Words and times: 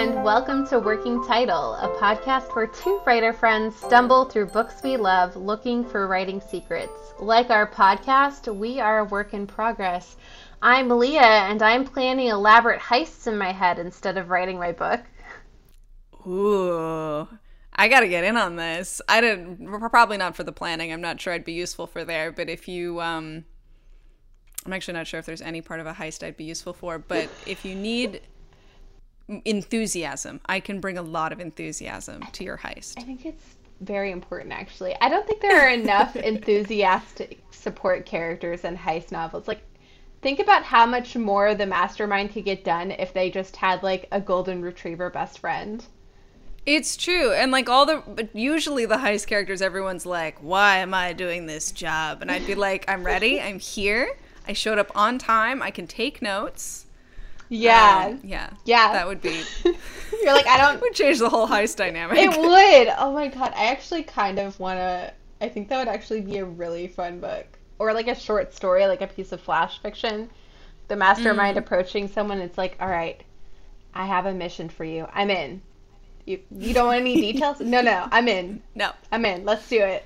and 0.00 0.24
welcome 0.24 0.66
to 0.66 0.78
Working 0.78 1.22
Title, 1.26 1.74
a 1.74 1.94
podcast 2.00 2.56
where 2.56 2.66
two 2.66 3.02
writer 3.04 3.34
friends 3.34 3.76
stumble 3.76 4.24
through 4.24 4.46
books 4.46 4.82
we 4.82 4.96
love 4.96 5.36
looking 5.36 5.84
for 5.84 6.06
writing 6.06 6.40
secrets. 6.40 7.12
Like 7.18 7.50
our 7.50 7.70
podcast, 7.70 8.56
we 8.56 8.80
are 8.80 9.00
a 9.00 9.04
work 9.04 9.34
in 9.34 9.46
progress. 9.46 10.16
I'm 10.62 10.88
Leah, 10.88 11.20
and 11.20 11.60
I'm 11.60 11.84
planning 11.84 12.28
elaborate 12.28 12.80
heists 12.80 13.26
in 13.26 13.36
my 13.36 13.52
head 13.52 13.78
instead 13.78 14.16
of 14.16 14.30
writing 14.30 14.58
my 14.58 14.72
book. 14.72 15.02
Ooh. 16.26 17.28
I 17.74 17.88
gotta 17.88 18.08
get 18.08 18.24
in 18.24 18.38
on 18.38 18.56
this. 18.56 19.02
I 19.06 19.20
didn't 19.20 19.66
probably 19.90 20.16
not 20.16 20.34
for 20.34 20.44
the 20.44 20.50
planning. 20.50 20.94
I'm 20.94 21.02
not 21.02 21.20
sure 21.20 21.34
I'd 21.34 21.44
be 21.44 21.52
useful 21.52 21.86
for 21.86 22.06
there, 22.06 22.32
but 22.32 22.48
if 22.48 22.68
you 22.68 23.02
um 23.02 23.44
I'm 24.64 24.72
actually 24.72 24.94
not 24.94 25.06
sure 25.06 25.20
if 25.20 25.26
there's 25.26 25.42
any 25.42 25.60
part 25.60 25.80
of 25.80 25.86
a 25.86 25.92
heist 25.92 26.26
I'd 26.26 26.38
be 26.38 26.44
useful 26.44 26.72
for, 26.72 26.98
but 26.98 27.28
if 27.46 27.66
you 27.66 27.74
need 27.74 28.22
enthusiasm, 29.44 30.40
I 30.46 30.60
can 30.60 30.80
bring 30.80 30.98
a 30.98 31.02
lot 31.02 31.32
of 31.32 31.40
enthusiasm 31.40 32.22
to 32.32 32.44
your 32.44 32.58
heist. 32.58 32.98
I 32.98 33.02
think 33.02 33.24
it's 33.24 33.56
very 33.80 34.10
important 34.10 34.52
actually. 34.52 34.94
I 35.00 35.08
don't 35.08 35.26
think 35.26 35.40
there 35.40 35.66
are 35.66 35.70
enough 35.70 36.16
enthusiastic 36.32 37.42
support 37.50 38.06
characters 38.06 38.64
in 38.64 38.76
heist 38.76 39.12
novels. 39.12 39.48
Like 39.48 39.62
think 40.22 40.38
about 40.38 40.64
how 40.64 40.86
much 40.86 41.16
more 41.16 41.54
the 41.54 41.66
mastermind 41.66 42.32
could 42.32 42.44
get 42.44 42.64
done 42.64 42.90
if 42.90 43.12
they 43.12 43.30
just 43.30 43.56
had 43.56 43.82
like 43.82 44.06
a 44.12 44.20
golden 44.20 44.62
retriever 44.62 45.10
best 45.10 45.38
friend. 45.38 45.84
It's 46.66 46.96
true. 46.96 47.32
And 47.32 47.50
like 47.50 47.68
all 47.68 47.86
the 47.86 48.02
but 48.06 48.34
usually 48.36 48.84
the 48.84 48.96
heist 48.96 49.26
characters 49.26 49.62
everyone's 49.62 50.04
like, 50.04 50.38
"Why 50.40 50.78
am 50.78 50.92
I 50.92 51.14
doing 51.14 51.46
this 51.46 51.72
job?" 51.72 52.20
And 52.20 52.30
I'd 52.30 52.46
be 52.46 52.54
like, 52.54 52.84
"I'm 52.86 53.04
ready. 53.04 53.40
I'm 53.40 53.58
here. 53.58 54.18
I 54.46 54.52
showed 54.52 54.78
up 54.78 54.90
on 54.94 55.18
time. 55.18 55.62
I 55.62 55.70
can 55.70 55.86
take 55.86 56.20
notes." 56.20 56.86
Yeah. 57.50 58.06
Um, 58.12 58.20
yeah. 58.24 58.50
Yeah. 58.64 58.92
That 58.92 59.06
would 59.06 59.20
be 59.20 59.42
You're 59.64 60.32
like, 60.32 60.46
I 60.46 60.56
don't 60.56 60.80
would 60.82 60.94
change 60.94 61.18
the 61.18 61.28
whole 61.28 61.46
heist 61.46 61.76
dynamic. 61.76 62.16
It 62.18 62.30
would. 62.30 62.94
Oh 62.98 63.12
my 63.12 63.28
god. 63.28 63.52
I 63.54 63.66
actually 63.66 64.04
kind 64.04 64.38
of 64.38 64.58
want 64.58 64.78
to 64.78 65.12
I 65.42 65.48
think 65.48 65.68
that 65.68 65.78
would 65.78 65.88
actually 65.92 66.20
be 66.22 66.38
a 66.38 66.44
really 66.44 66.86
fun 66.88 67.20
book 67.20 67.46
or 67.78 67.92
like 67.92 68.08
a 68.08 68.14
short 68.14 68.54
story, 68.54 68.86
like 68.86 69.00
a 69.02 69.06
piece 69.06 69.32
of 69.32 69.40
flash 69.40 69.80
fiction. 69.82 70.30
The 70.88 70.96
mastermind 70.96 71.56
Mm. 71.56 71.60
approaching 71.60 72.08
someone, 72.08 72.40
it's 72.40 72.58
like, 72.58 72.76
"All 72.80 72.88
right, 72.88 73.22
I 73.94 74.06
have 74.06 74.26
a 74.26 74.34
mission 74.34 74.68
for 74.68 74.84
you. 74.84 75.06
I'm 75.14 75.30
in. 75.30 75.62
You 76.26 76.40
you 76.50 76.74
don't 76.74 76.88
want 76.88 77.00
any 77.00 77.14
details? 77.32 77.60
No, 77.60 77.80
no, 77.80 78.06
I'm 78.10 78.28
in. 78.28 78.62
No. 78.74 78.90
I'm 79.10 79.24
in. 79.24 79.44
Let's 79.44 79.66
do 79.68 79.80
it." 79.80 80.04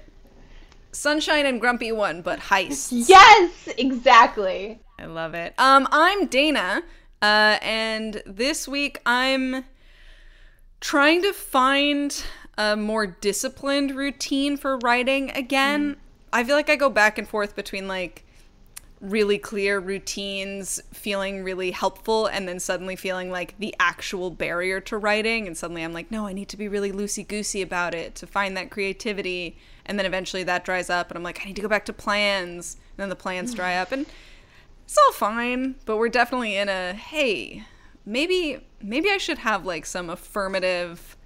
Sunshine 0.92 1.46
and 1.46 1.60
Grumpy 1.60 1.90
one, 1.90 2.22
but 2.22 2.38
heists. 2.38 2.88
Yes, 3.08 3.68
exactly. 3.76 4.78
I 4.98 5.06
love 5.06 5.34
it. 5.34 5.54
Um, 5.58 5.88
I'm 5.90 6.26
Dana, 6.26 6.82
uh, 7.24 7.58
and 7.62 8.22
this 8.26 8.68
week 8.68 9.00
I'm 9.06 9.64
trying 10.80 11.22
to 11.22 11.32
find 11.32 12.22
a 12.58 12.76
more 12.76 13.06
disciplined 13.06 13.96
routine 13.96 14.58
for 14.58 14.76
writing 14.80 15.30
again. 15.30 15.96
I 16.34 16.44
feel 16.44 16.54
like 16.54 16.68
I 16.68 16.76
go 16.76 16.90
back 16.90 17.16
and 17.16 17.26
forth 17.26 17.56
between 17.56 17.88
like 17.88 18.26
really 19.00 19.38
clear 19.38 19.80
routines 19.80 20.82
feeling 20.92 21.42
really 21.42 21.70
helpful 21.70 22.26
and 22.26 22.46
then 22.46 22.60
suddenly 22.60 22.94
feeling 22.94 23.30
like 23.30 23.54
the 23.58 23.74
actual 23.80 24.30
barrier 24.30 24.80
to 24.80 24.98
writing 24.98 25.46
and 25.46 25.56
suddenly 25.56 25.82
I'm 25.82 25.94
like 25.94 26.10
no 26.10 26.26
I 26.26 26.34
need 26.34 26.50
to 26.50 26.58
be 26.58 26.68
really 26.68 26.92
loosey 26.92 27.26
goosey 27.26 27.62
about 27.62 27.94
it 27.94 28.14
to 28.16 28.26
find 28.26 28.54
that 28.58 28.70
creativity. 28.70 29.56
And 29.86 29.98
then 29.98 30.04
eventually 30.04 30.42
that 30.42 30.62
dries 30.62 30.90
up 30.90 31.10
and 31.10 31.16
I'm 31.16 31.24
like 31.24 31.40
I 31.40 31.46
need 31.46 31.56
to 31.56 31.62
go 31.62 31.68
back 31.68 31.86
to 31.86 31.94
plans. 31.94 32.76
And 32.96 33.02
then 33.02 33.08
the 33.08 33.16
plans 33.16 33.54
dry 33.54 33.76
up. 33.76 33.92
And 33.92 34.04
it's 34.84 34.96
all 34.98 35.12
fine 35.12 35.74
but 35.84 35.96
we're 35.96 36.08
definitely 36.08 36.56
in 36.56 36.68
a 36.68 36.92
hey 36.92 37.64
maybe 38.04 38.64
maybe 38.82 39.10
I 39.10 39.18
should 39.18 39.38
have 39.38 39.64
like 39.64 39.86
some 39.86 40.10
affirmative 40.10 41.16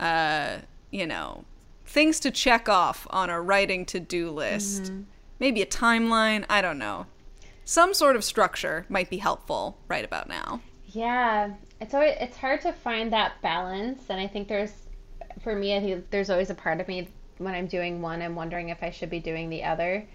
uh 0.00 0.58
you 0.90 1.06
know 1.06 1.44
things 1.84 2.18
to 2.20 2.30
check 2.30 2.68
off 2.68 3.06
on 3.10 3.28
a 3.28 3.40
writing 3.40 3.84
to-do 3.84 4.30
list. 4.30 4.90
Maybe 5.38 5.60
a 5.60 5.66
timeline 5.66 6.44
i 6.48 6.62
don't 6.62 6.78
know. 6.78 7.06
Some 7.64 7.94
sort 7.94 8.16
of 8.16 8.24
structure 8.24 8.86
might 8.88 9.10
be 9.10 9.18
helpful 9.18 9.78
right 9.88 10.04
about 10.04 10.28
now. 10.28 10.60
Yeah, 10.86 11.52
it's 11.80 11.94
always 11.94 12.16
it's 12.20 12.36
hard 12.36 12.60
to 12.62 12.72
find 12.72 13.12
that 13.12 13.40
balance, 13.40 14.02
and 14.08 14.20
I 14.20 14.26
think 14.26 14.48
there's, 14.48 14.72
for 15.42 15.54
me, 15.54 15.76
I 15.76 15.80
think 15.80 16.10
there's 16.10 16.28
always 16.28 16.50
a 16.50 16.54
part 16.54 16.80
of 16.80 16.88
me 16.88 17.08
when 17.38 17.54
I'm 17.54 17.66
doing 17.66 18.02
one, 18.02 18.22
I'm 18.22 18.34
wondering 18.34 18.68
if 18.68 18.82
I 18.82 18.90
should 18.90 19.10
be 19.10 19.20
doing 19.20 19.48
the 19.48 19.64
other. 19.64 20.06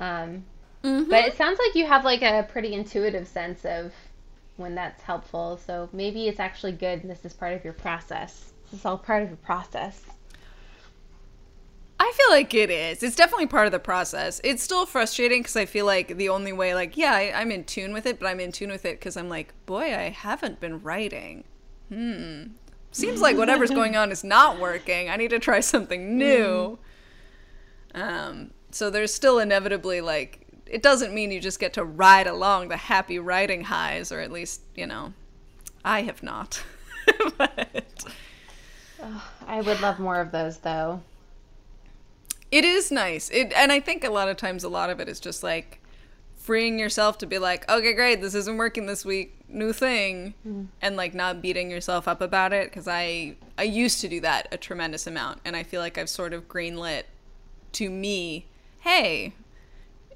Um, 0.00 0.44
But 0.82 1.24
it 1.26 1.36
sounds 1.36 1.58
like 1.58 1.74
you 1.74 1.86
have 1.86 2.04
like 2.04 2.22
a 2.22 2.46
pretty 2.50 2.74
intuitive 2.74 3.28
sense 3.28 3.64
of 3.64 3.92
when 4.56 4.74
that's 4.74 5.02
helpful. 5.02 5.58
So 5.64 5.88
maybe 5.92 6.28
it's 6.28 6.40
actually 6.40 6.72
good. 6.72 7.00
And 7.02 7.10
this 7.10 7.24
is 7.24 7.32
part 7.32 7.54
of 7.54 7.64
your 7.64 7.72
process. 7.72 8.52
This 8.70 8.80
is 8.80 8.86
all 8.86 8.98
part 8.98 9.22
of 9.22 9.28
your 9.28 9.36
process. 9.38 10.02
i 12.00 12.12
feel 12.16 12.30
like 12.30 12.52
it 12.54 12.70
is 12.70 13.02
it's 13.02 13.16
definitely 13.16 13.46
part 13.46 13.66
of 13.66 13.72
the 13.72 13.78
process 13.78 14.40
it's 14.44 14.62
still 14.62 14.86
frustrating 14.86 15.40
because 15.40 15.56
i 15.56 15.64
feel 15.64 15.86
like 15.86 16.16
the 16.16 16.28
only 16.28 16.52
way 16.52 16.74
like 16.74 16.96
yeah 16.96 17.12
I, 17.12 17.32
i'm 17.40 17.50
in 17.52 17.64
tune 17.64 17.92
with 17.92 18.06
it 18.06 18.18
but 18.18 18.26
i'm 18.26 18.40
in 18.40 18.52
tune 18.52 18.70
with 18.70 18.84
it 18.84 18.98
because 18.98 19.16
i'm 19.16 19.28
like 19.28 19.54
boy 19.66 19.94
i 19.96 20.10
haven't 20.10 20.60
been 20.60 20.82
writing 20.82 21.44
hmm 21.88 22.44
seems 22.90 23.22
like 23.22 23.36
whatever's 23.38 23.70
going 23.70 23.96
on 23.96 24.10
is 24.12 24.24
not 24.24 24.58
working 24.58 25.08
i 25.08 25.16
need 25.16 25.30
to 25.30 25.38
try 25.38 25.60
something 25.60 26.18
new 26.18 26.78
um 27.94 28.50
so 28.70 28.90
there's 28.90 29.12
still 29.14 29.38
inevitably 29.38 30.00
like 30.00 30.41
it 30.72 30.82
doesn't 30.82 31.14
mean 31.14 31.30
you 31.30 31.40
just 31.40 31.60
get 31.60 31.72
to 31.74 31.84
ride 31.84 32.26
along 32.26 32.68
the 32.68 32.76
happy 32.76 33.18
writing 33.18 33.64
highs 33.64 34.10
or 34.10 34.18
at 34.18 34.32
least 34.32 34.62
you 34.74 34.86
know 34.86 35.12
i 35.84 36.02
have 36.02 36.22
not 36.22 36.64
but 37.38 37.84
I 39.46 39.60
would 39.60 39.80
love 39.80 39.98
more 39.98 40.20
of 40.20 40.32
those 40.32 40.58
though. 40.58 41.02
It 42.50 42.64
is 42.64 42.90
nice. 42.90 43.30
It 43.30 43.52
and 43.54 43.72
I 43.72 43.80
think 43.80 44.04
a 44.04 44.10
lot 44.10 44.28
of 44.28 44.36
times 44.36 44.64
a 44.64 44.68
lot 44.68 44.90
of 44.90 45.00
it 45.00 45.08
is 45.08 45.20
just 45.20 45.42
like 45.42 45.80
freeing 46.36 46.78
yourself 46.78 47.18
to 47.18 47.26
be 47.26 47.38
like, 47.38 47.68
okay, 47.70 47.94
great, 47.94 48.20
this 48.20 48.34
isn't 48.34 48.56
working 48.56 48.86
this 48.86 49.04
week, 49.04 49.38
new 49.48 49.72
thing, 49.72 50.34
mm-hmm. 50.46 50.64
and 50.80 50.96
like 50.96 51.14
not 51.14 51.40
beating 51.40 51.70
yourself 51.70 52.08
up 52.08 52.20
about 52.20 52.52
it 52.52 52.68
because 52.68 52.88
I 52.88 53.36
I 53.56 53.62
used 53.64 54.00
to 54.00 54.08
do 54.08 54.20
that 54.20 54.48
a 54.52 54.56
tremendous 54.56 55.06
amount, 55.06 55.40
and 55.44 55.56
I 55.56 55.62
feel 55.62 55.80
like 55.80 55.96
I've 55.98 56.10
sort 56.10 56.32
of 56.32 56.48
greenlit 56.48 57.04
to 57.72 57.88
me, 57.88 58.46
hey, 58.80 59.34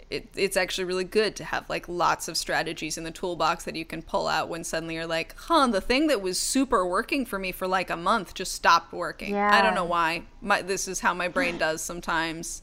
it, 0.09 0.29
it's 0.37 0.57
actually 0.57 0.85
really 0.85 1.05
good 1.05 1.35
to 1.37 1.45
have 1.45 1.69
like 1.69 1.89
lots 1.89 2.29
of 2.29 2.37
strategies 2.37 2.97
in 2.97 3.05
the 3.05 3.11
toolbox 3.11 3.65
that 3.65 3.75
you 3.75 3.85
can 3.85 4.03
pull 4.03 4.29
out 4.29 4.49
when 4.49 4.63
suddenly 4.63 4.95
you're 4.95 5.07
like, 5.07 5.35
huh, 5.37 5.67
the 5.67 5.81
thing 5.81 6.07
that 6.07 6.21
was 6.23 6.39
super 6.39 6.87
working 6.87 7.27
for 7.27 7.39
me 7.39 7.51
for 7.51 7.67
like 7.67 7.91
a 7.91 7.97
month 7.97 8.35
just 8.35 8.55
stopped 8.55 8.93
working. 8.93 9.35
I 9.51 9.61
don't 9.63 9.75
know 9.75 9.85
why. 9.85 10.23
My, 10.41 10.63
this 10.63 10.87
is 10.87 11.01
how 11.01 11.13
my 11.13 11.29
brain 11.29 11.59
does 11.59 11.83
sometimes. 11.83 12.63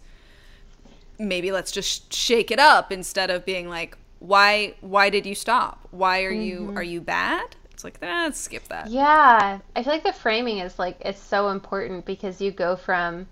Maybe 1.20 1.52
let's 1.52 1.72
just 1.72 2.14
shake 2.14 2.50
it 2.50 2.60
up 2.60 2.92
instead 2.92 3.30
of 3.30 3.46
being 3.46 3.68
like, 3.68 3.98
why 4.20 4.76
why 4.80 5.10
did 5.10 5.26
you 5.26 5.36
stop? 5.36 5.88
Why 5.92 6.24
are 6.24 6.32
you 6.32 6.72
are 6.78 6.84
you 6.84 7.02
bad? 7.02 7.58
It's 7.74 7.84
like, 7.84 7.98
eh, 8.02 8.24
let's 8.24 8.40
skip 8.40 8.70
that. 8.70 8.90
Yeah, 8.90 9.60
I 9.76 9.84
feel 9.84 9.92
like 9.92 10.04
the 10.04 10.14
framing 10.14 10.60
is 10.60 10.80
like 10.80 10.98
it's 11.02 11.20
so 11.20 11.50
important 11.50 12.06
because 12.06 12.40
you 12.40 12.52
go 12.52 12.78
from 12.78 13.28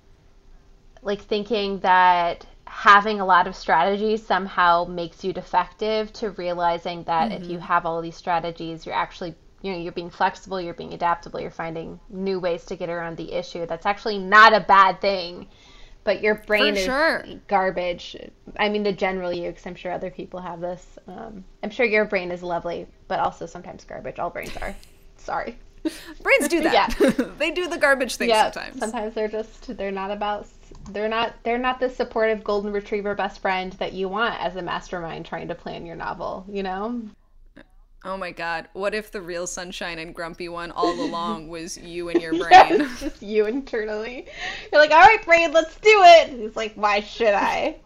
like 1.02 1.22
thinking 1.22 1.80
that 1.80 2.46
having 2.72 3.20
a 3.20 3.26
lot 3.26 3.48
of 3.48 3.56
strategies 3.56 4.26
somehow 4.26 4.86
makes 4.86 5.26
you 5.26 5.34
defective 5.34 6.12
to 6.14 6.32
realizing 6.32 7.04
that 7.04 7.32
if 7.34 7.46
you 7.46 7.60
have 7.60 7.86
all 7.86 8.02
these 8.02 8.16
strategies, 8.16 8.86
you're 8.86 8.96
actually 8.96 9.36
you 9.62 9.74
know 9.74 9.78
you're 9.78 9.92
being 9.92 10.10
flexible, 10.10 10.60
you're 10.60 10.74
being 10.74 10.94
adaptable, 10.94 11.40
you're 11.42 11.52
finding 11.52 12.00
new 12.10 12.40
ways 12.40 12.64
to 12.66 12.78
get 12.78 12.90
around 12.90 13.18
the 13.18 13.34
issue. 13.34 13.66
That's 13.66 13.86
actually 13.86 14.20
not 14.20 14.54
a 14.54 14.62
bad 14.62 15.02
thing. 15.02 15.48
But 16.04 16.24
your 16.24 16.36
brain 16.48 16.74
For 16.74 16.80
is 16.80 16.86
sure. 16.86 17.26
garbage. 17.48 18.16
I 18.58 18.70
mean, 18.70 18.82
the 18.82 18.92
general 18.94 19.32
you, 19.32 19.50
because 19.50 19.68
I'm 19.68 19.76
sure 19.76 19.92
other 19.92 20.10
people 20.10 20.40
have 20.40 20.60
this. 20.60 20.98
Um, 21.08 21.44
I'm 21.62 21.70
sure 21.70 21.86
your 21.86 22.06
brain 22.06 22.32
is 22.32 22.42
lovely, 22.42 22.88
but 23.08 23.20
also 23.20 23.46
sometimes 23.46 23.84
garbage. 23.84 24.18
All 24.18 24.32
brains 24.32 24.58
are. 24.58 24.76
Sorry. 25.18 25.60
Brains 26.24 26.48
do 26.48 26.62
that. 26.68 26.74
yeah. 27.00 27.12
they 27.38 27.52
do 27.52 27.68
the 27.68 27.78
garbage 27.78 28.16
things 28.16 28.30
yeah, 28.30 28.50
sometimes. 28.50 29.14
they're 29.14 29.28
just 29.28 29.78
they're 29.78 29.92
not 29.92 30.10
about 30.10 30.48
they're 30.90 31.10
not 31.10 31.36
they're 31.44 31.58
not 31.58 31.80
the 31.80 31.90
supportive 31.90 32.44
golden 32.44 32.72
retriever 32.72 33.16
best 33.16 33.42
friend 33.42 33.74
that 33.74 33.94
you 33.94 34.10
want 34.10 34.40
as 34.40 34.56
a 34.56 34.62
mastermind 34.62 35.26
trying 35.26 35.48
to 35.48 35.56
plan 35.56 35.86
your 35.86 35.96
novel. 35.96 36.46
You 36.50 36.64
know? 36.64 37.02
Oh 38.04 38.18
my 38.18 38.32
god. 38.32 38.68
What 38.74 38.96
if 38.96 39.12
the 39.12 39.22
real 39.22 39.46
sunshine 39.46 40.00
and 40.00 40.14
grumpy 40.16 40.50
one 40.50 40.72
all 40.72 41.00
along 41.06 41.50
was 41.50 41.78
you 41.78 42.10
and 42.10 42.22
your 42.22 42.32
brain? 42.38 42.52
Yeah, 42.52 42.74
it's 42.84 43.00
just 43.00 43.22
you 43.22 43.46
internally. 43.46 44.28
You're 44.72 44.82
like, 44.82 44.92
all 44.92 45.02
right, 45.02 45.24
brain, 45.24 45.52
let's 45.52 45.76
do 45.76 46.02
it. 46.04 46.30
And 46.30 46.42
he's 46.42 46.56
like, 46.56 46.74
why 46.76 47.02
should 47.02 47.34
I? 47.34 47.78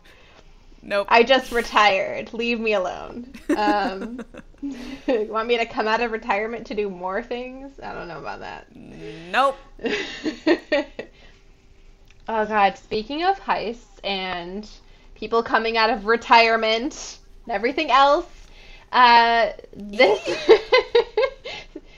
Nope. 0.88 1.08
I 1.10 1.24
just 1.24 1.52
retired. 1.52 2.32
Leave 2.32 2.60
me 2.60 2.74
alone. 2.74 3.34
Um, 3.58 4.24
want 5.08 5.48
me 5.48 5.58
to 5.58 5.66
come 5.66 5.88
out 5.88 6.00
of 6.00 6.12
retirement 6.12 6.68
to 6.68 6.76
do 6.76 6.92
more 6.92 7.24
things? 7.24 7.80
I 7.82 7.92
don't 7.92 8.08
know 8.08 8.20
about 8.20 8.42
that. 8.42 8.68
nope. 8.76 9.58
Oh 12.28 12.46
God! 12.46 12.78
Speaking 12.78 13.24
of 13.24 13.40
heists 13.40 14.00
and 14.04 14.68
people 15.16 15.44
coming 15.44 15.78
out 15.78 15.90
of 15.90 16.06
retirement 16.06 17.20
and 17.46 17.54
everything 17.54 17.92
else, 17.92 18.28
uh, 18.92 19.52
this 19.74 20.20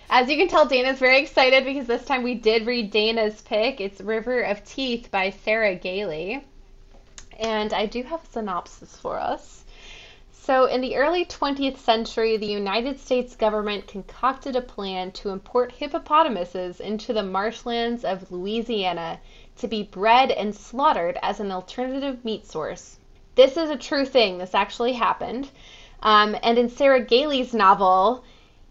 As 0.09 0.29
you 0.29 0.38
can 0.38 0.47
tell, 0.47 0.65
Dana's 0.65 1.00
very 1.00 1.19
excited 1.19 1.65
because 1.65 1.85
this 1.85 2.06
time 2.06 2.24
we 2.24 2.33
did 2.33 2.65
read 2.65 2.91
Dana's 2.91 3.41
pick. 3.41 3.81
It's 3.81 4.00
River 4.00 4.39
of 4.39 4.63
Teeth 4.63 5.12
by 5.12 5.31
Sarah 5.31 5.75
Gailey. 5.75 6.45
And 7.38 7.74
I 7.74 7.88
do 7.88 8.03
have 8.03 8.24
a 8.24 8.27
synopsis 8.27 8.95
for 8.95 9.19
us. 9.19 9.65
So, 10.31 10.63
in 10.65 10.79
the 10.79 10.95
early 10.95 11.25
20th 11.25 11.75
century, 11.75 12.38
the 12.38 12.45
United 12.45 13.01
States 13.01 13.35
government 13.35 13.85
concocted 13.85 14.56
a 14.56 14.62
plan 14.62 15.12
to 15.12 15.29
import 15.29 15.74
hippopotamuses 15.74 16.79
into 16.79 17.12
the 17.12 17.24
marshlands 17.24 18.06
of 18.06 18.31
Louisiana 18.31 19.19
to 19.57 19.68
be 19.68 19.83
bred 19.83 20.31
and 20.31 20.56
slaughtered 20.56 21.18
as 21.21 21.39
an 21.39 21.51
alternative 21.51 22.24
meat 22.24 22.45
source. 22.45 22.98
This 23.36 23.57
is 23.57 23.69
a 23.69 23.77
true 23.77 24.06
thing, 24.06 24.38
this 24.38 24.56
actually 24.56 24.94
happened. 24.94 25.50
Um, 26.01 26.36
and 26.44 26.57
in 26.57 26.69
Sarah 26.69 27.04
Gailey's 27.04 27.54
novel, 27.54 28.24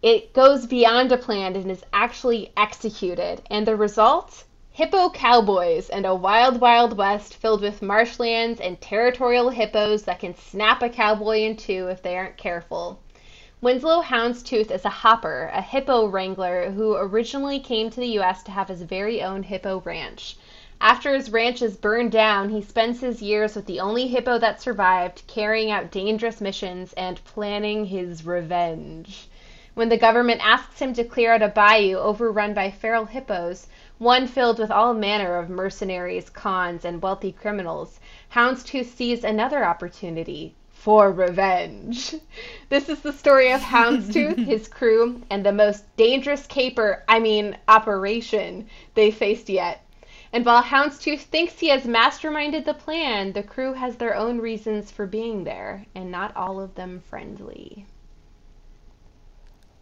it 0.03 0.33
goes 0.33 0.67
beyond 0.67 1.11
a 1.11 1.17
plan 1.17 1.57
and 1.57 1.71
is 1.71 1.85
actually 1.93 2.53
executed. 2.57 3.43
And 3.51 3.67
the 3.67 3.77
result? 3.77 4.45
Hippo 4.71 5.11
cowboys 5.11 5.89
and 5.89 6.05
a 6.05 6.15
wild, 6.15 6.61
wild 6.61 6.97
west 6.97 7.35
filled 7.35 7.63
with 7.63 7.81
marshlands 7.81 8.61
and 8.61 8.81
territorial 8.81 9.49
hippos 9.49 10.03
that 10.03 10.21
can 10.21 10.35
snap 10.37 10.83
a 10.83 10.89
cowboy 10.89 11.39
in 11.41 11.57
two 11.57 11.89
if 11.89 12.03
they 12.03 12.17
aren't 12.17 12.37
careful. 12.37 13.01
Winslow 13.63 14.03
Houndstooth 14.03 14.71
is 14.71 14.85
a 14.85 14.91
hopper, 14.91 15.51
a 15.55 15.63
hippo 15.63 16.07
wrangler 16.07 16.71
who 16.73 16.95
originally 16.95 17.59
came 17.59 17.89
to 17.89 18.01
the 18.01 18.15
U.S. 18.19 18.43
to 18.43 18.51
have 18.51 18.69
his 18.69 18.83
very 18.83 19.23
own 19.23 19.43
hippo 19.43 19.81
ranch. 19.81 20.37
After 20.81 21.15
his 21.15 21.31
ranch 21.31 21.63
is 21.63 21.77
burned 21.77 22.13
down, 22.13 22.51
he 22.51 22.61
spends 22.61 23.01
his 23.01 23.23
years 23.23 23.57
with 23.57 23.65
the 23.65 23.81
only 23.81 24.09
hippo 24.09 24.39
that 24.39 24.61
survived, 24.61 25.23
carrying 25.27 25.71
out 25.71 25.91
dangerous 25.91 26.41
missions 26.41 26.93
and 26.93 27.25
planning 27.25 27.87
his 27.87 28.27
revenge. 28.27 29.29
When 29.73 29.89
the 29.89 29.97
government 29.97 30.41
asks 30.43 30.81
him 30.81 30.93
to 30.95 31.05
clear 31.05 31.33
out 31.33 31.41
a 31.41 31.49
bayou 31.49 31.97
overrun 31.97 32.53
by 32.53 32.71
feral 32.71 33.07
hippos, 33.07 33.69
one 33.99 34.27
filled 34.27 34.59
with 34.59 34.71
all 34.71 34.93
manner 34.93 35.37
of 35.39 35.49
mercenaries, 35.49 36.29
cons, 36.29 36.85
and 36.85 37.01
wealthy 37.01 37.33
criminals, 37.33 37.99
Houndstooth 38.35 38.95
sees 38.95 39.25
another 39.25 39.65
opportunity 39.65 40.55
for 40.71 41.11
revenge. 41.11 42.15
This 42.69 42.91
is 42.91 43.01
the 43.01 43.15
story 43.15 43.51
of 43.51 43.63
Houndstooth, 43.63 44.39
his 44.47 44.69
crew, 44.69 45.23
and 45.31 45.45
the 45.45 45.53
most 45.53 45.85
dangerous 45.97 46.47
caper, 46.47 47.03
I 47.09 47.19
mean, 47.19 47.57
operation 47.67 48.69
they 48.95 49.11
faced 49.11 49.49
yet. 49.49 49.81
And 50.37 50.45
while 50.45 50.63
Houndstooth 50.63 51.21
thinks 51.23 51.59
he 51.59 51.69
has 51.69 51.85
masterminded 51.85 52.67
the 52.67 52.75
plan, 52.75 53.33
the 53.33 53.43
crew 53.43 53.73
has 53.73 53.97
their 53.97 54.15
own 54.15 54.39
reasons 54.39 54.91
for 54.91 55.07
being 55.07 55.45
there, 55.45 55.87
and 55.95 56.11
not 56.11 56.37
all 56.37 56.61
of 56.61 56.75
them 56.75 57.01
friendly. 57.09 57.87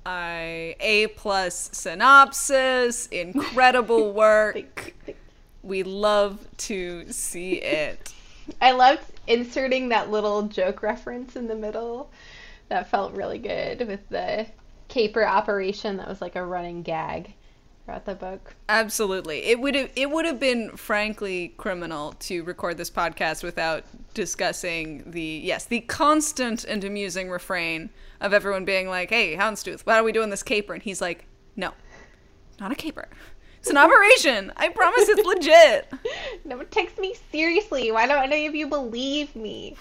I 0.06 0.76
A 0.78 1.08
plus 1.16 1.70
synopsis, 1.72 3.08
incredible 3.08 4.12
work. 4.14 4.94
we 5.64 5.82
love 5.82 6.46
to 6.58 7.10
see 7.10 7.54
it. 7.54 8.14
I 8.62 8.70
loved 8.70 9.02
inserting 9.26 9.88
that 9.88 10.12
little 10.12 10.42
joke 10.42 10.84
reference 10.84 11.34
in 11.34 11.48
the 11.48 11.56
middle. 11.56 12.12
That 12.68 12.88
felt 12.90 13.12
really 13.14 13.38
good 13.38 13.88
with 13.88 14.08
the 14.08 14.46
caper 14.86 15.26
operation. 15.26 15.96
That 15.96 16.06
was 16.06 16.20
like 16.20 16.36
a 16.36 16.46
running 16.46 16.82
gag 16.82 17.34
throughout 17.84 18.04
the 18.04 18.14
book. 18.14 18.54
Absolutely. 18.68 19.44
It 19.44 19.60
would 19.60 19.74
have 19.74 19.90
it 19.94 20.10
would 20.10 20.24
have 20.24 20.40
been 20.40 20.70
frankly 20.76 21.54
criminal 21.56 22.12
to 22.20 22.42
record 22.44 22.78
this 22.78 22.90
podcast 22.90 23.42
without 23.42 23.84
discussing 24.14 25.10
the 25.10 25.20
yes, 25.20 25.66
the 25.66 25.80
constant 25.80 26.64
and 26.64 26.84
amusing 26.84 27.30
refrain 27.30 27.90
of 28.20 28.32
everyone 28.32 28.64
being 28.64 28.88
like, 28.88 29.10
"Hey, 29.10 29.36
Houndstooth, 29.36 29.82
why 29.82 29.98
are 29.98 30.04
we 30.04 30.12
doing 30.12 30.30
this 30.30 30.42
caper?" 30.42 30.74
And 30.74 30.82
he's 30.82 31.00
like, 31.00 31.26
"No, 31.56 31.72
not 32.58 32.72
a 32.72 32.74
caper. 32.74 33.08
It's 33.58 33.70
an 33.70 33.76
operation. 33.76 34.52
I 34.56 34.68
promise 34.68 35.08
it's 35.08 35.26
legit." 35.26 35.92
no 36.44 36.56
one 36.56 36.66
takes 36.66 36.98
me 36.98 37.14
seriously. 37.30 37.90
Why 37.92 38.06
don't 38.06 38.24
any 38.24 38.46
of 38.46 38.54
you 38.54 38.66
believe 38.66 39.34
me? 39.36 39.76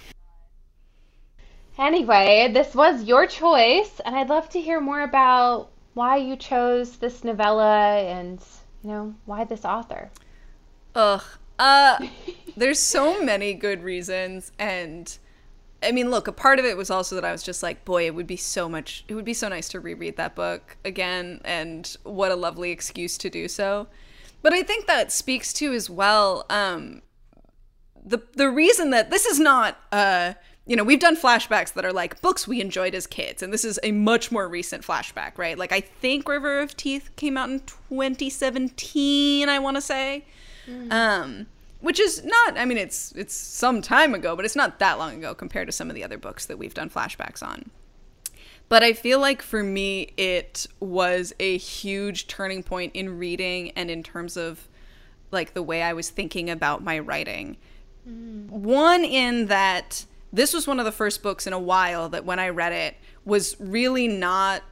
Anyway, 1.77 2.51
this 2.53 2.75
was 2.75 3.03
your 3.03 3.25
choice, 3.25 3.99
and 4.05 4.15
I'd 4.15 4.29
love 4.29 4.47
to 4.49 4.61
hear 4.61 4.79
more 4.79 5.01
about 5.01 5.72
why 5.93 6.17
you 6.17 6.35
chose 6.35 6.97
this 6.97 7.23
novella 7.23 7.97
and 7.97 8.43
you 8.83 8.89
know 8.89 9.15
why 9.25 9.43
this 9.43 9.65
author. 9.65 10.09
Ugh. 10.95 11.23
Uh, 11.59 12.07
there's 12.57 12.79
so 12.79 13.23
many 13.23 13.53
good 13.53 13.83
reasons, 13.83 14.51
and 14.57 15.17
I 15.81 15.91
mean, 15.91 16.09
look, 16.09 16.27
a 16.27 16.31
part 16.31 16.59
of 16.59 16.65
it 16.65 16.77
was 16.77 16.89
also 16.89 17.15
that 17.15 17.25
I 17.25 17.31
was 17.31 17.43
just 17.43 17.61
like, 17.61 17.85
boy, 17.85 18.05
it 18.05 18.15
would 18.15 18.27
be 18.27 18.37
so 18.37 18.67
much, 18.67 19.05
it 19.07 19.15
would 19.15 19.25
be 19.25 19.33
so 19.33 19.49
nice 19.49 19.69
to 19.69 19.79
reread 19.79 20.17
that 20.17 20.35
book 20.35 20.77
again, 20.83 21.41
and 21.43 21.95
what 22.03 22.31
a 22.31 22.35
lovely 22.35 22.71
excuse 22.71 23.17
to 23.19 23.29
do 23.29 23.47
so. 23.47 23.87
But 24.41 24.53
I 24.53 24.63
think 24.63 24.87
that 24.87 25.11
speaks 25.11 25.53
to 25.53 25.73
as 25.73 25.89
well 25.89 26.45
um, 26.49 27.01
the 28.05 28.19
the 28.33 28.49
reason 28.49 28.89
that 28.89 29.09
this 29.09 29.25
is 29.25 29.39
not, 29.39 29.77
uh, 29.91 30.33
you 30.65 30.75
know, 30.75 30.83
we've 30.83 30.99
done 30.99 31.17
flashbacks 31.17 31.73
that 31.73 31.83
are 31.83 31.91
like 31.91 32.21
books 32.21 32.47
we 32.47 32.61
enjoyed 32.61 32.95
as 32.95 33.05
kids, 33.05 33.43
and 33.43 33.51
this 33.51 33.65
is 33.65 33.79
a 33.83 33.91
much 33.91 34.31
more 34.31 34.47
recent 34.47 34.83
flashback, 34.83 35.37
right? 35.37 35.57
Like 35.57 35.71
I 35.71 35.81
think 35.81 36.27
River 36.27 36.59
of 36.59 36.77
Teeth 36.77 37.09
came 37.15 37.37
out 37.37 37.49
in 37.49 37.59
2017, 37.61 39.49
I 39.49 39.59
want 39.59 39.75
to 39.75 39.81
say. 39.81 40.25
Mm. 40.67 40.91
Um, 40.91 41.47
which 41.83 41.99
is 41.99 42.23
not 42.23 42.57
i 42.57 42.65
mean 42.65 42.77
it's 42.77 43.11
it's 43.11 43.35
some 43.35 43.81
time 43.81 44.15
ago 44.15 44.35
but 44.35 44.45
it's 44.45 44.55
not 44.55 44.79
that 44.79 44.97
long 44.97 45.17
ago 45.17 45.35
compared 45.35 45.67
to 45.67 45.71
some 45.71 45.89
of 45.89 45.95
the 45.95 46.03
other 46.03 46.17
books 46.17 46.45
that 46.45 46.57
we've 46.57 46.73
done 46.73 46.89
flashbacks 46.89 47.43
on 47.43 47.69
but 48.69 48.81
i 48.81 48.93
feel 48.93 49.19
like 49.19 49.41
for 49.41 49.61
me 49.61 50.13
it 50.15 50.65
was 50.79 51.33
a 51.39 51.57
huge 51.57 52.25
turning 52.27 52.63
point 52.63 52.91
in 52.95 53.19
reading 53.19 53.71
and 53.71 53.91
in 53.91 54.01
terms 54.01 54.37
of 54.37 54.69
like 55.31 55.53
the 55.53 55.61
way 55.61 55.83
i 55.83 55.91
was 55.91 56.09
thinking 56.09 56.49
about 56.49 56.81
my 56.81 56.97
writing 56.97 57.57
mm. 58.09 58.49
one 58.49 59.03
in 59.03 59.47
that 59.47 60.05
this 60.33 60.53
was 60.53 60.67
one 60.67 60.79
of 60.79 60.85
the 60.85 60.91
first 60.91 61.23
books 61.23 61.47
in 61.47 61.53
a 61.53 61.59
while 61.59 62.09
that 62.09 62.25
when 62.25 62.39
i 62.39 62.49
read 62.49 62.73
it 62.73 62.95
was 63.23 63.55
really 63.59 64.07
not 64.07 64.63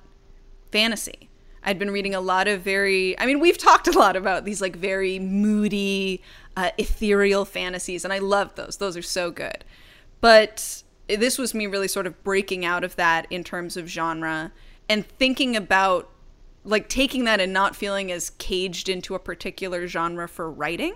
fantasy 0.72 1.30
I'd 1.64 1.78
been 1.78 1.92
reading 1.92 2.16
a 2.16 2.22
lot 2.22 2.48
of 2.48 2.62
very, 2.62 3.18
I 3.20 3.26
mean, 3.26 3.40
we've 3.40 3.58
talked 3.58 3.88
a 3.88 3.92
lot 3.92 4.16
about 4.16 4.46
these 4.46 4.62
like 4.62 4.76
very 4.76 5.20
moody, 5.20 6.22
uh, 6.58 6.72
ethereal 6.78 7.46
fantasies, 7.46 8.04
and 8.04 8.12
I 8.12 8.20
love 8.20 8.56
those. 8.56 8.78
Those 8.78 8.98
are 8.98 9.04
so 9.04 9.32
good. 9.32 9.64
But 10.22 10.84
this 11.08 11.38
was 11.38 11.54
me 11.54 11.68
really 11.68 11.88
sort 11.88 12.08
of 12.08 12.24
breaking 12.24 12.66
out 12.66 12.84
of 12.84 12.96
that 12.96 13.28
in 13.30 13.44
terms 13.44 13.78
of 13.78 13.88
genre 13.88 14.52
and 14.90 15.06
thinking 15.06 15.56
about 15.56 16.10
like 16.64 16.90
taking 16.90 17.26
that 17.26 17.40
and 17.40 17.54
not 17.54 17.76
feeling 17.76 18.12
as 18.12 18.32
caged 18.32 18.88
into 18.88 19.16
a 19.16 19.20
particular 19.20 19.88
genre 19.88 20.28
for 20.28 20.50
writing. 20.50 20.96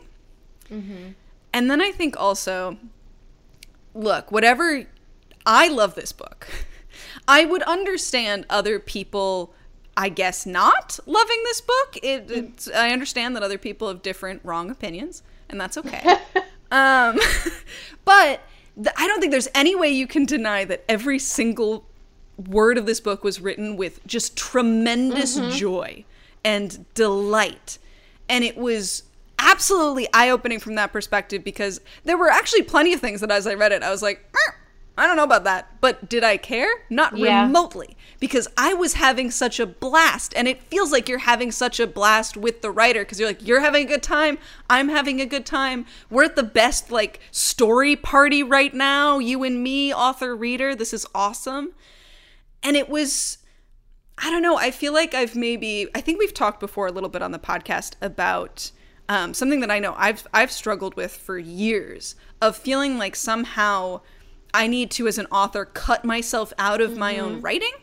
Mm-hmm. 0.72 1.12
And 1.54 1.72
then 1.72 1.82
I 1.82 1.92
think 1.92 2.20
also, 2.20 2.78
look, 3.96 4.32
whatever, 4.32 4.86
I 5.46 5.70
love 5.70 5.96
this 5.96 6.12
book. 6.12 6.48
I 7.28 7.46
would 7.46 7.64
understand 7.64 8.46
other 8.50 8.80
people 8.80 9.54
I 9.98 10.10
guess 10.10 10.46
not 10.46 11.00
loving 11.06 11.42
this 11.44 11.62
book. 11.62 11.98
It, 12.04 12.68
I 12.76 12.92
understand 12.92 13.36
that 13.36 13.44
other 13.44 13.58
people 13.58 13.88
have 13.88 14.02
different 14.02 14.42
wrong 14.44 14.70
opinions, 14.70 15.24
and 15.50 15.60
that's 15.60 15.78
okay. 15.78 16.18
um, 16.72 17.18
but 18.06 18.42
th- 18.76 18.96
I 18.98 19.08
don't 19.08 19.20
think 19.22 19.32
there's 19.32 19.48
any 19.56 19.76
way 19.76 19.90
you 19.90 20.08
can 20.08 20.26
deny 20.26 20.66
that 20.66 20.84
every 20.90 21.20
single 21.20 21.88
word 22.50 22.78
of 22.78 22.86
this 22.86 23.00
book 23.00 23.24
was 23.24 23.40
written 23.40 23.78
with 23.78 24.06
just 24.06 24.36
tremendous 24.36 25.40
mm-hmm. 25.40 25.52
joy 25.52 26.04
and 26.44 26.86
delight, 26.94 27.78
and 28.28 28.44
it 28.44 28.58
was 28.58 29.04
absolutely 29.46 30.08
eye 30.14 30.30
opening 30.30 30.60
from 30.60 30.76
that 30.76 30.92
perspective 30.92 31.44
because 31.44 31.80
there 32.04 32.18
were 32.18 32.30
actually 32.30 32.64
plenty 32.64 32.94
of 32.94 33.00
things 33.00 33.22
that 33.22 33.32
as 33.32 33.48
I 33.48 33.54
read 33.54 33.72
it, 33.72 33.84
I 33.84 33.92
was 33.92 34.02
like. 34.02 34.26
Er, 34.36 34.56
I 34.98 35.08
don't 35.08 35.18
know 35.18 35.24
about 35.24 35.44
that, 35.44 35.82
but 35.82 36.08
did 36.08 36.24
I 36.24 36.38
care? 36.38 36.70
Not 36.90 37.18
yeah. 37.18 37.46
remotely, 37.46 37.98
because 38.20 38.48
I 38.58 38.74
was 38.74 38.94
having 38.94 39.30
such 39.30 39.60
a 39.60 39.66
blast, 39.66 40.34
and 40.38 40.48
it 40.48 40.64
feels 40.64 40.92
like 40.92 41.10
you're 41.10 41.18
having 41.18 41.52
such 41.52 41.82
a 41.82 41.88
blast 41.88 42.38
with 42.38 42.62
the 42.62 42.72
writer 42.72 43.02
because 43.02 43.20
you're 43.20 43.28
like, 43.28 43.46
you're 43.46 43.60
having 43.60 43.86
a 43.86 43.90
good 43.90 44.04
time, 44.04 44.38
I'm 44.70 44.88
having 44.88 45.20
a 45.20 45.26
good 45.26 45.46
time. 45.46 45.86
We're 46.10 46.24
at 46.24 46.38
the 46.38 46.44
best 46.44 46.92
like 46.92 47.20
story 47.32 47.98
party 47.98 48.42
right 48.42 48.74
now, 48.74 49.20
you 49.20 49.44
and 49.44 49.62
me, 49.62 49.94
author 49.94 50.34
reader. 50.34 50.76
This 50.76 50.94
is 50.94 51.06
awesome, 51.14 51.74
and 52.64 52.78
it 52.78 52.90
was. 52.90 53.40
I 54.18 54.32
don't 54.32 54.42
know. 54.42 54.56
I 54.56 54.72
feel 54.72 54.94
like 54.94 55.14
I've 55.14 55.36
maybe 55.36 55.90
I 55.94 56.00
think 56.00 56.20
we've 56.20 56.34
talked 56.34 56.62
before 56.62 56.88
a 56.88 56.92
little 56.92 57.10
bit 57.10 57.22
on 57.22 57.32
the 57.32 57.40
podcast 57.40 57.96
about 58.02 58.72
um, 59.08 59.34
something 59.34 59.60
that 59.60 59.72
I 59.72 59.80
know 59.80 59.94
I've 59.98 60.28
I've 60.34 60.52
struggled 60.52 60.96
with 60.96 61.16
for 61.16 61.38
years 61.38 62.16
of 62.42 62.56
feeling 62.56 62.98
like 62.98 63.16
somehow 63.16 64.02
I 64.56 64.68
need 64.68 64.90
to, 64.92 65.08
as 65.08 65.18
an 65.18 65.28
author, 65.28 65.66
cut 65.66 66.06
myself 66.06 66.54
out 66.58 66.80
of 66.80 66.92
mm-hmm. 66.92 67.00
my 67.00 67.20
own 67.20 67.34
mm-hmm. 67.34 67.42
writing. 67.42 67.74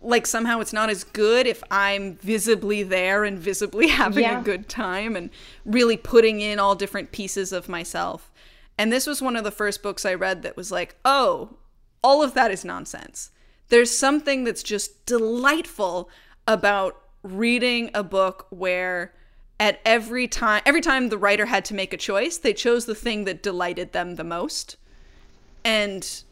Like 0.00 0.26
somehow 0.26 0.60
it's 0.60 0.72
not 0.72 0.88
as 0.88 1.04
good 1.04 1.46
if 1.46 1.62
I'm 1.70 2.16
visibly 2.16 2.82
there 2.82 3.24
and 3.24 3.38
visibly 3.38 3.88
having 4.02 4.24
yeah. 4.24 4.40
a 4.40 4.42
good 4.42 4.68
time 4.68 5.14
and 5.16 5.28
really 5.66 5.98
putting 5.98 6.40
in 6.40 6.58
all 6.58 6.74
different 6.74 7.12
pieces 7.12 7.52
of 7.52 7.68
myself. 7.68 8.32
And 8.78 8.90
this 8.90 9.06
was 9.06 9.20
one 9.20 9.36
of 9.36 9.44
the 9.44 9.50
first 9.50 9.82
books 9.82 10.06
I 10.06 10.14
read 10.14 10.42
that 10.42 10.56
was 10.56 10.72
like, 10.72 10.96
oh, 11.04 11.58
all 12.02 12.22
of 12.22 12.34
that 12.34 12.50
is 12.50 12.64
nonsense. 12.64 13.30
There's 13.68 13.96
something 13.96 14.44
that's 14.44 14.62
just 14.62 15.04
delightful 15.06 16.08
about 16.46 17.02
reading 17.22 17.90
a 17.92 18.02
book 18.02 18.46
where 18.50 19.12
at 19.58 19.80
every 19.84 20.28
time 20.28 20.62
every 20.66 20.80
time 20.80 21.08
the 21.08 21.18
writer 21.18 21.46
had 21.46 21.64
to 21.66 21.74
make 21.74 21.92
a 21.92 21.96
choice, 21.96 22.36
they 22.38 22.52
chose 22.52 22.86
the 22.86 22.94
thing 22.94 23.24
that 23.24 23.42
delighted 23.42 23.92
them 23.92 24.16
the 24.16 24.24
most. 24.24 24.76
And 25.64 26.22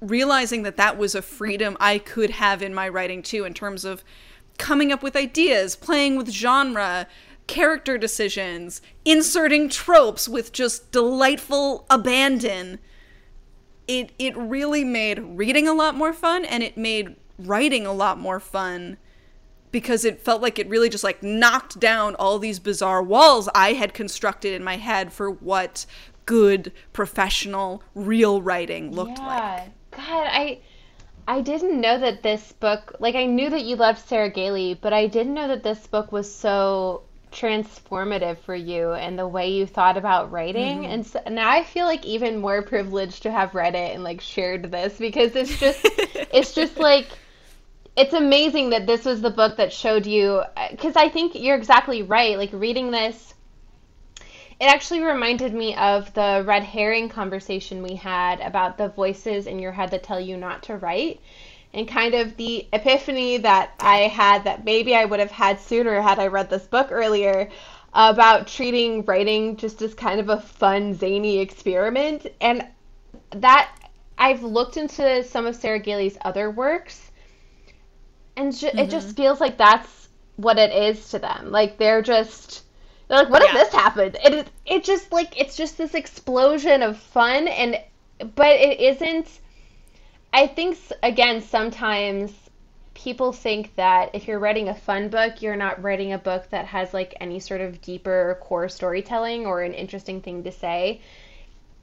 realizing 0.00 0.62
that 0.62 0.76
that 0.76 0.96
was 0.96 1.14
a 1.14 1.22
freedom 1.22 1.76
I 1.80 1.98
could 1.98 2.30
have 2.30 2.62
in 2.62 2.72
my 2.74 2.88
writing 2.88 3.22
too 3.22 3.44
in 3.44 3.54
terms 3.54 3.84
of 3.84 4.04
coming 4.56 4.92
up 4.92 5.02
with 5.02 5.16
ideas, 5.16 5.76
playing 5.76 6.16
with 6.16 6.30
genre, 6.30 7.06
character 7.46 7.98
decisions, 7.98 8.80
inserting 9.04 9.68
tropes 9.68 10.28
with 10.28 10.52
just 10.52 10.92
delightful 10.92 11.86
abandon. 11.90 12.78
It 13.88 14.12
it 14.18 14.36
really 14.36 14.84
made 14.84 15.18
reading 15.18 15.66
a 15.66 15.74
lot 15.74 15.96
more 15.96 16.12
fun 16.12 16.44
and 16.44 16.62
it 16.62 16.76
made 16.76 17.16
writing 17.38 17.86
a 17.86 17.92
lot 17.92 18.18
more 18.18 18.38
fun 18.38 18.98
because 19.70 20.04
it 20.04 20.20
felt 20.20 20.42
like 20.42 20.58
it 20.58 20.68
really 20.68 20.88
just 20.88 21.04
like 21.04 21.22
knocked 21.22 21.78
down 21.78 22.14
all 22.16 22.38
these 22.38 22.58
bizarre 22.58 23.02
walls 23.02 23.48
I 23.54 23.74
had 23.74 23.94
constructed 23.94 24.54
in 24.54 24.64
my 24.64 24.76
head 24.76 25.12
for 25.12 25.30
what 25.30 25.86
good 26.26 26.72
professional 26.92 27.82
real 27.94 28.42
writing 28.42 28.92
looked 28.92 29.18
yeah. 29.18 29.26
like. 29.26 29.70
God, 29.90 30.26
I 30.30 30.60
I 31.26 31.40
didn't 31.40 31.80
know 31.80 31.98
that 31.98 32.22
this 32.22 32.52
book 32.52 32.96
like 33.00 33.14
I 33.14 33.26
knew 33.26 33.50
that 33.50 33.64
you 33.64 33.76
loved 33.76 34.06
Sarah 34.06 34.30
Gailey, 34.30 34.74
but 34.74 34.92
I 34.92 35.06
didn't 35.06 35.34
know 35.34 35.48
that 35.48 35.62
this 35.62 35.86
book 35.86 36.12
was 36.12 36.32
so 36.32 37.02
transformative 37.30 38.38
for 38.38 38.54
you 38.54 38.92
and 38.92 39.18
the 39.18 39.28
way 39.28 39.50
you 39.50 39.66
thought 39.66 39.96
about 39.96 40.30
writing 40.32 40.78
mm-hmm. 40.78 40.92
and 40.92 41.06
so, 41.06 41.20
now 41.28 41.50
i 41.50 41.62
feel 41.62 41.84
like 41.84 42.04
even 42.06 42.40
more 42.40 42.62
privileged 42.62 43.22
to 43.22 43.30
have 43.30 43.54
read 43.54 43.74
it 43.74 43.94
and 43.94 44.02
like 44.02 44.18
shared 44.20 44.70
this 44.70 44.96
because 44.96 45.36
it's 45.36 45.60
just 45.60 45.80
it's 46.32 46.54
just 46.54 46.78
like 46.78 47.06
it's 47.98 48.14
amazing 48.14 48.70
that 48.70 48.86
this 48.86 49.04
was 49.04 49.20
the 49.20 49.30
book 49.30 49.56
that 49.56 49.72
showed 49.72 50.06
you 50.06 50.42
because 50.70 50.96
i 50.96 51.08
think 51.08 51.34
you're 51.34 51.56
exactly 51.56 52.02
right 52.02 52.38
like 52.38 52.52
reading 52.52 52.90
this 52.90 53.34
it 54.60 54.64
actually 54.64 55.00
reminded 55.00 55.54
me 55.54 55.74
of 55.76 56.12
the 56.14 56.42
red 56.46 56.64
herring 56.64 57.08
conversation 57.08 57.82
we 57.82 57.94
had 57.94 58.40
about 58.40 58.78
the 58.78 58.88
voices 58.88 59.46
in 59.46 59.58
your 59.58 59.72
head 59.72 59.90
that 59.90 60.02
tell 60.02 60.20
you 60.20 60.36
not 60.36 60.62
to 60.64 60.76
write 60.76 61.20
and 61.74 61.86
kind 61.86 62.14
of 62.14 62.36
the 62.36 62.66
epiphany 62.72 63.38
that 63.38 63.72
I 63.78 64.08
had 64.08 64.44
that 64.44 64.64
maybe 64.64 64.94
I 64.94 65.04
would 65.04 65.20
have 65.20 65.30
had 65.30 65.60
sooner 65.60 66.00
had 66.00 66.18
I 66.18 66.28
read 66.28 66.50
this 66.50 66.66
book 66.66 66.88
earlier 66.90 67.50
about 67.92 68.46
treating 68.46 69.04
writing 69.04 69.56
just 69.56 69.82
as 69.82 69.94
kind 69.94 70.20
of 70.20 70.28
a 70.28 70.40
fun, 70.40 70.94
zany 70.94 71.38
experiment. 71.38 72.26
And 72.40 72.66
that 73.30 73.70
I've 74.16 74.42
looked 74.42 74.76
into 74.76 75.22
some 75.24 75.46
of 75.46 75.56
Sarah 75.56 75.78
Gailey's 75.78 76.18
other 76.22 76.50
works, 76.50 77.07
and 78.38 78.56
ju- 78.56 78.68
mm-hmm. 78.68 78.78
it 78.78 78.90
just 78.90 79.16
feels 79.16 79.40
like 79.40 79.58
that's 79.58 80.08
what 80.36 80.58
it 80.58 80.72
is 80.72 81.10
to 81.10 81.18
them. 81.18 81.50
Like 81.50 81.76
they're 81.76 82.02
just. 82.02 82.64
They're 83.08 83.18
like, 83.18 83.30
what 83.30 83.42
yeah. 83.42 83.48
if 83.48 83.54
this 83.54 83.72
happened? 83.72 84.16
It 84.22 84.48
it 84.64 84.84
just 84.84 85.12
like 85.12 85.38
it's 85.38 85.56
just 85.56 85.76
this 85.76 85.94
explosion 85.94 86.82
of 86.82 86.98
fun 86.98 87.48
and 87.48 87.80
but 88.34 88.56
it 88.56 88.80
isn't 88.80 89.40
I 90.32 90.46
think 90.46 90.78
again 91.02 91.40
sometimes 91.40 92.32
people 92.94 93.32
think 93.32 93.74
that 93.76 94.10
if 94.12 94.26
you're 94.26 94.38
writing 94.38 94.68
a 94.68 94.74
fun 94.74 95.08
book, 95.08 95.40
you're 95.40 95.56
not 95.56 95.82
writing 95.82 96.12
a 96.12 96.18
book 96.18 96.50
that 96.50 96.66
has 96.66 96.92
like 96.92 97.14
any 97.20 97.40
sort 97.40 97.60
of 97.60 97.80
deeper 97.80 98.38
core 98.42 98.68
storytelling 98.68 99.46
or 99.46 99.62
an 99.62 99.72
interesting 99.72 100.20
thing 100.20 100.44
to 100.44 100.52
say. 100.52 101.00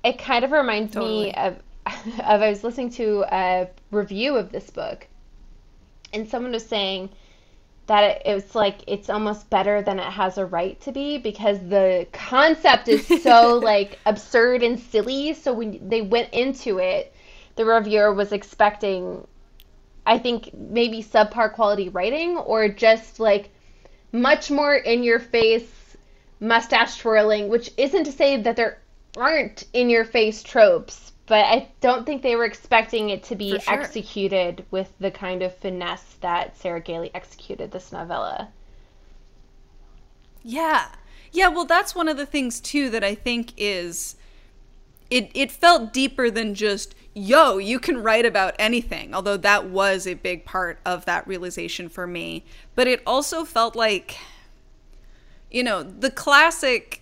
It 0.03 0.19
kind 0.19 0.45
of 0.45 0.51
reminds 0.51 0.93
totally. 0.93 1.27
me 1.27 1.33
of 1.33 1.55
of 1.85 2.41
I 2.41 2.49
was 2.49 2.63
listening 2.63 2.91
to 2.91 3.25
a 3.31 3.67
review 3.91 4.37
of 4.37 4.51
this 4.51 4.69
book 4.69 5.07
and 6.13 6.27
someone 6.27 6.51
was 6.51 6.65
saying 6.65 7.09
that 7.87 8.03
it, 8.03 8.21
it's 8.25 8.55
like 8.55 8.79
it's 8.87 9.09
almost 9.09 9.49
better 9.49 9.81
than 9.81 9.99
it 9.99 10.11
has 10.11 10.37
a 10.37 10.45
right 10.45 10.79
to 10.81 10.91
be 10.91 11.17
because 11.17 11.59
the 11.59 12.07
concept 12.11 12.87
is 12.87 13.05
so 13.23 13.57
like 13.63 13.99
absurd 14.05 14.63
and 14.63 14.79
silly. 14.79 15.33
So 15.33 15.53
when 15.53 15.87
they 15.87 16.01
went 16.01 16.33
into 16.33 16.79
it 16.79 17.13
the 17.55 17.65
reviewer 17.65 18.13
was 18.13 18.31
expecting 18.31 19.25
I 20.05 20.19
think 20.19 20.53
maybe 20.53 21.01
subpar 21.01 21.53
quality 21.53 21.89
writing 21.89 22.37
or 22.37 22.69
just 22.69 23.19
like 23.19 23.49
much 24.11 24.51
more 24.51 24.75
in 24.75 25.03
your 25.03 25.19
face 25.19 25.97
mustache 26.39 26.97
twirling, 26.97 27.47
which 27.49 27.71
isn't 27.77 28.03
to 28.03 28.11
say 28.11 28.41
that 28.41 28.55
there 28.55 28.79
aren't 29.17 29.63
in 29.73 29.89
your 29.89 30.05
face 30.05 30.43
tropes, 30.43 31.11
but 31.27 31.45
I 31.45 31.69
don't 31.81 32.05
think 32.05 32.21
they 32.21 32.35
were 32.35 32.45
expecting 32.45 33.09
it 33.09 33.23
to 33.23 33.35
be 33.35 33.59
sure. 33.59 33.73
executed 33.73 34.65
with 34.71 34.91
the 34.99 35.11
kind 35.11 35.41
of 35.41 35.55
finesse 35.55 36.17
that 36.21 36.55
Sarah 36.57 36.81
Gailey 36.81 37.11
executed 37.15 37.71
this 37.71 37.91
novella. 37.91 38.49
Yeah. 40.43 40.87
Yeah, 41.31 41.47
well 41.47 41.65
that's 41.65 41.95
one 41.95 42.07
of 42.07 42.17
the 42.17 42.25
things 42.25 42.59
too 42.59 42.89
that 42.91 43.03
I 43.03 43.15
think 43.15 43.53
is 43.57 44.15
it 45.09 45.31
it 45.33 45.51
felt 45.51 45.93
deeper 45.93 46.29
than 46.29 46.55
just 46.55 46.95
yo, 47.15 47.57
you 47.57 47.79
can 47.79 48.03
write 48.03 48.25
about 48.25 48.53
anything. 48.59 49.15
Although 49.15 49.37
that 49.37 49.69
was 49.69 50.05
a 50.05 50.13
big 50.13 50.45
part 50.45 50.79
of 50.85 51.05
that 51.05 51.25
realization 51.27 51.89
for 51.89 52.05
me. 52.05 52.45
But 52.75 52.87
it 52.87 53.01
also 53.07 53.45
felt 53.45 53.75
like, 53.75 54.17
you 55.49 55.63
know, 55.63 55.81
the 55.81 56.11
classic 56.11 57.01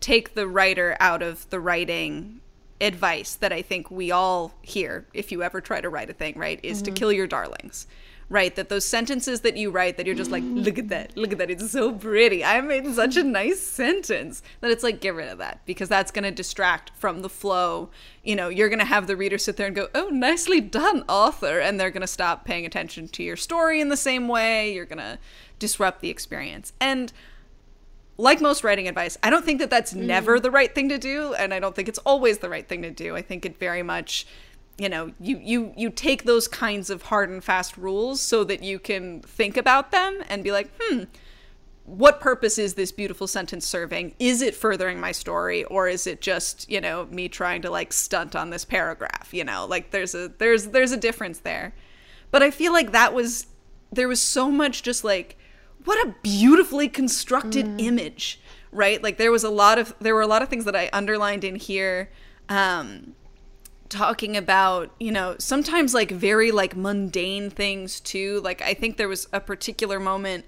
take 0.00 0.34
the 0.34 0.46
writer 0.46 0.96
out 1.00 1.22
of 1.22 1.48
the 1.50 1.58
writing 1.58 2.40
advice 2.82 3.36
that 3.36 3.52
I 3.52 3.62
think 3.62 3.90
we 3.90 4.10
all 4.10 4.52
hear 4.60 5.06
if 5.14 5.32
you 5.32 5.42
ever 5.42 5.60
try 5.60 5.80
to 5.80 5.88
write 5.88 6.10
a 6.10 6.12
thing, 6.12 6.34
right? 6.36 6.60
Is 6.62 6.82
mm-hmm. 6.82 6.92
to 6.94 7.00
kill 7.00 7.12
your 7.12 7.26
darlings 7.26 7.86
right? 8.32 8.56
That 8.56 8.70
those 8.70 8.86
sentences 8.86 9.42
that 9.42 9.58
you 9.58 9.70
write 9.70 9.98
that 9.98 10.06
you're 10.06 10.14
just 10.14 10.30
like, 10.30 10.42
look 10.46 10.78
at 10.78 10.88
that, 10.88 11.16
look 11.18 11.32
at 11.32 11.38
that, 11.38 11.50
it's 11.50 11.70
so 11.70 11.92
pretty. 11.92 12.42
I 12.42 12.62
made 12.62 12.86
such 12.94 13.18
a 13.18 13.22
nice 13.22 13.60
sentence 13.60 14.42
that 14.60 14.70
it's 14.70 14.82
like, 14.82 15.02
get 15.02 15.14
rid 15.14 15.28
of 15.28 15.36
that 15.38 15.60
because 15.66 15.90
that's 15.90 16.10
going 16.10 16.24
to 16.24 16.30
distract 16.30 16.92
from 16.96 17.20
the 17.20 17.28
flow. 17.28 17.90
You 18.24 18.34
know, 18.34 18.48
you're 18.48 18.70
going 18.70 18.78
to 18.78 18.86
have 18.86 19.06
the 19.06 19.16
reader 19.16 19.36
sit 19.36 19.58
there 19.58 19.66
and 19.66 19.76
go, 19.76 19.88
oh, 19.94 20.08
nicely 20.08 20.62
done, 20.62 21.04
author. 21.08 21.60
And 21.60 21.78
they're 21.78 21.90
going 21.90 22.00
to 22.00 22.06
stop 22.06 22.46
paying 22.46 22.64
attention 22.64 23.06
to 23.08 23.22
your 23.22 23.36
story 23.36 23.82
in 23.82 23.90
the 23.90 23.98
same 23.98 24.28
way. 24.28 24.72
You're 24.72 24.86
going 24.86 24.98
to 24.98 25.18
disrupt 25.58 26.00
the 26.00 26.08
experience. 26.08 26.72
And 26.80 27.12
like 28.22 28.40
most 28.40 28.62
writing 28.62 28.86
advice, 28.86 29.18
I 29.22 29.30
don't 29.30 29.44
think 29.44 29.58
that 29.58 29.68
that's 29.68 29.92
mm. 29.92 30.02
never 30.02 30.38
the 30.38 30.50
right 30.50 30.72
thing 30.72 30.88
to 30.90 30.98
do. 30.98 31.34
And 31.34 31.52
I 31.52 31.58
don't 31.58 31.74
think 31.74 31.88
it's 31.88 31.98
always 31.98 32.38
the 32.38 32.48
right 32.48 32.66
thing 32.66 32.82
to 32.82 32.90
do. 32.90 33.16
I 33.16 33.22
think 33.22 33.44
it 33.44 33.58
very 33.58 33.82
much 33.82 34.26
you 34.78 34.88
know 34.88 35.12
you 35.20 35.38
you 35.42 35.74
you 35.76 35.90
take 35.90 36.24
those 36.24 36.48
kinds 36.48 36.88
of 36.88 37.02
hard 37.02 37.28
and 37.28 37.44
fast 37.44 37.76
rules 37.76 38.22
so 38.22 38.42
that 38.42 38.62
you 38.62 38.78
can 38.78 39.20
think 39.20 39.58
about 39.58 39.90
them 39.90 40.22
and 40.30 40.42
be 40.42 40.50
like 40.50 40.70
hmm 40.80 41.04
what 41.84 42.20
purpose 42.20 42.58
is 42.58 42.72
this 42.72 42.90
beautiful 42.90 43.26
sentence 43.26 43.66
serving 43.66 44.14
is 44.18 44.40
it 44.40 44.54
furthering 44.54 44.98
my 44.98 45.12
story 45.12 45.62
or 45.64 45.88
is 45.88 46.06
it 46.06 46.22
just 46.22 46.70
you 46.70 46.80
know 46.80 47.04
me 47.10 47.28
trying 47.28 47.60
to 47.60 47.70
like 47.70 47.92
stunt 47.92 48.34
on 48.34 48.48
this 48.48 48.64
paragraph 48.64 49.28
you 49.32 49.44
know 49.44 49.66
like 49.66 49.90
there's 49.90 50.14
a 50.14 50.28
there's 50.38 50.68
there's 50.68 50.92
a 50.92 50.96
difference 50.96 51.40
there 51.40 51.74
but 52.30 52.42
i 52.42 52.50
feel 52.50 52.72
like 52.72 52.92
that 52.92 53.12
was 53.12 53.46
there 53.92 54.08
was 54.08 54.22
so 54.22 54.50
much 54.50 54.82
just 54.82 55.04
like 55.04 55.36
what 55.84 56.06
a 56.06 56.14
beautifully 56.22 56.88
constructed 56.88 57.66
mm. 57.66 57.80
image 57.80 58.40
right? 58.72 59.02
Like 59.02 59.18
there 59.18 59.30
was 59.30 59.44
a 59.44 59.50
lot 59.50 59.78
of 59.78 59.94
there 60.00 60.14
were 60.14 60.22
a 60.22 60.26
lot 60.26 60.42
of 60.42 60.48
things 60.48 60.64
that 60.64 60.74
i 60.74 60.88
underlined 60.92 61.44
in 61.44 61.56
here 61.56 62.10
um 62.48 63.14
talking 63.88 64.36
about 64.36 64.90
you 64.98 65.12
know 65.12 65.36
sometimes 65.38 65.92
like 65.92 66.10
very 66.10 66.50
like 66.50 66.74
mundane 66.74 67.50
things 67.50 68.00
too. 68.00 68.40
Like 68.40 68.62
i 68.62 68.74
think 68.74 68.96
there 68.96 69.08
was 69.08 69.28
a 69.32 69.40
particular 69.40 70.00
moment 70.00 70.46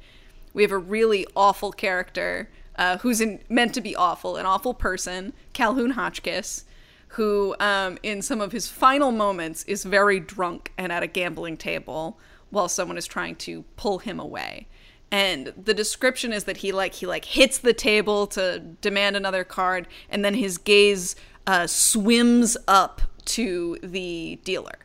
we 0.55 0.63
have 0.63 0.73
a 0.73 0.79
really 0.79 1.27
awful 1.37 1.73
character 1.73 2.49
uh, 2.77 2.99
who's 2.99 3.21
in, 3.21 3.41
meant 3.49 3.75
to 3.75 3.81
be 3.81 3.95
awful 3.95 4.37
an 4.37 4.47
awful 4.47 4.75
person 4.75 5.33
calhoun 5.53 5.91
hotchkiss 5.91 6.65
who 7.09 7.55
um, 7.61 7.97
in 8.03 8.21
some 8.21 8.41
of 8.41 8.51
his 8.51 8.67
final 8.67 9.13
moments 9.13 9.63
is 9.65 9.85
very 9.85 10.19
drunk 10.19 10.73
and 10.77 10.91
at 10.91 11.03
a 11.03 11.07
gambling 11.07 11.57
table 11.57 12.19
while 12.51 12.69
someone 12.69 12.99
is 12.99 13.07
trying 13.07 13.37
to 13.37 13.63
pull 13.77 13.99
him 13.99 14.19
away 14.19 14.67
and 15.15 15.53
the 15.57 15.75
description 15.75 16.33
is 16.33 16.43
that 16.43 16.57
he 16.57 16.73
like 16.73 16.95
he 16.95 17.07
like 17.07 17.25
hits 17.25 17.59
the 17.59 17.73
table 17.73 18.27
to 18.27 18.59
demand 18.59 19.15
another 19.15 19.45
card 19.45 19.87
and 20.11 20.25
then 20.25 20.35
his 20.35 20.59
gaze 20.59 21.15
uh, 21.47 21.69
swims 21.69 22.57
up 22.67 23.01
to 23.27 23.79
the 23.81 24.41
dealer. 24.43 24.77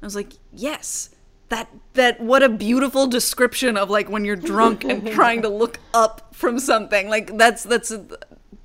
I 0.00 0.06
was 0.06 0.16
like, 0.16 0.32
yes, 0.54 1.10
that 1.50 1.68
that 1.92 2.18
what 2.18 2.42
a 2.42 2.48
beautiful 2.48 3.06
description 3.06 3.76
of 3.76 3.90
like 3.90 4.08
when 4.08 4.24
you're 4.24 4.36
drunk 4.36 4.84
and 4.84 5.06
trying 5.12 5.42
to 5.42 5.50
look 5.50 5.78
up 5.92 6.34
from 6.34 6.58
something. 6.58 7.10
Like 7.10 7.36
that's 7.36 7.62
that's 7.62 7.90
a 7.90 8.06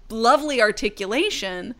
lovely 0.09 0.61
articulation. 0.61 1.75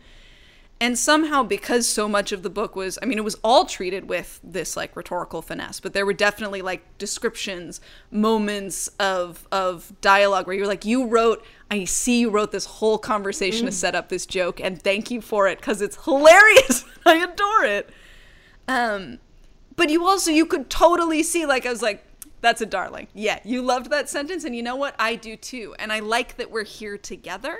And 0.82 0.98
somehow 0.98 1.42
because 1.42 1.86
so 1.86 2.08
much 2.08 2.32
of 2.32 2.42
the 2.42 2.48
book 2.48 2.74
was 2.74 2.98
I 3.02 3.04
mean 3.04 3.18
it 3.18 3.24
was 3.24 3.36
all 3.44 3.66
treated 3.66 4.08
with 4.08 4.40
this 4.42 4.78
like 4.78 4.96
rhetorical 4.96 5.42
finesse, 5.42 5.78
but 5.78 5.92
there 5.92 6.06
were 6.06 6.14
definitely 6.14 6.62
like 6.62 6.96
descriptions, 6.96 7.82
moments 8.10 8.88
of 8.98 9.46
of 9.52 9.92
dialogue 10.00 10.46
where 10.46 10.56
you're 10.56 10.66
like 10.66 10.86
you 10.86 11.06
wrote 11.06 11.44
I 11.70 11.84
see 11.84 12.20
you 12.20 12.30
wrote 12.30 12.50
this 12.50 12.64
whole 12.64 12.96
conversation 12.96 13.66
mm. 13.66 13.68
to 13.68 13.76
set 13.76 13.94
up 13.94 14.08
this 14.08 14.24
joke, 14.24 14.58
and 14.58 14.80
thank 14.80 15.10
you 15.10 15.20
for 15.20 15.46
it 15.48 15.58
because 15.58 15.82
it's 15.82 16.02
hilarious. 16.04 16.84
I 17.06 17.16
adore 17.16 17.64
it. 17.64 17.90
Um, 18.66 19.18
but 19.76 19.90
you 19.90 20.06
also 20.06 20.30
you 20.30 20.46
could 20.46 20.70
totally 20.70 21.22
see 21.22 21.44
like 21.44 21.66
I 21.66 21.70
was 21.70 21.82
like, 21.82 22.04
That's 22.40 22.62
a 22.62 22.66
darling. 22.66 23.08
Yeah, 23.12 23.40
you 23.44 23.60
loved 23.60 23.90
that 23.90 24.08
sentence, 24.08 24.44
and 24.44 24.56
you 24.56 24.62
know 24.62 24.76
what? 24.76 24.94
I 24.98 25.14
do 25.14 25.36
too. 25.36 25.74
And 25.78 25.92
I 25.92 26.00
like 26.00 26.38
that 26.38 26.50
we're 26.50 26.64
here 26.64 26.96
together. 26.96 27.58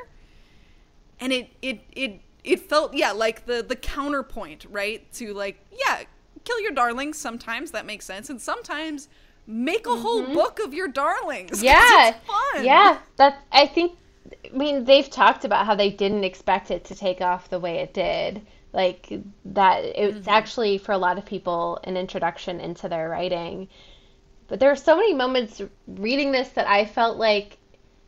And 1.20 1.32
it 1.32 1.50
it 1.60 1.80
it 1.92 2.20
it 2.44 2.60
felt 2.60 2.94
yeah 2.94 3.12
like 3.12 3.46
the 3.46 3.62
the 3.62 3.76
counterpoint 3.76 4.66
right 4.70 5.10
to 5.12 5.32
like 5.34 5.64
yeah 5.72 6.02
kill 6.44 6.60
your 6.60 6.72
darlings 6.72 7.18
sometimes 7.18 7.70
that 7.70 7.86
makes 7.86 8.04
sense 8.04 8.30
and 8.30 8.40
sometimes 8.40 9.08
make 9.46 9.86
a 9.86 9.90
mm-hmm. 9.90 10.02
whole 10.02 10.34
book 10.34 10.58
of 10.60 10.72
your 10.72 10.88
darlings 10.88 11.62
yeah 11.62 12.14
yeah 12.60 12.98
that 13.16 13.42
i 13.52 13.66
think 13.66 13.96
i 14.44 14.56
mean 14.56 14.84
they've 14.84 15.10
talked 15.10 15.44
about 15.44 15.66
how 15.66 15.74
they 15.74 15.90
didn't 15.90 16.24
expect 16.24 16.70
it 16.70 16.84
to 16.84 16.94
take 16.94 17.20
off 17.20 17.50
the 17.50 17.58
way 17.58 17.78
it 17.78 17.92
did 17.92 18.40
like 18.72 19.12
that 19.44 19.84
it's 19.84 20.18
mm-hmm. 20.18 20.30
actually 20.30 20.78
for 20.78 20.92
a 20.92 20.98
lot 20.98 21.18
of 21.18 21.26
people 21.26 21.78
an 21.84 21.96
introduction 21.96 22.60
into 22.60 22.88
their 22.88 23.08
writing 23.08 23.68
but 24.50 24.58
there 24.58 24.70
are 24.70 24.76
so 24.76 24.96
many 24.96 25.14
moments 25.14 25.62
reading 25.86 26.32
this 26.32 26.48
that 26.50 26.66
I 26.66 26.84
felt 26.84 27.16
like 27.16 27.56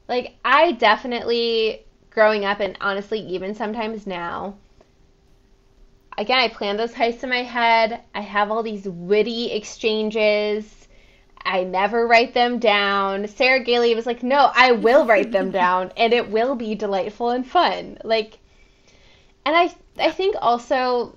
like 0.08 0.34
I 0.44 0.72
definitely 0.72 1.86
growing 2.14 2.44
up 2.44 2.60
and 2.60 2.76
honestly 2.80 3.18
even 3.20 3.54
sometimes 3.54 4.06
now 4.06 4.54
again 6.18 6.38
I 6.38 6.48
plan 6.48 6.76
those 6.76 6.92
heists 6.92 7.22
in 7.22 7.30
my 7.30 7.42
head. 7.42 8.00
I 8.14 8.20
have 8.20 8.50
all 8.50 8.62
these 8.62 8.86
witty 8.86 9.52
exchanges. 9.52 10.88
I 11.44 11.64
never 11.64 12.06
write 12.06 12.34
them 12.34 12.58
down. 12.58 13.26
Sarah 13.26 13.64
Gailey 13.64 13.94
was 13.94 14.06
like, 14.06 14.22
"No, 14.22 14.50
I 14.54 14.72
will 14.72 15.06
write 15.06 15.32
them 15.32 15.50
down 15.62 15.92
and 15.96 16.12
it 16.12 16.30
will 16.30 16.54
be 16.54 16.74
delightful 16.74 17.30
and 17.30 17.46
fun." 17.46 17.98
Like 18.04 18.38
and 19.44 19.56
I 19.56 19.74
I 19.98 20.10
think 20.10 20.36
also 20.40 21.16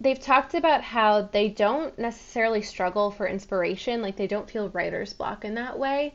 they've 0.00 0.20
talked 0.20 0.54
about 0.54 0.82
how 0.82 1.22
they 1.22 1.48
don't 1.48 1.98
necessarily 1.98 2.62
struggle 2.62 3.10
for 3.10 3.26
inspiration, 3.26 4.02
like 4.02 4.16
they 4.16 4.26
don't 4.26 4.50
feel 4.50 4.68
writer's 4.68 5.12
block 5.12 5.44
in 5.44 5.54
that 5.54 5.78
way. 5.78 6.14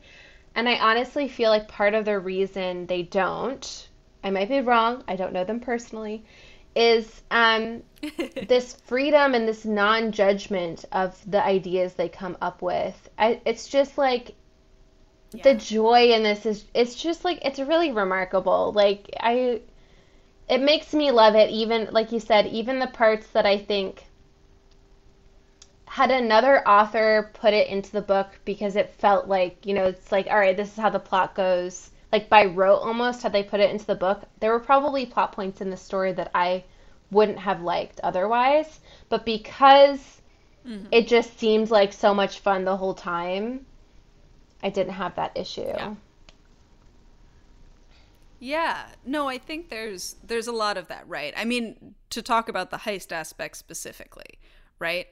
And 0.55 0.67
I 0.67 0.79
honestly 0.79 1.27
feel 1.27 1.49
like 1.49 1.67
part 1.67 1.93
of 1.93 2.05
the 2.05 2.19
reason 2.19 2.85
they 2.85 3.03
don't, 3.03 3.87
I 4.23 4.31
might 4.31 4.49
be 4.49 4.61
wrong, 4.61 5.03
I 5.07 5.15
don't 5.15 5.33
know 5.33 5.43
them 5.43 5.59
personally, 5.59 6.23
is 6.75 7.21
um, 7.31 7.83
this 8.47 8.73
freedom 8.85 9.33
and 9.33 9.47
this 9.47 9.65
non 9.65 10.11
judgment 10.11 10.85
of 10.91 11.19
the 11.29 11.43
ideas 11.43 11.93
they 11.93 12.09
come 12.09 12.37
up 12.41 12.61
with. 12.61 13.09
I, 13.17 13.41
it's 13.45 13.67
just 13.67 13.97
like 13.97 14.35
yeah. 15.31 15.43
the 15.43 15.53
joy 15.55 16.11
in 16.13 16.23
this 16.23 16.45
is, 16.45 16.65
it's 16.73 16.95
just 16.95 17.23
like, 17.23 17.39
it's 17.45 17.59
really 17.59 17.91
remarkable. 17.91 18.71
Like, 18.73 19.09
I 19.19 19.61
it 20.49 20.61
makes 20.61 20.93
me 20.93 21.11
love 21.11 21.35
it 21.35 21.49
even 21.49 21.89
like 21.91 22.11
you 22.11 22.19
said 22.19 22.47
even 22.47 22.79
the 22.79 22.87
parts 22.87 23.27
that 23.27 23.45
i 23.45 23.57
think 23.57 24.05
had 25.85 26.11
another 26.11 26.67
author 26.67 27.31
put 27.33 27.53
it 27.53 27.67
into 27.67 27.91
the 27.91 28.01
book 28.01 28.27
because 28.45 28.75
it 28.75 28.93
felt 28.95 29.27
like 29.27 29.65
you 29.65 29.73
know 29.73 29.85
it's 29.85 30.11
like 30.11 30.27
all 30.27 30.37
right 30.37 30.57
this 30.57 30.69
is 30.69 30.77
how 30.77 30.89
the 30.89 30.99
plot 30.99 31.35
goes 31.35 31.89
like 32.11 32.29
by 32.29 32.45
rote 32.45 32.81
almost 32.81 33.21
had 33.23 33.33
they 33.33 33.43
put 33.43 33.59
it 33.59 33.69
into 33.69 33.85
the 33.85 33.95
book 33.95 34.23
there 34.39 34.51
were 34.51 34.59
probably 34.59 35.05
plot 35.05 35.31
points 35.31 35.61
in 35.61 35.69
the 35.69 35.77
story 35.77 36.11
that 36.13 36.31
i 36.33 36.63
wouldn't 37.11 37.39
have 37.39 37.61
liked 37.61 37.99
otherwise 38.01 38.79
but 39.09 39.25
because 39.25 40.21
mm-hmm. 40.65 40.85
it 40.91 41.07
just 41.07 41.37
seemed 41.39 41.69
like 41.69 41.93
so 41.93 42.13
much 42.13 42.39
fun 42.39 42.65
the 42.65 42.77
whole 42.77 42.93
time 42.93 43.65
i 44.63 44.69
didn't 44.69 44.93
have 44.93 45.15
that 45.15 45.31
issue 45.35 45.61
yeah. 45.61 45.93
Yeah, 48.39 48.85
no, 49.03 49.27
I 49.27 49.39
think 49.39 49.69
there's 49.69 50.15
there's 50.23 50.47
a 50.47 50.51
lot 50.51 50.77
of 50.77 50.89
that, 50.89 51.07
right? 51.07 51.33
I 51.35 51.43
mean, 51.45 51.95
to 52.11 52.21
talk 52.21 52.49
about 52.49 52.69
the 52.69 52.77
heist 52.77 53.11
aspect 53.11 53.57
specifically, 53.57 54.37
right? 54.77 55.07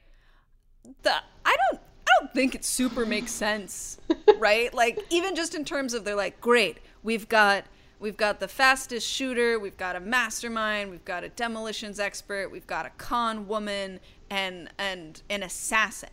The 1.02 1.12
I 1.44 1.56
don't 1.70 1.82
I 1.82 2.20
don't 2.20 2.34
think 2.34 2.54
it 2.54 2.64
super 2.64 3.06
makes 3.06 3.32
sense, 3.32 4.00
right? 4.38 4.72
Like 4.74 5.00
even 5.10 5.36
just 5.36 5.56
in 5.56 5.66
terms 5.66 5.96
of 5.96 6.06
they're 6.06 6.16
like, 6.16 6.40
great, 6.40 6.78
we've 7.06 7.30
got 7.30 7.66
we've 8.00 8.18
got 8.18 8.42
the 8.42 8.48
fastest 8.48 9.08
shooter, 9.08 9.58
we've 9.58 9.78
got 9.78 9.96
a 9.96 10.00
mastermind, 10.02 10.92
we've 10.92 11.06
got 11.06 11.24
a 11.24 11.30
demolitions 11.30 12.00
expert, 12.00 12.52
we've 12.52 12.68
got 12.68 12.86
a 12.86 12.90
con 12.98 13.48
woman 13.48 14.02
and 14.30 14.70
and 14.78 15.22
an 15.30 15.44
assassin. 15.44 16.10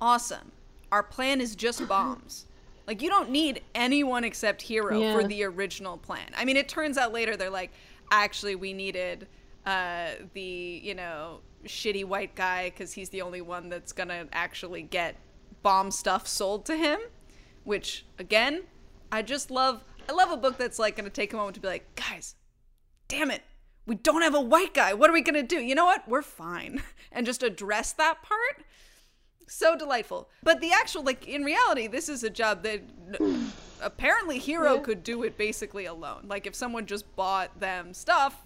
Awesome. 0.00 0.52
Our 0.92 1.02
plan 1.02 1.40
is 1.40 1.56
just 1.56 1.86
bombs. 1.88 2.46
Like 2.86 3.00
you 3.00 3.08
don't 3.08 3.30
need 3.30 3.62
anyone 3.74 4.24
except 4.24 4.60
Hero 4.60 5.00
yeah. 5.00 5.14
for 5.14 5.26
the 5.26 5.44
original 5.44 5.96
plan. 5.96 6.28
I 6.36 6.44
mean, 6.44 6.58
it 6.58 6.68
turns 6.68 6.98
out 6.98 7.12
later 7.12 7.36
they're 7.36 7.48
like, 7.48 7.70
actually, 8.10 8.56
we 8.56 8.74
needed 8.74 9.26
uh, 9.64 10.10
the 10.34 10.80
you 10.82 10.94
know 10.94 11.40
shitty 11.64 12.04
white 12.04 12.34
guy 12.34 12.68
because 12.68 12.92
he's 12.92 13.08
the 13.08 13.22
only 13.22 13.40
one 13.40 13.70
that's 13.70 13.92
gonna 13.92 14.26
actually 14.32 14.82
get 14.82 15.16
bomb 15.62 15.90
stuff 15.90 16.26
sold 16.26 16.66
to 16.66 16.76
him. 16.76 17.00
Which 17.62 18.04
again, 18.18 18.64
I 19.10 19.22
just 19.22 19.50
love. 19.50 19.84
I 20.08 20.12
love 20.12 20.30
a 20.30 20.36
book 20.36 20.58
that's 20.58 20.78
like 20.78 20.96
gonna 20.96 21.10
take 21.10 21.32
a 21.32 21.36
moment 21.36 21.54
to 21.56 21.60
be 21.60 21.68
like, 21.68 21.94
guys, 21.94 22.34
damn 23.08 23.30
it, 23.30 23.42
we 23.86 23.94
don't 23.94 24.22
have 24.22 24.34
a 24.34 24.40
white 24.40 24.74
guy. 24.74 24.94
What 24.94 25.10
are 25.10 25.12
we 25.12 25.22
gonna 25.22 25.42
do? 25.42 25.56
You 25.56 25.74
know 25.74 25.84
what? 25.84 26.08
We're 26.08 26.22
fine, 26.22 26.82
and 27.12 27.26
just 27.26 27.42
address 27.42 27.92
that 27.92 28.22
part 28.22 28.64
so 29.46 29.76
delightful. 29.76 30.28
But 30.42 30.60
the 30.60 30.72
actual, 30.72 31.02
like, 31.02 31.26
in 31.26 31.44
reality, 31.44 31.86
this 31.86 32.08
is 32.08 32.24
a 32.24 32.30
job 32.30 32.62
that 32.62 32.82
apparently 33.80 34.38
Hero 34.38 34.74
yeah. 34.74 34.80
could 34.80 35.02
do 35.02 35.22
it 35.22 35.36
basically 35.36 35.86
alone. 35.86 36.26
Like, 36.28 36.46
if 36.46 36.54
someone 36.54 36.86
just 36.86 37.14
bought 37.16 37.58
them 37.58 37.94
stuff, 37.94 38.44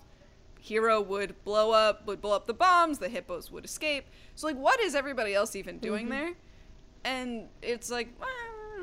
Hero 0.60 1.00
would 1.00 1.42
blow 1.44 1.70
up, 1.70 2.06
would 2.06 2.20
blow 2.20 2.34
up 2.34 2.46
the 2.46 2.54
bombs, 2.54 2.98
the 2.98 3.08
hippos 3.08 3.50
would 3.50 3.64
escape. 3.64 4.06
So, 4.34 4.46
like, 4.46 4.56
what 4.56 4.80
is 4.80 4.94
everybody 4.94 5.34
else 5.34 5.56
even 5.56 5.78
doing 5.78 6.06
mm-hmm. 6.06 6.12
there? 6.12 6.32
And 7.04 7.48
it's 7.62 7.90
like, 7.90 8.08
well, 8.20 8.28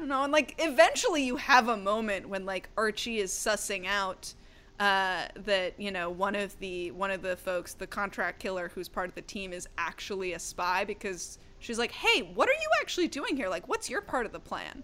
don't 0.06 0.18
know. 0.18 0.24
And, 0.24 0.34
like, 0.34 0.56
eventually 0.60 1.24
you 1.24 1.38
have 1.38 1.68
a 1.68 1.78
moment 1.78 2.30
when, 2.30 2.46
like, 2.46 2.70
Archie 2.78 3.20
is 3.20 3.32
sussing 3.32 3.86
out 3.86 4.34
uh, 4.80 5.28
that 5.46 5.74
you 5.78 5.90
know 5.90 6.10
one 6.10 6.36
of 6.36 6.58
the 6.60 6.92
one 6.92 7.10
of 7.10 7.22
the 7.22 7.36
folks, 7.38 7.74
the 7.74 7.88
contract 7.88 8.40
killer 8.40 8.70
who's 8.74 8.90
part 8.90 9.08
of 9.08 9.16
the 9.16 9.22
team, 9.22 9.54
is 9.54 9.68
actually 9.78 10.34
a 10.34 10.40
spy 10.40 10.84
because 10.84 11.38
she's 11.60 11.80
like, 11.80 11.92
"Hey, 11.92 12.22
what 12.22 12.50
are 12.50 12.54
you 12.54 12.70
actually 12.82 13.08
doing 13.08 13.38
here? 13.38 13.48
Like, 13.48 13.68
what's 13.68 13.90
your 13.90 14.02
part 14.02 14.26
of 14.26 14.32
the 14.34 14.40
plan?" 14.40 14.84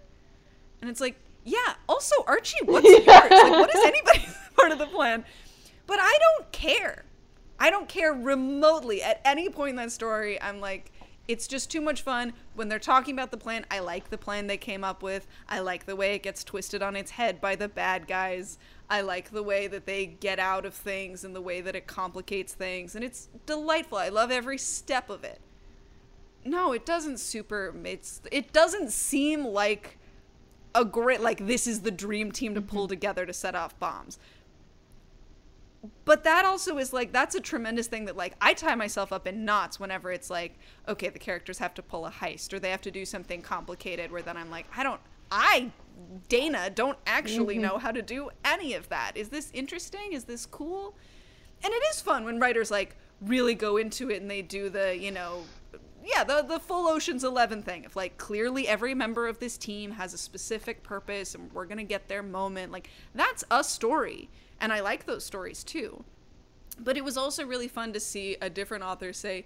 And 0.80 0.88
it's 0.88 1.00
like, 1.00 1.16
"Yeah, 1.44 1.74
also 1.88 2.16
Archie, 2.26 2.64
what's 2.64 2.88
yours? 2.88 3.06
Like, 3.06 3.30
what 3.30 3.74
is 3.74 3.84
anybody's 3.84 4.34
part 4.56 4.72
of 4.72 4.78
the 4.78 4.86
plan?" 4.86 5.24
But 5.86 5.98
I 6.00 6.18
don't 6.20 6.50
care. 6.52 7.04
I 7.58 7.68
don't 7.70 7.88
care 7.88 8.12
remotely 8.12 9.02
at 9.02 9.20
any 9.24 9.48
point 9.50 9.70
in 9.70 9.76
that 9.76 9.92
story. 9.92 10.40
I'm 10.40 10.58
like, 10.58 10.90
it's 11.28 11.46
just 11.46 11.70
too 11.70 11.80
much 11.80 12.02
fun 12.02 12.32
when 12.54 12.68
they're 12.68 12.78
talking 12.78 13.14
about 13.14 13.30
the 13.30 13.36
plan. 13.36 13.64
I 13.70 13.78
like 13.78 14.10
the 14.10 14.18
plan 14.18 14.48
they 14.48 14.56
came 14.56 14.82
up 14.82 15.02
with. 15.02 15.26
I 15.48 15.60
like 15.60 15.86
the 15.86 15.96
way 15.96 16.14
it 16.14 16.22
gets 16.22 16.42
twisted 16.42 16.82
on 16.82 16.96
its 16.96 17.12
head 17.12 17.40
by 17.40 17.54
the 17.54 17.68
bad 17.68 18.08
guys. 18.08 18.58
I 18.90 19.02
like 19.02 19.30
the 19.30 19.42
way 19.42 19.68
that 19.68 19.86
they 19.86 20.06
get 20.06 20.38
out 20.38 20.66
of 20.66 20.74
things 20.74 21.24
and 21.24 21.34
the 21.34 21.40
way 21.40 21.60
that 21.60 21.76
it 21.76 21.86
complicates 21.86 22.54
things. 22.54 22.94
And 22.94 23.04
it's 23.04 23.28
delightful. 23.46 23.98
I 23.98 24.08
love 24.08 24.30
every 24.30 24.58
step 24.58 25.08
of 25.08 25.22
it. 25.24 25.40
No, 26.44 26.72
it 26.72 26.84
doesn't 26.84 27.18
super. 27.18 27.72
It's 27.84 28.20
it 28.32 28.52
doesn't 28.52 28.90
seem 28.90 29.44
like 29.44 29.98
a 30.74 30.84
great 30.84 31.20
like 31.20 31.46
this 31.46 31.66
is 31.66 31.82
the 31.82 31.90
dream 31.90 32.32
team 32.32 32.54
to 32.54 32.60
mm-hmm. 32.60 32.68
pull 32.68 32.88
together 32.88 33.24
to 33.26 33.32
set 33.32 33.54
off 33.54 33.78
bombs. 33.78 34.18
But 36.04 36.22
that 36.24 36.44
also 36.44 36.78
is 36.78 36.92
like 36.92 37.12
that's 37.12 37.34
a 37.34 37.40
tremendous 37.40 37.88
thing 37.88 38.04
that 38.04 38.16
like 38.16 38.34
I 38.40 38.54
tie 38.54 38.76
myself 38.76 39.12
up 39.12 39.26
in 39.26 39.44
knots 39.44 39.80
whenever 39.80 40.12
it's 40.12 40.30
like 40.30 40.58
okay 40.88 41.08
the 41.08 41.18
characters 41.18 41.58
have 41.58 41.74
to 41.74 41.82
pull 41.82 42.06
a 42.06 42.10
heist 42.10 42.52
or 42.52 42.60
they 42.60 42.70
have 42.70 42.82
to 42.82 42.90
do 42.90 43.04
something 43.04 43.42
complicated 43.42 44.12
where 44.12 44.22
then 44.22 44.36
I'm 44.36 44.50
like 44.50 44.66
I 44.76 44.84
don't 44.84 45.00
I 45.32 45.72
Dana 46.28 46.70
don't 46.70 46.98
actually 47.06 47.54
mm-hmm. 47.54 47.64
know 47.64 47.78
how 47.78 47.90
to 47.90 48.02
do 48.02 48.30
any 48.44 48.74
of 48.74 48.88
that. 48.90 49.12
Is 49.16 49.30
this 49.30 49.50
interesting? 49.52 50.12
Is 50.12 50.24
this 50.24 50.46
cool? 50.46 50.94
And 51.64 51.72
it 51.72 51.82
is 51.90 52.00
fun 52.00 52.24
when 52.24 52.38
writers 52.38 52.70
like 52.70 52.96
really 53.20 53.54
go 53.54 53.76
into 53.76 54.10
it 54.10 54.20
and 54.20 54.30
they 54.30 54.42
do 54.42 54.68
the, 54.68 54.96
you 54.96 55.10
know, 55.10 55.44
yeah, 56.04 56.24
the 56.24 56.42
the 56.42 56.58
full 56.58 56.88
Ocean's 56.88 57.22
Eleven 57.24 57.62
thing. 57.62 57.84
If 57.84 57.94
like 57.94 58.18
clearly 58.18 58.66
every 58.66 58.94
member 58.94 59.28
of 59.28 59.38
this 59.38 59.56
team 59.56 59.92
has 59.92 60.12
a 60.12 60.18
specific 60.18 60.82
purpose 60.82 61.34
and 61.34 61.52
we're 61.52 61.66
gonna 61.66 61.84
get 61.84 62.08
their 62.08 62.22
moment, 62.22 62.72
like 62.72 62.90
that's 63.14 63.44
a 63.50 63.62
story, 63.62 64.28
and 64.62 64.72
I 64.72 64.80
like 64.80 65.04
those 65.04 65.24
stories 65.24 65.62
too. 65.62 66.04
But 66.78 66.96
it 66.96 67.04
was 67.04 67.18
also 67.18 67.44
really 67.44 67.68
fun 67.68 67.92
to 67.92 68.00
see 68.00 68.36
a 68.40 68.48
different 68.48 68.84
author 68.84 69.12
say, 69.12 69.44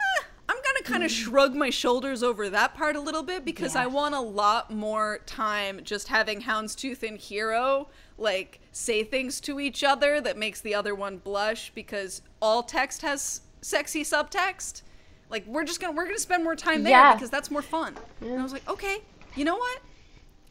eh, 0.00 0.24
"I'm 0.48 0.56
gonna 0.56 0.84
kind 0.84 1.04
of 1.04 1.10
mm. 1.10 1.14
shrug 1.14 1.54
my 1.54 1.68
shoulders 1.68 2.22
over 2.22 2.48
that 2.48 2.74
part 2.74 2.96
a 2.96 3.00
little 3.00 3.22
bit 3.22 3.44
because 3.44 3.76
I 3.76 3.86
want 3.86 4.14
a 4.14 4.20
lot 4.20 4.70
more 4.70 5.20
time 5.26 5.80
just 5.84 6.08
having 6.08 6.42
Houndstooth 6.42 7.02
and 7.06 7.18
Hero 7.18 7.88
like 8.16 8.60
say 8.70 9.04
things 9.04 9.40
to 9.42 9.60
each 9.60 9.84
other 9.84 10.20
that 10.20 10.38
makes 10.38 10.60
the 10.60 10.74
other 10.74 10.94
one 10.94 11.18
blush 11.18 11.70
because 11.74 12.22
all 12.40 12.62
text 12.62 13.02
has 13.02 13.42
sexy 13.60 14.04
subtext." 14.04 14.82
Like 15.28 15.46
we're 15.46 15.64
just 15.64 15.80
gonna 15.80 15.94
we're 15.94 16.04
gonna 16.04 16.18
spend 16.18 16.44
more 16.44 16.54
time 16.54 16.82
there 16.82 16.92
yeah. 16.92 17.14
because 17.14 17.30
that's 17.30 17.50
more 17.50 17.62
fun. 17.62 17.96
Yeah. 18.20 18.32
And 18.32 18.40
I 18.40 18.42
was 18.42 18.52
like, 18.52 18.68
okay, 18.68 18.98
you 19.34 19.46
know 19.46 19.56
what? 19.56 19.80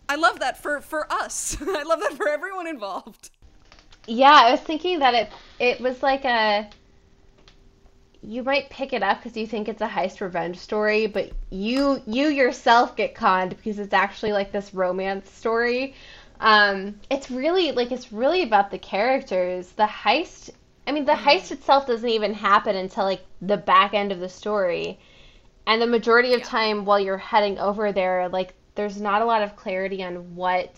I 0.09 0.15
love 0.15 0.39
that 0.39 0.61
for 0.61 0.81
for 0.81 1.11
us. 1.13 1.55
I 1.61 1.83
love 1.83 1.99
that 2.01 2.13
for 2.17 2.27
everyone 2.27 2.67
involved. 2.67 3.29
Yeah, 4.07 4.33
I 4.33 4.51
was 4.51 4.59
thinking 4.59 4.99
that 4.99 5.13
it 5.13 5.31
it 5.59 5.79
was 5.79 6.01
like 6.01 6.25
a 6.25 6.69
you 8.23 8.43
might 8.43 8.69
pick 8.69 8.93
it 8.93 9.01
up 9.01 9.17
because 9.17 9.35
you 9.35 9.47
think 9.47 9.67
it's 9.67 9.81
a 9.81 9.87
heist 9.87 10.21
revenge 10.21 10.57
story, 10.57 11.07
but 11.07 11.31
you 11.49 12.01
you 12.05 12.27
yourself 12.27 12.95
get 12.95 13.15
conned 13.15 13.55
because 13.57 13.79
it's 13.79 13.93
actually 13.93 14.31
like 14.31 14.51
this 14.51 14.73
romance 14.73 15.29
story. 15.29 15.95
Um, 16.39 16.99
it's 17.09 17.29
really 17.31 17.71
like 17.71 17.91
it's 17.91 18.11
really 18.11 18.43
about 18.43 18.71
the 18.71 18.77
characters. 18.77 19.69
The 19.71 19.85
heist, 19.85 20.51
I 20.87 20.91
mean, 20.91 21.05
the 21.05 21.13
mm. 21.13 21.23
heist 21.23 21.51
itself 21.51 21.87
doesn't 21.87 22.09
even 22.09 22.33
happen 22.33 22.75
until 22.75 23.05
like 23.05 23.23
the 23.41 23.57
back 23.57 23.93
end 23.93 24.11
of 24.11 24.19
the 24.19 24.29
story, 24.29 24.99
and 25.65 25.81
the 25.81 25.87
majority 25.87 26.33
of 26.33 26.39
yeah. 26.39 26.45
time 26.45 26.85
while 26.85 26.99
you're 26.99 27.17
heading 27.17 27.59
over 27.59 27.91
there, 27.91 28.29
like 28.29 28.53
there's 28.75 28.99
not 28.99 29.21
a 29.21 29.25
lot 29.25 29.41
of 29.41 29.55
clarity 29.55 30.03
on 30.03 30.35
what 30.35 30.71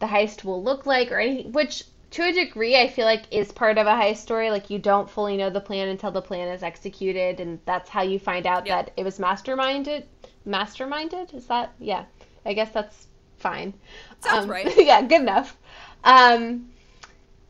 the 0.00 0.06
heist 0.06 0.44
will 0.44 0.62
look 0.62 0.86
like 0.86 1.12
or 1.12 1.18
anything. 1.20 1.52
Which 1.52 1.84
to 2.12 2.22
a 2.22 2.32
degree, 2.32 2.76
I 2.76 2.88
feel 2.88 3.04
like 3.04 3.24
is 3.30 3.52
part 3.52 3.78
of 3.78 3.86
a 3.86 3.90
heist 3.90 4.18
story. 4.18 4.50
Like 4.50 4.70
you 4.70 4.78
don't 4.78 5.08
fully 5.08 5.36
know 5.36 5.50
the 5.50 5.60
plan 5.60 5.88
until 5.88 6.10
the 6.10 6.22
plan 6.22 6.48
is 6.48 6.62
executed, 6.62 7.40
and 7.40 7.60
that's 7.64 7.88
how 7.88 8.02
you 8.02 8.18
find 8.18 8.46
out 8.46 8.66
that 8.66 8.92
it 8.96 9.04
was 9.04 9.18
masterminded. 9.18 10.04
Masterminded 10.46 11.34
is 11.34 11.46
that? 11.46 11.72
Yeah, 11.78 12.04
I 12.44 12.54
guess 12.54 12.70
that's 12.72 13.06
fine. 13.38 13.74
Sounds 14.20 14.44
um, 14.44 14.50
right. 14.50 14.72
yeah, 14.76 15.02
good 15.02 15.20
enough. 15.20 15.56
Um, 16.02 16.70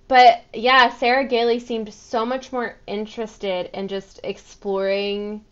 but 0.09 0.43
yeah, 0.53 0.91
Sarah 0.91 1.25
Gailey 1.25 1.61
seemed 1.61 1.95
so 1.95 2.27
much 2.27 2.53
more 2.53 2.77
interested 2.87 3.71
in 3.73 3.89
just 3.89 4.21
exploring 4.25 5.45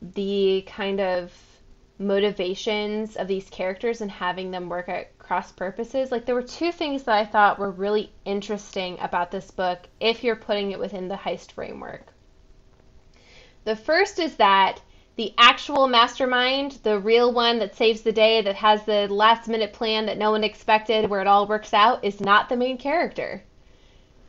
the 0.00 0.64
kind 0.66 1.00
of 1.00 1.32
motivations 1.98 3.16
of 3.16 3.28
these 3.28 3.50
characters 3.50 4.00
and 4.00 4.10
having 4.10 4.50
them 4.50 4.70
work 4.70 4.88
at 4.88 5.10
cross 5.30 5.52
purposes. 5.52 6.10
Like 6.10 6.26
there 6.26 6.34
were 6.34 6.42
two 6.42 6.72
things 6.72 7.04
that 7.04 7.14
I 7.14 7.24
thought 7.24 7.60
were 7.60 7.70
really 7.70 8.10
interesting 8.24 8.98
about 9.00 9.30
this 9.30 9.48
book 9.52 9.78
if 10.00 10.24
you're 10.24 10.34
putting 10.34 10.72
it 10.72 10.78
within 10.80 11.06
the 11.06 11.14
heist 11.14 11.52
framework. 11.52 12.04
The 13.62 13.76
first 13.76 14.18
is 14.18 14.34
that 14.38 14.80
the 15.14 15.32
actual 15.38 15.86
mastermind, 15.86 16.80
the 16.82 16.98
real 16.98 17.32
one 17.32 17.60
that 17.60 17.76
saves 17.76 18.00
the 18.00 18.10
day, 18.10 18.42
that 18.42 18.56
has 18.56 18.82
the 18.82 19.06
last 19.06 19.46
minute 19.46 19.72
plan 19.72 20.06
that 20.06 20.18
no 20.18 20.32
one 20.32 20.42
expected, 20.42 21.08
where 21.08 21.20
it 21.20 21.28
all 21.28 21.46
works 21.46 21.72
out, 21.72 22.04
is 22.04 22.20
not 22.20 22.48
the 22.48 22.56
main 22.56 22.76
character. 22.76 23.40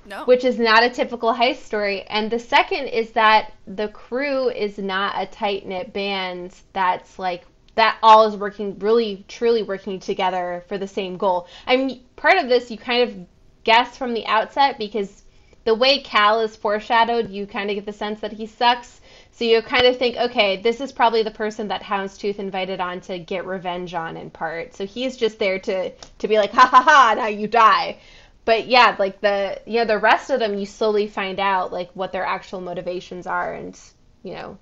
No. 0.05 0.25
Which 0.25 0.45
is 0.45 0.59
not 0.59 0.83
a 0.83 0.89
typical 0.91 1.33
heist 1.33 1.63
story. 1.63 2.03
And 2.03 2.29
the 2.29 2.37
second 2.37 2.89
is 2.89 3.09
that 3.13 3.53
the 3.65 3.87
crew 3.87 4.49
is 4.51 4.77
not 4.77 5.15
a 5.17 5.25
tight 5.25 5.65
knit 5.65 5.93
band 5.93 6.53
that's 6.73 7.17
like, 7.17 7.43
that 7.75 7.97
all 8.03 8.27
is 8.27 8.35
working, 8.35 8.77
really, 8.79 9.25
truly 9.27 9.63
working 9.63 9.99
together 9.99 10.63
for 10.67 10.77
the 10.77 10.87
same 10.87 11.17
goal. 11.17 11.47
I 11.65 11.77
mean, 11.77 12.03
part 12.15 12.37
of 12.37 12.49
this 12.49 12.69
you 12.69 12.77
kind 12.77 13.09
of 13.09 13.15
guess 13.63 13.97
from 13.97 14.13
the 14.13 14.25
outset 14.25 14.77
because 14.77 15.23
the 15.63 15.75
way 15.75 15.99
Cal 15.99 16.41
is 16.41 16.55
foreshadowed, 16.55 17.29
you 17.29 17.45
kind 17.45 17.69
of 17.69 17.75
get 17.75 17.85
the 17.85 17.93
sense 17.93 18.19
that 18.21 18.33
he 18.33 18.47
sucks 18.47 19.01
so 19.33 19.45
you 19.45 19.61
kind 19.61 19.85
of 19.87 19.97
think, 19.97 20.17
okay, 20.17 20.57
this 20.61 20.81
is 20.81 20.91
probably 20.91 21.23
the 21.23 21.31
person 21.31 21.69
that 21.69 21.81
Houndstooth 21.81 22.37
invited 22.37 22.79
on 22.79 23.01
to 23.01 23.17
get 23.17 23.45
revenge 23.45 23.93
on 23.93 24.17
in 24.17 24.29
part. 24.29 24.75
So 24.75 24.85
he's 24.85 25.17
just 25.17 25.39
there 25.39 25.57
to 25.59 25.91
to 25.91 26.27
be 26.27 26.37
like, 26.37 26.51
ha 26.51 26.67
ha 26.67 26.81
ha, 26.81 27.13
now 27.15 27.27
you 27.27 27.47
die. 27.47 27.97
But 28.43 28.67
yeah, 28.67 28.95
like 28.99 29.21
the 29.21 29.59
you 29.65 29.79
know 29.79 29.85
the 29.85 29.97
rest 29.97 30.29
of 30.29 30.39
them, 30.39 30.57
you 30.57 30.65
slowly 30.65 31.07
find 31.07 31.39
out 31.39 31.71
like 31.71 31.89
what 31.93 32.11
their 32.11 32.25
actual 32.25 32.61
motivations 32.61 33.25
are, 33.25 33.53
and 33.53 33.79
you 34.23 34.33
know 34.33 34.57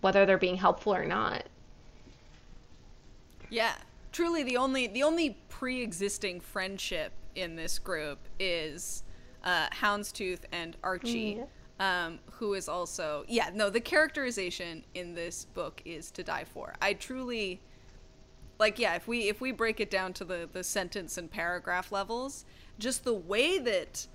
whether 0.00 0.26
they're 0.26 0.38
being 0.38 0.56
helpful 0.56 0.94
or 0.94 1.06
not. 1.06 1.44
Yeah, 3.52 3.74
truly 4.12 4.42
the 4.42 4.56
only 4.56 4.86
the 4.86 5.02
only 5.02 5.36
pre-existing 5.48 6.40
friendship 6.40 7.12
in 7.34 7.56
this 7.56 7.78
group 7.78 8.18
is 8.38 9.04
uh, 9.44 9.68
Houndstooth 9.68 10.40
and 10.52 10.76
Archie. 10.82 11.34
Mm-hmm 11.34 11.44
um, 11.82 12.20
who 12.30 12.54
is 12.54 12.68
also 12.68 13.24
yeah 13.26 13.50
no 13.52 13.68
the 13.68 13.80
characterization 13.80 14.84
in 14.94 15.14
this 15.14 15.46
book 15.46 15.82
is 15.84 16.12
to 16.12 16.22
die 16.22 16.44
for. 16.44 16.74
I 16.80 16.92
truly 16.94 17.60
like 18.60 18.78
yeah 18.78 18.94
if 18.94 19.08
we 19.08 19.28
if 19.28 19.40
we 19.40 19.50
break 19.50 19.80
it 19.80 19.90
down 19.90 20.12
to 20.14 20.24
the 20.24 20.48
the 20.52 20.62
sentence 20.62 21.18
and 21.18 21.28
paragraph 21.28 21.90
levels, 21.90 22.44
just 22.78 23.02
the 23.02 23.14
way 23.14 23.58
that 23.58 24.06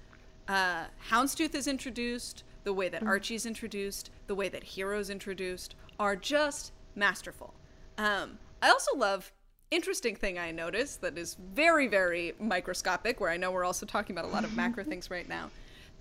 uh, 0.47 0.85
Houndstooth 1.09 1.53
is 1.55 1.67
introduced, 1.67 2.45
the 2.63 2.73
way 2.73 2.87
that 2.87 3.03
mm. 3.03 3.07
Archie's 3.07 3.45
introduced, 3.45 4.11
the 4.27 4.35
way 4.35 4.47
that 4.47 4.63
Hero's 4.63 5.09
introduced 5.09 5.75
are 5.99 6.15
just 6.15 6.71
masterful. 6.95 7.53
Um, 7.97 8.39
I 8.61 8.69
also 8.69 8.95
love 8.95 9.31
interesting 9.69 10.15
thing 10.15 10.39
I 10.39 10.51
noticed 10.51 11.01
that 11.01 11.17
is 11.17 11.35
very 11.53 11.87
very 11.87 12.33
microscopic. 12.39 13.19
Where 13.19 13.29
I 13.29 13.37
know 13.37 13.51
we're 13.51 13.65
also 13.65 13.85
talking 13.85 14.15
about 14.15 14.25
a 14.25 14.33
lot 14.33 14.43
of 14.43 14.51
mm-hmm. 14.51 14.57
macro 14.57 14.83
things 14.83 15.11
right 15.11 15.27
now. 15.27 15.49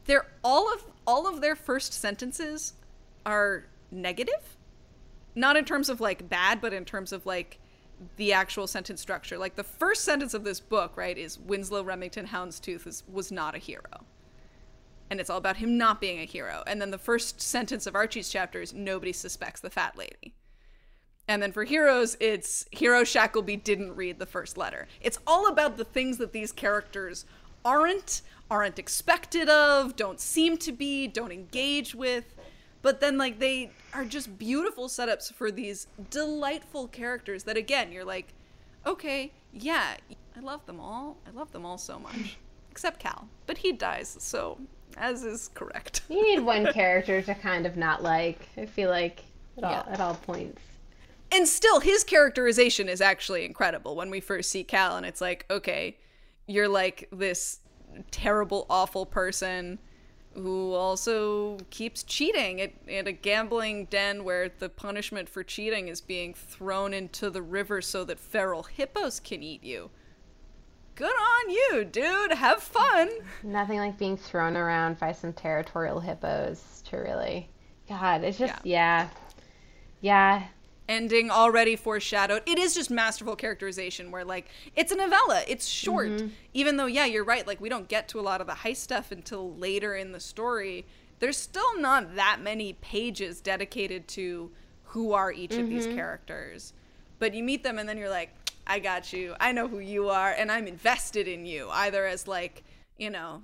They're 0.05 0.27
all 0.45 0.73
of 0.73 0.85
all 1.07 1.27
of 1.27 1.41
their 1.41 1.57
first 1.57 1.93
sentences 1.93 2.75
are 3.25 3.65
negative. 3.91 4.57
Not 5.35 5.57
in 5.57 5.65
terms 5.65 5.89
of 5.89 6.01
like 6.01 6.29
bad 6.29 6.61
but 6.61 6.73
in 6.73 6.85
terms 6.85 7.13
of 7.13 7.27
like 7.27 7.59
the 8.17 8.33
actual 8.33 8.67
sentence 8.67 9.01
structure. 9.01 9.39
Like 9.39 9.57
the 9.57 9.65
first 9.65 10.05
sentence 10.05 10.35
of 10.35 10.45
this 10.45 10.61
book 10.61 10.97
right 10.97 11.17
is 11.17 11.39
winslow 11.39 11.83
remington 11.83 12.29
houndstooth 12.29 12.87
is, 12.87 13.03
was 13.11 13.33
not 13.33 13.55
a 13.55 13.59
hero. 13.59 14.05
And 15.09 15.21
it's 15.21 15.31
all 15.31 15.39
about 15.39 15.59
him 15.59 15.79
not 15.79 16.01
being 16.01 16.19
a 16.19 16.25
hero. 16.25 16.65
And 16.67 16.81
then 16.81 16.91
the 16.91 16.99
first 16.99 17.41
sentence 17.41 17.87
of 17.87 17.95
archie's 17.95 18.29
chapter 18.29 18.61
is 18.61 18.75
nobody 18.75 19.13
suspects 19.13 19.61
the 19.61 19.71
fat 19.71 19.97
lady 19.97 20.36
and 21.29 21.43
then 21.43 21.53
for 21.53 21.65
heroes 21.65 22.17
it's 22.21 22.67
hero 22.71 23.03
shackleby 23.03 23.57
didn't 23.57 23.95
read 23.97 24.19
the 24.19 24.27
first 24.27 24.57
letter 24.57 24.87
it's 25.01 25.19
all 25.27 25.49
about 25.49 25.77
the 25.77 25.85
things 25.85 26.19
that 26.19 26.33
these 26.33 26.53
characters 26.53 27.25
aren't 27.65 28.23
aren't 28.51 28.79
expected 28.79 29.49
of, 29.49 29.97
don't 29.97 30.21
seem 30.21 30.57
to 30.59 30.73
be, 30.73 31.07
don't 31.09 31.33
engage 31.33 31.95
with. 31.95 32.35
But 32.83 33.01
then, 33.01 33.19
like, 33.19 33.39
they 33.39 33.71
are 33.93 34.05
just 34.05 34.39
beautiful 34.39 34.87
setups 34.89 35.33
for 35.33 35.51
these 35.51 35.89
delightful 36.11 36.87
characters 36.89 37.43
that, 37.45 37.57
again, 37.57 37.91
you're 37.91 38.05
like, 38.05 38.33
okay, 38.87 39.33
yeah, 39.53 39.97
I 40.37 40.41
love 40.41 40.65
them 40.67 40.79
all. 40.79 41.17
I 41.27 41.31
love 41.31 41.51
them 41.51 41.67
all 41.67 41.79
so 41.79 41.99
much. 41.99 42.39
Except 42.71 43.01
Cal. 43.01 43.29
But 43.47 43.59
he 43.59 43.73
dies, 43.73 44.17
so 44.21 44.59
as 44.97 45.25
is 45.25 45.51
correct. 45.55 46.03
you 46.09 46.23
need 46.23 46.41
one 46.41 46.73
character 46.73 47.21
to 47.23 47.35
kind 47.35 47.67
of 47.67 47.77
not 47.77 48.03
like. 48.03 48.49
I 48.57 48.67
feel 48.67 48.91
like 48.91 49.25
at 49.59 49.65
all, 49.65 49.71
yeah. 49.71 49.85
at 49.89 50.01
all 50.01 50.15
points. 50.15 50.61
And 51.33 51.49
still, 51.49 51.81
his 51.81 52.05
characterization 52.05 52.89
is 52.89 53.01
actually 53.01 53.45
incredible 53.45 53.97
when 53.97 54.11
we 54.11 54.21
first 54.21 54.51
see 54.51 54.65
Cal, 54.65 54.97
and 54.97 55.05
it's 55.05 55.21
like, 55.21 55.45
okay, 55.51 55.99
you're 56.47 56.69
like 56.69 57.09
this 57.11 57.61
terrible, 58.11 58.67
awful 58.71 59.07
person 59.07 59.79
who 60.35 60.73
also 60.73 61.57
keeps 61.71 62.03
cheating 62.03 62.61
at, 62.61 62.73
at 62.91 63.09
a 63.09 63.13
gambling 63.13 63.87
den 63.87 64.23
where 64.23 64.51
the 64.51 64.69
punishment 64.69 65.29
for 65.29 65.43
cheating 65.43 65.89
is 65.89 66.01
being 66.01 66.35
thrown 66.35 66.93
into 66.93 67.31
the 67.31 67.41
river 67.41 67.81
so 67.81 68.05
that 68.05 68.21
feral 68.21 68.65
hippos 68.65 69.19
can 69.19 69.43
eat 69.43 69.65
you. 69.65 69.91
Good 70.95 71.07
on 71.07 71.51
you, 71.51 71.85
dude. 71.85 72.33
Have 72.33 72.63
fun. 72.63 73.11
Nothing 73.43 73.79
like 73.79 73.99
being 73.99 74.17
thrown 74.17 74.57
around 74.57 74.99
by 74.99 75.13
some 75.13 75.33
territorial 75.33 76.01
hippos 76.01 76.83
to 76.87 76.99
really. 76.99 77.51
God, 77.89 78.23
it's 78.23 78.39
just, 78.39 78.55
yeah. 78.65 79.09
Yeah. 80.01 80.39
yeah 80.41 80.47
ending 80.89 81.31
already 81.31 81.77
foreshadowed. 81.77 82.43
It 82.47 82.59
is 82.59 82.75
just 82.75 82.91
masterful 82.91 83.37
characterization 83.37 84.11
where 84.11 84.25
like 84.25 84.49
it's 84.75 84.93
a 84.93 84.97
novella. 84.97 85.43
It's 85.47 85.67
short. 85.67 86.09
Mm-hmm. 86.09 86.29
Even 86.55 86.77
though 86.77 86.87
yeah, 86.87 87.05
you're 87.05 87.25
right, 87.25 87.47
like 87.47 87.61
we 87.61 87.69
don't 87.69 87.89
get 87.89 88.09
to 88.09 88.21
a 88.21 88.23
lot 88.23 88.41
of 88.41 88.47
the 88.47 88.55
heist 88.55 88.77
stuff 88.77 89.13
until 89.13 89.55
later 89.55 89.95
in 89.95 90.13
the 90.13 90.21
story. 90.21 90.87
There's 91.19 91.39
still 91.39 91.81
not 91.81 92.15
that 92.17 92.41
many 92.43 92.75
pages 92.75 93.41
dedicated 93.41 94.07
to 94.09 94.51
who 94.85 95.13
are 95.13 95.33
each 95.33 95.53
mm-hmm. 95.53 95.61
of 95.61 95.69
these 95.69 95.87
mm-hmm. 95.87 95.97
characters. 95.97 96.73
But 97.19 97.35
you 97.35 97.43
meet 97.43 97.63
them 97.63 97.79
and 97.79 97.89
then 97.89 97.97
you're 97.97 98.11
like, 98.11 98.31
I 98.67 98.79
got 98.79 99.13
you. 99.13 99.35
I 99.41 99.53
know 99.53 99.69
who 99.69 99.79
you 99.79 100.11
are 100.11 100.33
and 100.33 100.53
I'm 100.53 100.67
invested 100.67 101.27
in 101.29 101.47
you 101.47 101.69
either 101.71 102.07
as 102.07 102.29
like, 102.29 102.65
you 102.99 103.11
know, 103.11 103.43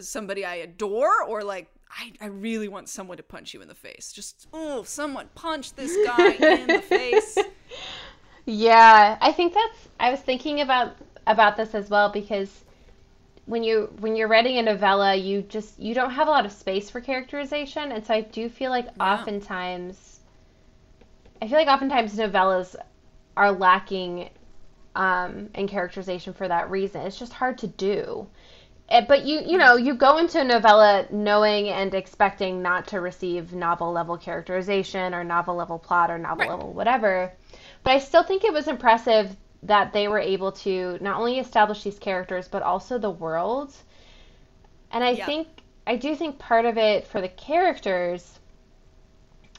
somebody 0.00 0.44
I 0.44 0.56
adore 0.56 1.22
or 1.22 1.42
like 1.44 1.68
I, 1.96 2.12
I 2.20 2.26
really 2.26 2.68
want 2.68 2.88
someone 2.88 3.16
to 3.18 3.22
punch 3.22 3.54
you 3.54 3.62
in 3.62 3.68
the 3.68 3.74
face. 3.74 4.12
Just 4.12 4.48
oh, 4.52 4.82
someone 4.82 5.28
punch 5.34 5.74
this 5.74 5.96
guy 6.04 6.32
in 6.32 6.66
the 6.66 6.78
face. 6.88 7.38
Yeah, 8.46 9.16
I 9.20 9.32
think 9.32 9.54
that's. 9.54 9.88
I 10.00 10.10
was 10.10 10.20
thinking 10.20 10.60
about 10.60 10.96
about 11.26 11.56
this 11.56 11.74
as 11.74 11.88
well 11.88 12.10
because 12.10 12.64
when 13.46 13.62
you 13.62 13.92
when 14.00 14.16
you're 14.16 14.28
writing 14.28 14.58
a 14.58 14.62
novella, 14.62 15.14
you 15.14 15.42
just 15.42 15.78
you 15.78 15.94
don't 15.94 16.10
have 16.10 16.28
a 16.28 16.30
lot 16.30 16.46
of 16.46 16.52
space 16.52 16.90
for 16.90 17.00
characterization, 17.00 17.92
and 17.92 18.04
so 18.04 18.14
I 18.14 18.22
do 18.22 18.48
feel 18.48 18.70
like 18.70 18.88
oftentimes, 19.00 20.20
I 21.40 21.48
feel 21.48 21.58
like 21.58 21.68
oftentimes 21.68 22.14
novellas 22.16 22.74
are 23.36 23.52
lacking 23.52 24.30
um, 24.96 25.50
in 25.54 25.68
characterization 25.68 26.32
for 26.32 26.48
that 26.48 26.70
reason. 26.70 27.02
It's 27.02 27.18
just 27.18 27.32
hard 27.32 27.58
to 27.58 27.66
do. 27.66 28.26
Eh, 28.88 29.04
but 29.06 29.24
you 29.24 29.40
you 29.40 29.56
know 29.56 29.76
you 29.76 29.94
go 29.94 30.18
into 30.18 30.40
a 30.40 30.44
novella 30.44 31.06
knowing 31.10 31.68
and 31.68 31.94
expecting 31.94 32.60
not 32.60 32.88
to 32.88 33.00
receive 33.00 33.52
novel 33.52 33.92
level 33.92 34.18
characterization 34.18 35.14
or 35.14 35.24
novel 35.24 35.54
level 35.54 35.78
plot 35.78 36.10
or 36.10 36.18
novel 36.18 36.38
right. 36.38 36.50
level 36.50 36.72
whatever 36.72 37.32
but 37.82 37.92
i 37.92 37.98
still 37.98 38.22
think 38.22 38.44
it 38.44 38.52
was 38.52 38.68
impressive 38.68 39.34
that 39.62 39.94
they 39.94 40.06
were 40.06 40.18
able 40.18 40.52
to 40.52 40.98
not 41.00 41.18
only 41.18 41.38
establish 41.38 41.82
these 41.82 41.98
characters 41.98 42.46
but 42.46 42.62
also 42.62 42.98
the 42.98 43.10
world 43.10 43.74
and 44.90 45.02
i 45.02 45.12
yeah. 45.12 45.24
think 45.24 45.48
I 45.86 45.96
do 45.96 46.16
think 46.16 46.38
part 46.38 46.64
of 46.64 46.78
it 46.78 47.06
for 47.06 47.20
the 47.20 47.28
characters 47.28 48.38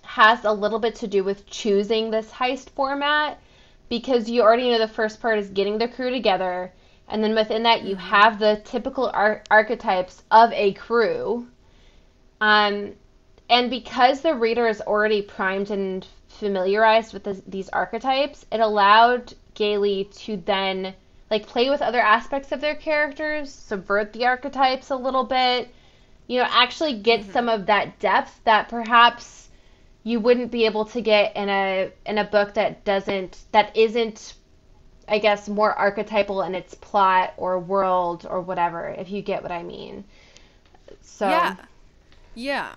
has 0.02 0.44
a 0.44 0.52
little 0.52 0.80
bit 0.80 0.96
to 0.96 1.08
do 1.08 1.24
with 1.24 1.46
choosing 1.46 2.10
this 2.10 2.32
heist 2.32 2.70
format 2.72 3.40
because 3.90 4.30
you 4.30 4.42
already 4.42 4.72
know 4.72 4.80
the 4.80 4.88
first 4.88 5.22
part 5.22 5.40
is 5.40 5.50
getting 5.50 5.78
the 5.78 5.88
crew 5.88 6.10
together 6.10 6.72
and 7.08 7.24
then 7.24 7.36
within 7.36 7.64
that 7.64 7.84
you 7.84 7.96
have 7.96 8.40
the 8.40 8.62
typical 8.66 9.10
ar- 9.14 9.44
archetypes 9.50 10.24
of 10.32 10.52
a 10.54 10.74
crew 10.74 11.48
um, 12.42 12.94
and 13.50 13.70
because 13.70 14.22
the 14.22 14.34
reader 14.34 14.68
is 14.68 14.82
already 14.82 15.22
primed 15.22 15.70
and 15.70 16.06
familiarized 16.28 17.14
with 17.14 17.24
this, 17.24 17.42
these 17.48 17.70
archetypes 17.70 18.46
it 18.52 18.60
allowed 18.60 19.34
gailey 19.54 20.10
to 20.14 20.38
then 20.38 20.94
like 21.32 21.48
play 21.48 21.70
with 21.70 21.82
other 21.82 22.02
aspects 22.02 22.52
of 22.52 22.62
their 22.62 22.76
characters 22.76 23.52
subvert 23.52 24.14
the 24.14 24.26
archetypes 24.26 24.90
a 24.90 24.96
little 24.96 25.24
bit 25.24 25.70
you 26.28 26.40
know 26.40 26.48
actually 26.50 27.00
get 27.00 27.22
mm-hmm. 27.22 27.32
some 27.32 27.50
of 27.50 27.66
that 27.66 27.98
depth 28.00 28.40
that 28.44 28.68
perhaps 28.70 29.50
you 30.04 30.20
wouldn't 30.20 30.52
be 30.52 30.66
able 30.66 30.86
to 30.86 31.02
get 31.02 31.36
in 31.36 31.50
a 31.50 31.92
in 32.06 32.18
a 32.18 32.24
book 32.24 32.54
that 32.54 32.86
doesn't 32.86 33.38
that 33.52 33.76
isn't 33.76 34.36
I 35.08 35.20
guess 35.20 35.48
more 35.48 35.74
archetypal 35.74 36.42
in 36.44 36.56
its 36.56 36.74
plot 36.76 37.34
or 37.38 37.60
world 37.60 38.26
or 38.30 38.42
whatever 38.42 38.88
if 38.98 39.10
you 39.10 39.22
get 39.22 39.44
what 39.44 39.52
I 39.52 39.64
mean. 39.64 40.04
So 41.02 41.28
Yeah. 41.28 41.56
Yeah. 42.34 42.76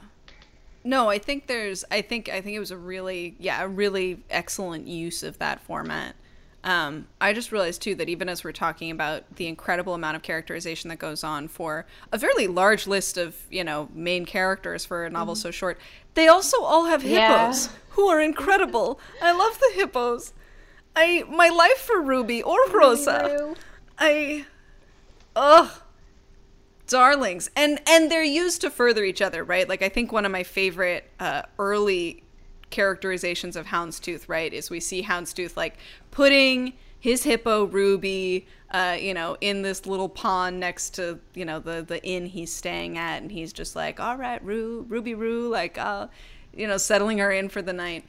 No, 0.85 1.09
I 1.11 1.19
think 1.19 1.47
there's 1.47 1.85
I 1.91 2.03
think 2.03 2.29
I 2.29 2.41
think 2.41 2.57
it 2.57 2.61
was 2.61 2.71
a 2.71 2.77
really 2.77 3.35
yeah, 3.39 3.63
a 3.63 3.69
really 3.69 4.23
excellent 4.31 4.87
use 4.87 5.23
of 5.23 5.39
that 5.39 5.61
format. 5.61 6.15
Um, 6.65 7.07
I 7.21 7.33
just 7.33 7.53
realized 7.53 7.83
too 7.83 7.95
that 7.97 8.09
even 8.09 8.29
as 8.29 8.43
we're 8.43 8.53
talking 8.53 8.91
about 8.91 9.37
the 9.37 9.47
incredible 9.47 9.95
amount 9.95 10.17
of 10.17 10.23
characterization 10.23 10.89
that 10.89 10.99
goes 10.99 11.23
on 11.23 11.47
for 11.47 11.87
a 12.13 12.19
fairly 12.19 12.47
large 12.47 12.87
list 12.87 13.17
of 13.17 13.37
you 13.51 13.65
know 13.65 13.89
main 13.95 14.25
characters 14.25 14.85
for 14.85 15.05
a 15.05 15.11
novel 15.11 15.35
mm-hmm. 15.35 15.43
so 15.43 15.51
short, 15.51 15.79
they 16.15 16.29
also 16.29 16.63
all 16.63 16.87
have 16.87 17.03
hippos 17.03 17.67
yeah. 17.67 17.73
who 17.91 18.09
are 18.09 18.21
incredible. 18.21 19.01
I 19.23 19.33
love 19.33 19.59
the 19.59 19.73
hippos. 19.75 20.33
I 21.01 21.23
my 21.29 21.49
life 21.49 21.79
for 21.79 22.01
Ruby 22.03 22.43
or 22.43 22.59
Rosa. 22.71 23.55
I, 24.01 24.47
ugh, 25.37 25.71
darlings, 26.89 27.51
and 27.55 27.81
and 27.89 28.11
they're 28.11 28.25
used 28.25 28.63
to 28.63 28.71
further 28.71 29.05
each 29.05 29.23
other, 29.23 29.45
right? 29.45 29.69
Like 29.69 29.81
I 29.81 29.89
think 29.89 30.11
one 30.11 30.25
of 30.25 30.33
my 30.33 30.43
favorite 30.43 31.09
uh, 31.21 31.43
early 31.57 32.25
characterizations 32.71 33.55
of 33.55 33.67
Houndstooth, 33.67 34.29
right, 34.29 34.53
is 34.53 34.71
we 34.71 34.81
see 34.81 35.05
Houndstooth 35.05 35.57
like 35.57 35.77
putting 36.11 36.73
his 36.99 37.23
hippo 37.23 37.67
Ruby, 37.67 38.49
uh, 38.73 38.97
you 39.01 39.15
know, 39.15 39.37
in 39.41 39.63
this 39.63 39.87
little 39.87 40.09
pond 40.09 40.59
next 40.59 40.95
to 40.97 41.21
you 41.33 41.45
know 41.45 41.61
the 41.61 41.85
the 41.87 42.05
inn 42.05 42.27
he's 42.27 42.53
staying 42.53 42.99
at, 42.99 43.23
and 43.23 43.31
he's 43.31 43.53
just 43.53 43.77
like, 43.77 44.01
all 44.01 44.17
right, 44.17 44.45
Ru, 44.45 44.85
Ruby 44.89 45.15
Roo, 45.15 45.49
like, 45.49 45.79
uh, 45.79 46.09
you 46.53 46.67
know, 46.67 46.77
settling 46.77 47.19
her 47.19 47.31
in 47.31 47.49
for 47.49 47.63
the 47.63 47.73
night, 47.73 48.05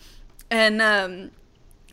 and 0.49 0.81
um, 0.81 1.29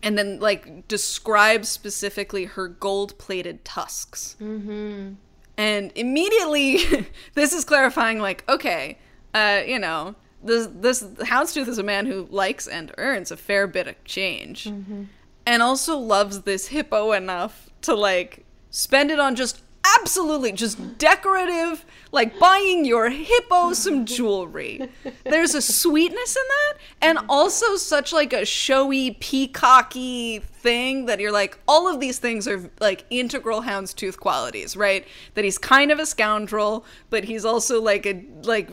and 0.02 0.16
then 0.16 0.40
like 0.40 0.86
describes 0.88 1.68
specifically 1.68 2.44
her 2.44 2.68
gold 2.68 3.18
plated 3.18 3.64
tusks. 3.64 4.36
Mm-hmm. 4.40 5.14
And 5.58 5.92
immediately, 5.94 7.06
this 7.34 7.52
is 7.52 7.64
clarifying, 7.64 8.18
like, 8.20 8.44
okay, 8.48 8.98
uh, 9.34 9.62
you 9.66 9.78
know, 9.78 10.14
this 10.42 10.68
this 10.72 11.02
Houndstooth 11.02 11.68
is 11.68 11.78
a 11.78 11.82
man 11.82 12.06
who 12.06 12.26
likes 12.30 12.66
and 12.66 12.92
earns 12.98 13.30
a 13.30 13.36
fair 13.36 13.66
bit 13.66 13.86
of 13.86 14.02
change, 14.04 14.64
mm-hmm. 14.64 15.04
and 15.44 15.62
also 15.62 15.96
loves 15.96 16.42
this 16.42 16.68
hippo 16.68 17.12
enough 17.12 17.70
to 17.82 17.94
like 17.94 18.44
spend 18.70 19.10
it 19.10 19.18
on 19.18 19.34
just 19.34 19.62
absolutely 19.94 20.52
just 20.52 20.98
decorative, 20.98 21.84
like 22.12 22.38
buying 22.38 22.84
your 22.84 23.10
hippo 23.10 23.72
some 23.72 24.04
jewelry. 24.04 24.88
There's 25.24 25.54
a 25.54 25.62
sweetness 25.62 26.36
in 26.36 26.42
that, 26.48 26.78
and 27.02 27.18
also 27.28 27.76
such 27.76 28.12
like 28.12 28.32
a 28.32 28.44
showy, 28.44 29.12
peacocky 29.12 30.40
thing 30.40 31.06
that 31.06 31.20
you're 31.20 31.32
like, 31.32 31.58
all 31.68 31.88
of 31.88 32.00
these 32.00 32.18
things 32.18 32.48
are 32.48 32.70
like 32.80 33.04
integral 33.10 33.62
houndstooth 33.62 34.18
qualities, 34.18 34.76
right? 34.76 35.06
That 35.34 35.44
he's 35.44 35.58
kind 35.58 35.90
of 35.90 35.98
a 35.98 36.06
scoundrel, 36.06 36.84
but 37.10 37.24
he's 37.24 37.44
also 37.44 37.80
like 37.80 38.06
a 38.06 38.24
like 38.42 38.70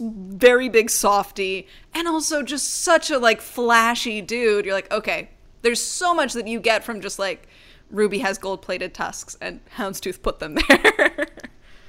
very 0.00 0.68
big 0.68 0.90
softy 0.90 1.66
and 1.94 2.06
also 2.06 2.42
just 2.42 2.82
such 2.82 3.10
a 3.10 3.18
like 3.18 3.40
flashy 3.40 4.20
dude. 4.20 4.64
You're 4.64 4.74
like, 4.74 4.92
okay, 4.92 5.30
there's 5.62 5.82
so 5.82 6.14
much 6.14 6.32
that 6.34 6.46
you 6.46 6.60
get 6.60 6.84
from 6.84 7.00
just 7.00 7.18
like 7.18 7.48
Ruby 7.90 8.18
has 8.18 8.38
gold 8.38 8.62
plated 8.62 8.94
tusks 8.94 9.36
and 9.40 9.60
Houndstooth 9.76 10.22
put 10.22 10.38
them 10.38 10.58
there. 10.68 11.26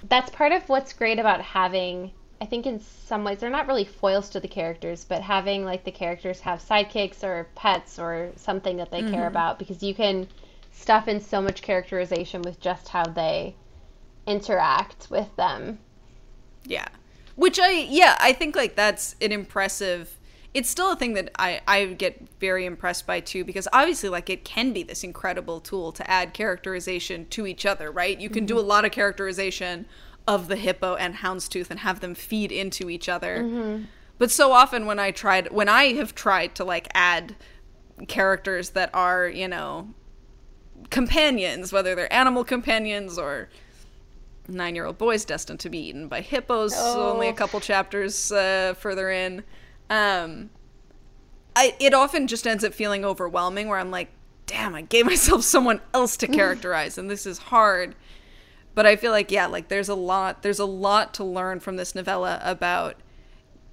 That's 0.08 0.30
part 0.32 0.52
of 0.52 0.68
what's 0.70 0.94
great 0.94 1.20
about 1.20 1.42
having 1.42 2.12
I 2.42 2.46
think 2.46 2.66
in 2.66 2.80
some 2.80 3.24
ways 3.26 3.40
they're 3.40 3.50
not 3.50 3.68
really 3.68 3.84
foils 3.84 4.30
to 4.30 4.40
the 4.40 4.48
characters, 4.48 5.04
but 5.04 5.22
having 5.22 5.66
like 5.66 5.84
the 5.84 5.92
characters 5.92 6.40
have 6.42 6.60
sidekicks 6.60 7.24
or 7.24 7.50
pets 7.56 8.00
or 8.00 8.32
something 8.38 8.78
that 8.78 8.92
they 8.92 9.02
mm-hmm. 9.02 9.14
care 9.14 9.28
about 9.28 9.60
because 9.60 9.84
you 9.84 9.94
can 9.94 10.28
stuff 10.72 11.08
in 11.08 11.20
so 11.20 11.42
much 11.42 11.62
characterization 11.62 12.42
with 12.42 12.60
just 12.62 12.88
how 12.88 13.04
they 13.04 13.56
interact 14.26 15.08
with 15.10 15.36
them. 15.36 15.80
Yeah. 16.64 16.88
Which 17.36 17.60
I 17.60 17.72
yeah, 17.72 18.18
I 18.20 18.34
think 18.34 18.56
like 18.56 18.76
that's 18.76 19.16
an 19.22 19.32
impressive 19.32 20.19
it's 20.54 20.70
still 20.70 20.92
a 20.92 20.96
thing 20.96 21.14
that 21.14 21.30
I, 21.38 21.62
I 21.68 21.86
get 21.86 22.28
very 22.40 22.66
impressed 22.66 23.06
by 23.06 23.20
too 23.20 23.44
because 23.44 23.68
obviously 23.72 24.10
like 24.10 24.30
it 24.30 24.44
can 24.44 24.74
be 24.74 24.84
this 24.84 25.04
incredible 25.04 25.60
tool 25.60 25.92
to 25.94 26.10
add 26.10 26.34
characterization 26.34 27.28
to 27.28 27.46
each 27.46 27.66
other 27.66 27.92
right 27.92 28.20
you 28.20 28.30
can 28.30 28.42
mm-hmm. 28.42 28.56
do 28.56 28.60
a 28.60 28.62
lot 28.62 28.86
of 28.86 28.92
characterization 28.92 29.86
of 30.28 30.48
the 30.48 30.56
hippo 30.56 30.96
and 30.96 31.16
houndstooth 31.16 31.70
and 31.70 31.82
have 31.82 32.00
them 32.00 32.16
feed 32.16 32.52
into 32.52 32.90
each 32.90 33.08
other 33.08 33.44
mm-hmm. 33.44 33.84
but 34.18 34.32
so 34.32 34.52
often 34.52 34.86
when 34.86 35.00
i 35.00 35.12
tried 35.12 35.52
when 35.52 35.70
i 35.70 35.94
have 35.94 36.16
tried 36.16 36.56
to 36.56 36.64
like 36.64 36.88
add 36.94 37.36
characters 38.08 38.72
that 38.72 38.90
are 38.94 39.28
you 39.28 39.48
know 39.48 39.90
companions 40.90 41.72
whether 41.72 41.94
they're 41.94 42.12
animal 42.12 42.44
companions 42.44 43.18
or 43.18 43.50
nine 44.50 44.76
year 44.76 44.86
old 44.86 44.98
boys 44.98 45.26
destined 45.26 45.60
to 45.60 45.70
be 45.70 45.78
eaten 45.78 46.08
by 46.08 46.22
hippos, 46.22 46.74
oh. 46.76 47.12
only 47.12 47.28
a 47.28 47.34
couple 47.34 47.60
chapters 47.60 48.32
uh, 48.32 48.74
further 48.78 49.10
in. 49.10 49.44
Um, 49.90 50.50
I, 51.56 51.76
it 51.80 51.94
often 51.94 52.28
just 52.28 52.46
ends 52.46 52.64
up 52.64 52.74
feeling 52.74 53.04
overwhelming 53.04 53.68
where 53.68 53.80
I'm 53.80 53.92
like, 53.92 54.10
damn, 54.46 54.76
I 54.76 54.82
gave 54.82 55.06
myself 55.08 55.44
someone 55.44 55.82
else 55.94 56.18
to 56.18 56.28
characterize, 56.28 56.98
and 56.98 57.10
this 57.10 57.26
is 57.26 57.38
hard. 57.38 57.96
But 58.76 58.86
I 58.86 58.96
feel 58.96 59.12
like, 59.12 59.32
yeah, 59.32 59.48
like 59.48 59.68
there's 59.68 59.90
a 59.90 59.96
lot, 59.96 60.42
there's 60.42 60.60
a 60.60 60.66
lot 60.66 61.14
to 61.16 61.24
learn 61.24 61.60
from 61.60 61.76
this 61.76 61.96
novella 61.96 62.40
about 62.44 62.96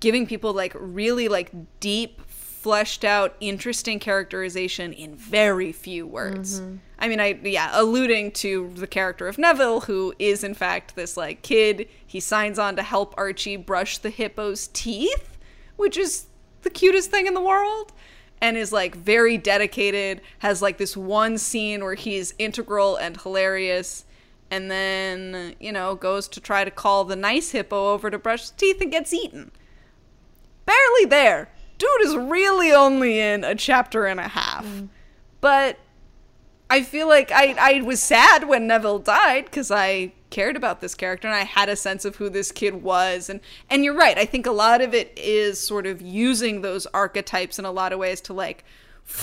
giving 0.00 0.26
people 0.26 0.52
like 0.52 0.72
really 0.74 1.28
like 1.28 1.52
deep 1.80 2.22
fleshed 2.28 3.04
out, 3.04 3.36
interesting 3.38 4.00
characterization 4.00 4.92
in 4.92 5.14
very 5.14 5.70
few 5.70 6.04
words. 6.04 6.60
Mm-hmm. 6.60 6.76
I 6.98 7.08
mean, 7.08 7.20
I 7.20 7.38
yeah, 7.44 7.70
alluding 7.72 8.32
to 8.32 8.72
the 8.74 8.88
character 8.88 9.28
of 9.28 9.38
Neville, 9.38 9.82
who 9.82 10.14
is 10.18 10.42
in 10.42 10.54
fact 10.54 10.96
this 10.96 11.16
like 11.16 11.42
kid. 11.42 11.88
He 12.04 12.18
signs 12.18 12.58
on 12.58 12.74
to 12.74 12.82
help 12.82 13.14
Archie 13.16 13.56
brush 13.56 13.98
the 13.98 14.10
hippo's 14.10 14.68
teeth, 14.72 15.35
which 15.76 15.96
is 15.96 16.26
the 16.62 16.70
cutest 16.70 17.10
thing 17.10 17.26
in 17.26 17.34
the 17.34 17.40
world. 17.40 17.92
And 18.38 18.58
is 18.58 18.70
like 18.70 18.94
very 18.94 19.38
dedicated, 19.38 20.20
has 20.40 20.60
like 20.60 20.76
this 20.76 20.94
one 20.94 21.38
scene 21.38 21.82
where 21.82 21.94
he's 21.94 22.34
integral 22.38 22.96
and 22.96 23.18
hilarious, 23.18 24.04
and 24.50 24.70
then, 24.70 25.54
you 25.58 25.72
know, 25.72 25.94
goes 25.94 26.28
to 26.28 26.40
try 26.40 26.62
to 26.62 26.70
call 26.70 27.04
the 27.04 27.16
nice 27.16 27.52
hippo 27.52 27.94
over 27.94 28.10
to 28.10 28.18
brush 28.18 28.42
his 28.42 28.50
teeth 28.50 28.82
and 28.82 28.92
gets 28.92 29.14
eaten. 29.14 29.52
Barely 30.66 31.06
there 31.06 31.48
dude 31.78 32.00
is 32.02 32.16
really 32.16 32.72
only 32.72 33.20
in 33.20 33.44
a 33.44 33.54
chapter 33.54 34.06
and 34.06 34.20
a 34.20 34.28
half. 34.28 34.64
Mm. 34.64 34.88
But 35.40 35.78
I 36.70 36.82
feel 36.82 37.08
like 37.08 37.30
I, 37.32 37.54
I 37.58 37.82
was 37.82 38.02
sad 38.02 38.48
when 38.48 38.66
Neville 38.66 38.98
died 38.98 39.46
because 39.46 39.70
I 39.70 40.12
cared 40.36 40.54
about 40.54 40.82
this 40.82 40.94
character 40.94 41.26
and 41.26 41.34
I 41.34 41.44
had 41.44 41.70
a 41.70 41.76
sense 41.76 42.04
of 42.04 42.16
who 42.16 42.28
this 42.28 42.52
kid 42.52 42.82
was. 42.82 43.30
And 43.30 43.40
and 43.70 43.82
you're 43.82 43.96
right. 43.96 44.18
I 44.18 44.26
think 44.26 44.44
a 44.44 44.50
lot 44.50 44.82
of 44.82 44.92
it 44.92 45.10
is 45.16 45.58
sort 45.58 45.86
of 45.86 46.02
using 46.02 46.60
those 46.60 46.84
archetypes 46.92 47.58
in 47.58 47.64
a 47.64 47.70
lot 47.70 47.94
of 47.94 47.98
ways 47.98 48.20
to 48.22 48.34
like 48.34 48.62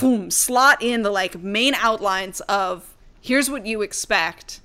boom, 0.00 0.28
slot 0.32 0.82
in 0.82 1.02
the 1.02 1.12
like 1.12 1.40
main 1.40 1.74
outlines 1.74 2.40
of 2.48 2.96
here's 3.20 3.48
what 3.48 3.64
you 3.64 3.80
expect. 3.80 4.60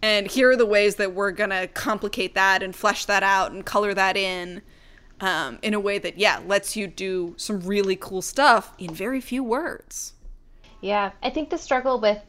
And 0.00 0.26
here 0.26 0.48
are 0.48 0.56
the 0.56 0.64
ways 0.64 0.94
that 0.94 1.12
we're 1.12 1.32
gonna 1.32 1.66
complicate 1.66 2.34
that 2.34 2.62
and 2.62 2.74
flesh 2.74 3.04
that 3.04 3.22
out 3.22 3.52
and 3.52 3.62
color 3.62 3.92
that 3.92 4.16
in 4.16 4.62
um, 5.20 5.58
in 5.60 5.74
a 5.74 5.80
way 5.80 5.98
that, 5.98 6.16
yeah, 6.16 6.40
lets 6.46 6.76
you 6.76 6.86
do 6.86 7.34
some 7.36 7.60
really 7.60 7.96
cool 7.96 8.22
stuff 8.22 8.72
in 8.78 8.94
very 8.94 9.20
few 9.20 9.44
words. 9.44 10.14
Yeah, 10.80 11.10
I 11.22 11.28
think 11.28 11.50
the 11.50 11.58
struggle 11.58 12.00
with 12.00 12.22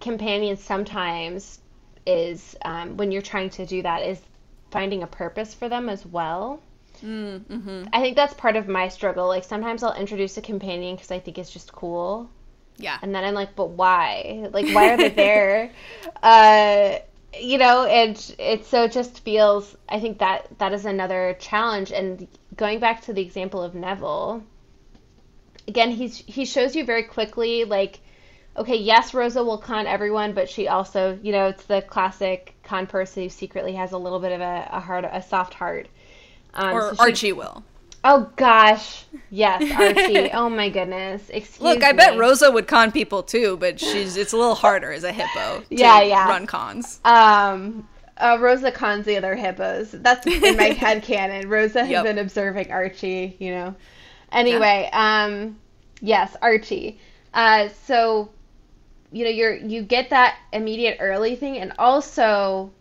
companions 0.00 0.62
sometimes 0.62 1.60
is 2.06 2.56
um, 2.64 2.96
when 2.96 3.12
you're 3.12 3.22
trying 3.22 3.50
to 3.50 3.66
do 3.66 3.82
that 3.82 4.02
is 4.02 4.20
finding 4.70 5.02
a 5.02 5.06
purpose 5.06 5.54
for 5.54 5.68
them 5.68 5.88
as 5.88 6.04
well. 6.04 6.60
Mm, 7.02 7.40
mm-hmm. 7.40 7.84
I 7.92 8.00
think 8.00 8.16
that's 8.16 8.34
part 8.34 8.56
of 8.56 8.68
my 8.68 8.88
struggle. 8.88 9.26
Like 9.28 9.44
sometimes 9.44 9.82
I'll 9.82 9.94
introduce 9.94 10.36
a 10.36 10.42
companion 10.42 10.96
because 10.96 11.10
I 11.10 11.20
think 11.20 11.38
it's 11.38 11.50
just 11.50 11.72
cool. 11.72 12.28
Yeah. 12.76 12.98
And 13.02 13.14
then 13.14 13.24
I'm 13.24 13.34
like, 13.34 13.54
but 13.54 13.70
why? 13.70 14.48
Like, 14.52 14.66
why 14.74 14.92
are 14.92 14.96
they 14.96 15.10
there? 15.10 15.70
uh, 16.22 16.98
you 17.40 17.58
know, 17.58 17.84
and 17.84 18.34
it 18.38 18.64
so 18.66 18.84
it 18.84 18.92
just 18.92 19.20
feels. 19.20 19.76
I 19.88 20.00
think 20.00 20.18
that 20.18 20.58
that 20.58 20.72
is 20.72 20.84
another 20.84 21.36
challenge. 21.38 21.92
And 21.92 22.26
going 22.56 22.80
back 22.80 23.02
to 23.02 23.12
the 23.12 23.22
example 23.22 23.62
of 23.62 23.74
Neville, 23.74 24.42
again, 25.68 25.90
he's 25.90 26.16
he 26.16 26.44
shows 26.44 26.74
you 26.74 26.84
very 26.84 27.04
quickly 27.04 27.64
like. 27.64 28.00
Okay, 28.56 28.76
yes, 28.76 29.14
Rosa 29.14 29.42
will 29.42 29.58
con 29.58 29.86
everyone, 29.86 30.32
but 30.32 30.48
she 30.48 30.68
also, 30.68 31.18
you 31.22 31.32
know, 31.32 31.48
it's 31.48 31.64
the 31.64 31.82
classic 31.82 32.54
con 32.62 32.86
person 32.86 33.24
who 33.24 33.28
secretly 33.28 33.74
has 33.74 33.92
a 33.92 33.98
little 33.98 34.20
bit 34.20 34.32
of 34.32 34.40
a, 34.40 34.68
a 34.70 34.80
heart, 34.80 35.04
a 35.10 35.20
soft 35.20 35.54
heart. 35.54 35.88
Um, 36.54 36.76
or 36.76 36.80
so 36.90 36.94
she, 36.94 37.00
Archie 37.00 37.32
will. 37.32 37.64
Oh 38.04 38.30
gosh, 38.36 39.06
yes, 39.30 39.62
Archie. 39.78 40.30
oh 40.32 40.48
my 40.50 40.68
goodness. 40.68 41.30
Excuse 41.30 41.60
Look, 41.62 41.82
I 41.82 41.92
me. 41.92 41.96
bet 41.96 42.18
Rosa 42.18 42.50
would 42.50 42.68
con 42.68 42.92
people 42.92 43.22
too, 43.22 43.56
but 43.56 43.80
she's 43.80 44.16
it's 44.16 44.32
a 44.32 44.36
little 44.36 44.54
harder 44.54 44.92
as 44.92 45.04
a 45.04 45.12
hippo. 45.12 45.64
yeah, 45.70 46.02
yeah. 46.02 46.28
Run 46.28 46.46
cons. 46.46 47.00
Um, 47.04 47.88
uh, 48.18 48.36
Rosa 48.40 48.70
cons 48.70 49.06
the 49.06 49.16
other 49.16 49.34
hippos. 49.34 49.90
That's 49.90 50.26
in 50.26 50.56
my 50.56 50.64
head 50.64 51.02
canon. 51.04 51.48
Rosa 51.48 51.80
has 51.80 51.90
yep. 51.90 52.04
been 52.04 52.18
observing 52.18 52.70
Archie. 52.70 53.36
You 53.40 53.50
know. 53.52 53.74
Anyway, 54.30 54.88
yeah. 54.92 55.24
um, 55.24 55.56
yes, 56.00 56.36
Archie. 56.42 57.00
Uh, 57.32 57.68
so, 57.86 58.28
you 59.14 59.22
know, 59.22 59.30
you're 59.30 59.54
you 59.54 59.82
get 59.82 60.10
that 60.10 60.36
immediate 60.52 60.96
early 60.98 61.36
thing, 61.36 61.56
and 61.58 61.72
also 61.78 62.72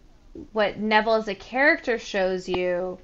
what 0.52 0.80
Neville 0.80 1.14
as 1.14 1.28
a 1.28 1.36
character 1.36 2.00
shows 2.00 2.50
you 2.50 2.98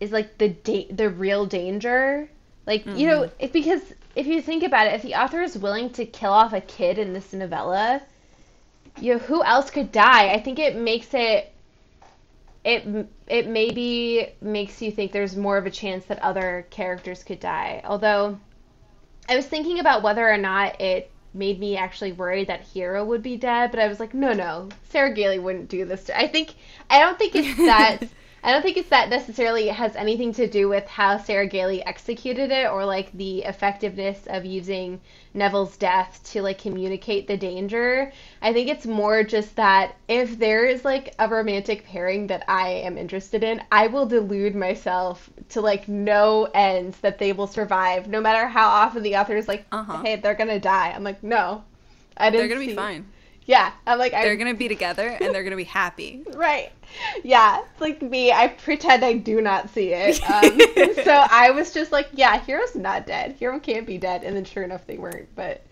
is 0.00 0.10
like 0.10 0.36
the 0.38 0.48
da- 0.48 0.90
the 0.90 1.08
real 1.08 1.46
danger. 1.46 2.28
Like 2.66 2.84
mm-hmm. 2.84 2.98
you 2.98 3.06
know, 3.06 3.20
mm-hmm. 3.20 3.34
if, 3.38 3.52
because 3.52 3.82
if 4.16 4.26
you 4.26 4.42
think 4.42 4.64
about 4.64 4.88
it, 4.88 4.94
if 4.94 5.02
the 5.02 5.14
author 5.14 5.42
is 5.42 5.56
willing 5.56 5.90
to 5.90 6.04
kill 6.04 6.32
off 6.32 6.52
a 6.52 6.60
kid 6.60 6.98
in 6.98 7.12
this 7.12 7.32
novella, 7.32 8.02
you 9.00 9.12
know, 9.14 9.20
who 9.20 9.44
else 9.44 9.70
could 9.70 9.92
die? 9.92 10.32
I 10.32 10.40
think 10.40 10.58
it 10.58 10.74
makes 10.74 11.14
it 11.14 11.52
it 12.64 13.08
it 13.28 13.46
maybe 13.46 14.34
makes 14.40 14.82
you 14.82 14.90
think 14.90 15.12
there's 15.12 15.36
more 15.36 15.56
of 15.56 15.66
a 15.66 15.70
chance 15.70 16.04
that 16.06 16.18
other 16.18 16.66
characters 16.70 17.22
could 17.22 17.38
die. 17.38 17.80
Although 17.84 18.40
I 19.28 19.36
was 19.36 19.46
thinking 19.46 19.78
about 19.78 20.02
whether 20.02 20.28
or 20.28 20.36
not 20.36 20.80
it 20.80 21.12
made 21.36 21.60
me 21.60 21.76
actually 21.76 22.12
worried 22.12 22.48
that 22.48 22.62
Hero 22.62 23.04
would 23.04 23.22
be 23.22 23.36
dead, 23.36 23.70
but 23.70 23.80
I 23.80 23.88
was 23.88 24.00
like, 24.00 24.14
no, 24.14 24.32
no, 24.32 24.68
Sarah 24.90 25.12
Gailey 25.12 25.38
wouldn't 25.38 25.68
do 25.68 25.84
this. 25.84 26.04
To, 26.04 26.18
I 26.18 26.26
think 26.26 26.54
I 26.90 27.00
don't 27.00 27.18
think 27.18 27.34
it's 27.36 27.56
that 27.58 28.00
I 28.46 28.52
don't 28.52 28.62
think 28.62 28.76
it's 28.76 28.90
that 28.90 29.08
necessarily 29.08 29.66
has 29.66 29.96
anything 29.96 30.32
to 30.34 30.46
do 30.46 30.68
with 30.68 30.86
how 30.86 31.18
Sarah 31.18 31.48
Gailey 31.48 31.84
executed 31.84 32.52
it 32.52 32.70
or 32.70 32.84
like 32.84 33.10
the 33.10 33.40
effectiveness 33.40 34.24
of 34.28 34.44
using 34.44 35.00
Neville's 35.34 35.76
death 35.76 36.20
to 36.26 36.42
like 36.42 36.58
communicate 36.58 37.26
the 37.26 37.36
danger. 37.36 38.12
I 38.40 38.52
think 38.52 38.68
it's 38.68 38.86
more 38.86 39.24
just 39.24 39.56
that 39.56 39.96
if 40.06 40.38
there 40.38 40.64
is 40.64 40.84
like 40.84 41.12
a 41.18 41.28
romantic 41.28 41.86
pairing 41.86 42.28
that 42.28 42.44
I 42.46 42.68
am 42.68 42.96
interested 42.96 43.42
in, 43.42 43.64
I 43.72 43.88
will 43.88 44.06
delude 44.06 44.54
myself 44.54 45.28
to 45.48 45.60
like 45.60 45.88
no 45.88 46.44
ends 46.54 46.98
that 46.98 47.18
they 47.18 47.32
will 47.32 47.48
survive, 47.48 48.06
no 48.06 48.20
matter 48.20 48.46
how 48.46 48.68
often 48.68 49.02
the 49.02 49.16
author 49.16 49.36
is 49.36 49.48
like, 49.48 49.66
uh-huh. 49.72 50.02
"Hey, 50.02 50.14
they're 50.14 50.34
gonna 50.34 50.60
die." 50.60 50.92
I'm 50.94 51.02
like, 51.02 51.20
"No, 51.20 51.64
I 52.16 52.30
didn't." 52.30 52.46
They're 52.46 52.56
gonna 52.56 52.60
see. 52.60 52.70
be 52.70 52.76
fine. 52.76 53.06
Yeah, 53.46 53.70
I'm 53.86 53.98
like 53.98 54.10
they're 54.10 54.32
I'm... 54.32 54.38
gonna 54.38 54.54
be 54.54 54.66
together 54.66 55.06
and 55.06 55.32
they're 55.32 55.44
gonna 55.44 55.56
be 55.56 55.64
happy. 55.64 56.24
right. 56.34 56.72
Yeah, 57.22 57.60
it's 57.60 57.80
like 57.80 58.02
me. 58.02 58.32
I 58.32 58.48
pretend 58.48 59.04
I 59.04 59.14
do 59.14 59.40
not 59.40 59.70
see 59.70 59.92
it. 59.92 60.20
Um, 60.26 60.58
so 61.04 61.24
I 61.30 61.52
was 61.52 61.72
just 61.72 61.92
like, 61.92 62.08
yeah, 62.12 62.40
Hero's 62.40 62.74
not 62.74 63.06
dead. 63.06 63.36
Hero 63.38 63.58
can't 63.60 63.86
be 63.86 63.96
dead, 63.96 64.24
and 64.24 64.36
then 64.36 64.44
sure 64.44 64.64
enough, 64.64 64.86
they 64.86 64.98
weren't. 64.98 65.28
But 65.36 65.62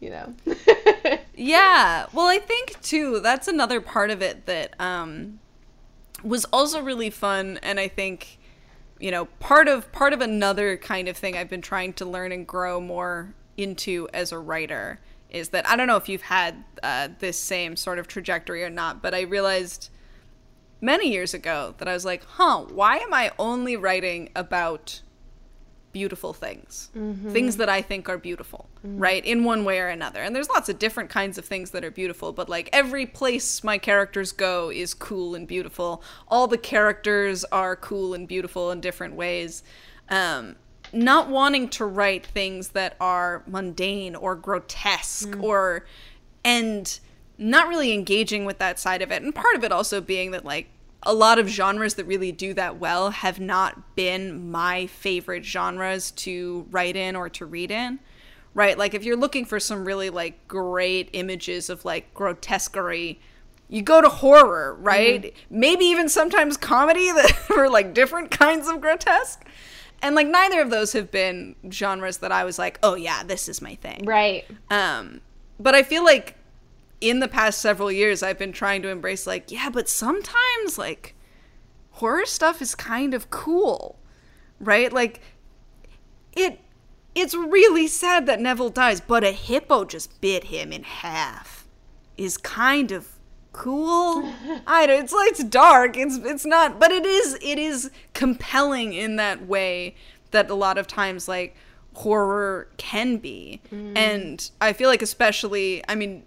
you 0.00 0.10
know. 0.10 0.34
yeah. 1.34 2.06
Well, 2.12 2.28
I 2.28 2.38
think 2.38 2.80
too 2.80 3.20
that's 3.20 3.48
another 3.48 3.80
part 3.80 4.10
of 4.10 4.22
it 4.22 4.46
that 4.46 4.74
um, 4.78 5.40
was 6.22 6.44
also 6.46 6.80
really 6.80 7.10
fun, 7.10 7.58
and 7.62 7.80
I 7.80 7.88
think 7.88 8.38
you 9.00 9.10
know 9.10 9.26
part 9.40 9.66
of 9.66 9.90
part 9.90 10.12
of 10.12 10.20
another 10.20 10.76
kind 10.76 11.08
of 11.08 11.16
thing 11.16 11.36
I've 11.36 11.50
been 11.50 11.62
trying 11.62 11.92
to 11.94 12.04
learn 12.04 12.30
and 12.30 12.46
grow 12.46 12.80
more 12.80 13.34
into 13.56 14.08
as 14.14 14.30
a 14.30 14.38
writer 14.38 15.00
is 15.30 15.50
that 15.50 15.68
I 15.68 15.76
don't 15.76 15.86
know 15.86 15.96
if 15.96 16.08
you've 16.08 16.22
had 16.22 16.64
uh, 16.82 17.08
this 17.18 17.38
same 17.38 17.76
sort 17.76 17.98
of 17.98 18.08
trajectory 18.08 18.62
or 18.62 18.70
not, 18.70 19.02
but 19.02 19.14
I 19.14 19.22
realized 19.22 19.90
many 20.80 21.10
years 21.10 21.34
ago 21.34 21.74
that 21.78 21.88
I 21.88 21.92
was 21.92 22.04
like, 22.04 22.24
huh, 22.24 22.64
why 22.70 22.98
am 22.98 23.12
I 23.12 23.32
only 23.38 23.76
writing 23.76 24.30
about 24.36 25.02
beautiful 25.92 26.32
things? 26.32 26.90
Mm-hmm. 26.96 27.32
Things 27.32 27.56
that 27.56 27.68
I 27.68 27.80
think 27.82 28.08
are 28.08 28.18
beautiful, 28.18 28.68
mm-hmm. 28.86 28.98
right? 28.98 29.24
In 29.24 29.44
one 29.44 29.64
way 29.64 29.80
or 29.80 29.88
another. 29.88 30.20
And 30.20 30.36
there's 30.36 30.48
lots 30.48 30.68
of 30.68 30.78
different 30.78 31.10
kinds 31.10 31.38
of 31.38 31.44
things 31.44 31.70
that 31.70 31.84
are 31.84 31.90
beautiful, 31.90 32.32
but 32.32 32.48
like 32.48 32.68
every 32.72 33.06
place 33.06 33.64
my 33.64 33.78
characters 33.78 34.32
go 34.32 34.70
is 34.70 34.94
cool 34.94 35.34
and 35.34 35.48
beautiful. 35.48 36.02
All 36.28 36.46
the 36.46 36.58
characters 36.58 37.44
are 37.44 37.74
cool 37.76 38.14
and 38.14 38.28
beautiful 38.28 38.70
in 38.70 38.80
different 38.80 39.14
ways. 39.14 39.62
Um, 40.08 40.56
not 40.92 41.28
wanting 41.28 41.68
to 41.68 41.84
write 41.84 42.26
things 42.26 42.68
that 42.70 42.96
are 43.00 43.42
mundane 43.46 44.14
or 44.14 44.34
grotesque 44.34 45.28
mm. 45.28 45.42
or 45.42 45.84
and 46.44 47.00
not 47.38 47.68
really 47.68 47.92
engaging 47.92 48.44
with 48.44 48.58
that 48.58 48.78
side 48.78 49.02
of 49.02 49.10
it 49.10 49.22
and 49.22 49.34
part 49.34 49.54
of 49.54 49.64
it 49.64 49.72
also 49.72 50.00
being 50.00 50.30
that 50.30 50.44
like 50.44 50.68
a 51.02 51.14
lot 51.14 51.38
of 51.38 51.48
genres 51.48 51.94
that 51.94 52.04
really 52.04 52.32
do 52.32 52.52
that 52.54 52.78
well 52.78 53.10
have 53.10 53.38
not 53.38 53.94
been 53.94 54.50
my 54.50 54.86
favorite 54.86 55.44
genres 55.44 56.10
to 56.10 56.66
write 56.70 56.96
in 56.96 57.14
or 57.14 57.28
to 57.28 57.46
read 57.46 57.70
in 57.70 57.98
right 58.54 58.78
like 58.78 58.94
if 58.94 59.04
you're 59.04 59.16
looking 59.16 59.44
for 59.44 59.60
some 59.60 59.84
really 59.84 60.10
like 60.10 60.48
great 60.48 61.08
images 61.12 61.70
of 61.70 61.84
like 61.84 62.12
grotesquerie 62.14 63.20
you 63.68 63.82
go 63.82 64.00
to 64.00 64.08
horror 64.08 64.74
right 64.80 65.22
mm. 65.22 65.32
maybe 65.50 65.84
even 65.84 66.08
sometimes 66.08 66.56
comedy 66.56 67.12
that 67.12 67.32
are 67.56 67.68
like 67.68 67.94
different 67.94 68.30
kinds 68.30 68.68
of 68.68 68.80
grotesque 68.80 69.44
and 70.02 70.14
like 70.14 70.26
neither 70.26 70.60
of 70.60 70.70
those 70.70 70.92
have 70.92 71.10
been 71.10 71.56
genres 71.70 72.18
that 72.18 72.32
I 72.32 72.44
was 72.44 72.58
like, 72.58 72.78
oh 72.82 72.94
yeah, 72.94 73.22
this 73.22 73.48
is 73.48 73.62
my 73.62 73.74
thing. 73.76 74.04
Right. 74.04 74.44
Um, 74.70 75.20
but 75.58 75.74
I 75.74 75.82
feel 75.82 76.04
like 76.04 76.36
in 77.00 77.20
the 77.20 77.28
past 77.28 77.60
several 77.60 77.90
years, 77.90 78.22
I've 78.22 78.38
been 78.38 78.52
trying 78.52 78.82
to 78.82 78.88
embrace 78.88 79.26
like, 79.26 79.50
yeah, 79.50 79.68
but 79.70 79.88
sometimes 79.88 80.78
like 80.78 81.14
horror 81.92 82.26
stuff 82.26 82.60
is 82.60 82.74
kind 82.74 83.14
of 83.14 83.30
cool, 83.30 83.98
right? 84.60 84.92
Like 84.92 85.20
it. 86.34 86.60
It's 87.14 87.34
really 87.34 87.86
sad 87.86 88.26
that 88.26 88.40
Neville 88.40 88.68
dies, 88.68 89.00
but 89.00 89.24
a 89.24 89.32
hippo 89.32 89.86
just 89.86 90.20
bit 90.20 90.44
him 90.44 90.70
in 90.70 90.82
half. 90.82 91.66
Is 92.18 92.36
kind 92.36 92.92
of 92.92 93.15
cool. 93.56 94.32
I 94.66 94.86
don't. 94.86 95.02
It's 95.02 95.12
like 95.12 95.30
it's 95.30 95.44
dark. 95.44 95.96
It's 95.96 96.16
it's 96.18 96.44
not, 96.44 96.78
but 96.78 96.92
it 96.92 97.04
is 97.04 97.38
it 97.42 97.58
is 97.58 97.90
compelling 98.14 98.92
in 98.92 99.16
that 99.16 99.46
way 99.46 99.96
that 100.30 100.50
a 100.50 100.54
lot 100.54 100.78
of 100.78 100.86
times 100.86 101.26
like 101.26 101.56
horror 101.94 102.68
can 102.76 103.16
be, 103.16 103.60
mm. 103.72 103.96
and 103.96 104.50
I 104.60 104.72
feel 104.72 104.88
like 104.88 105.02
especially. 105.02 105.82
I 105.88 105.94
mean, 105.94 106.24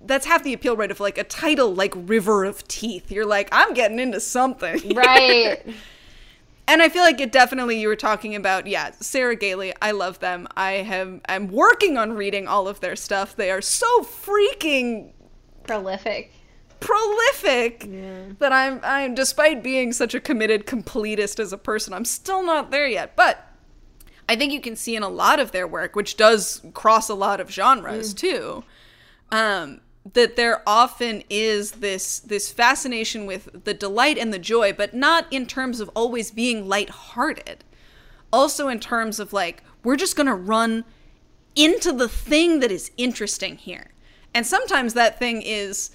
that's 0.00 0.26
half 0.26 0.44
the 0.44 0.52
appeal, 0.52 0.76
right? 0.76 0.90
Of 0.90 1.00
like 1.00 1.18
a 1.18 1.24
title 1.24 1.74
like 1.74 1.94
River 1.96 2.44
of 2.44 2.66
Teeth. 2.68 3.10
You're 3.10 3.26
like, 3.26 3.48
I'm 3.50 3.72
getting 3.74 3.98
into 3.98 4.20
something, 4.20 4.94
right? 4.94 5.64
and 6.68 6.82
I 6.82 6.90
feel 6.90 7.02
like 7.02 7.20
it 7.20 7.32
definitely 7.32 7.80
you 7.80 7.88
were 7.88 7.96
talking 7.96 8.36
about, 8.36 8.66
yeah, 8.66 8.90
Sarah 9.00 9.36
Gailey. 9.36 9.72
I 9.80 9.92
love 9.92 10.18
them. 10.18 10.46
I 10.54 10.72
have 10.72 11.20
I'm 11.28 11.48
working 11.48 11.96
on 11.96 12.12
reading 12.12 12.46
all 12.46 12.68
of 12.68 12.80
their 12.80 12.94
stuff. 12.94 13.34
They 13.34 13.50
are 13.50 13.62
so 13.62 14.02
freaking 14.02 15.12
prolific 15.64 16.32
prolific 16.80 17.86
yeah. 17.88 18.24
that 18.38 18.52
I'm 18.52 18.80
I'm 18.82 19.14
despite 19.14 19.62
being 19.62 19.92
such 19.92 20.14
a 20.14 20.20
committed 20.20 20.66
completist 20.66 21.40
as 21.40 21.52
a 21.52 21.58
person, 21.58 21.92
I'm 21.92 22.04
still 22.04 22.44
not 22.44 22.70
there 22.70 22.86
yet. 22.86 23.16
But 23.16 23.44
I 24.28 24.36
think 24.36 24.52
you 24.52 24.60
can 24.60 24.76
see 24.76 24.94
in 24.94 25.02
a 25.02 25.08
lot 25.08 25.40
of 25.40 25.52
their 25.52 25.66
work, 25.66 25.96
which 25.96 26.16
does 26.16 26.62
cross 26.74 27.08
a 27.08 27.14
lot 27.14 27.40
of 27.40 27.50
genres 27.50 28.12
mm. 28.12 28.18
too, 28.18 28.64
um, 29.32 29.80
that 30.12 30.36
there 30.36 30.62
often 30.66 31.22
is 31.30 31.72
this 31.72 32.20
this 32.20 32.50
fascination 32.52 33.26
with 33.26 33.64
the 33.64 33.74
delight 33.74 34.18
and 34.18 34.32
the 34.32 34.38
joy, 34.38 34.72
but 34.72 34.94
not 34.94 35.26
in 35.30 35.46
terms 35.46 35.80
of 35.80 35.90
always 35.94 36.30
being 36.30 36.68
lighthearted. 36.68 37.64
Also 38.32 38.68
in 38.68 38.78
terms 38.78 39.18
of 39.18 39.32
like, 39.32 39.62
we're 39.82 39.96
just 39.96 40.16
gonna 40.16 40.34
run 40.34 40.84
into 41.56 41.92
the 41.92 42.08
thing 42.08 42.60
that 42.60 42.70
is 42.70 42.90
interesting 42.96 43.56
here. 43.56 43.92
And 44.34 44.46
sometimes 44.46 44.94
that 44.94 45.18
thing 45.18 45.42
is 45.42 45.90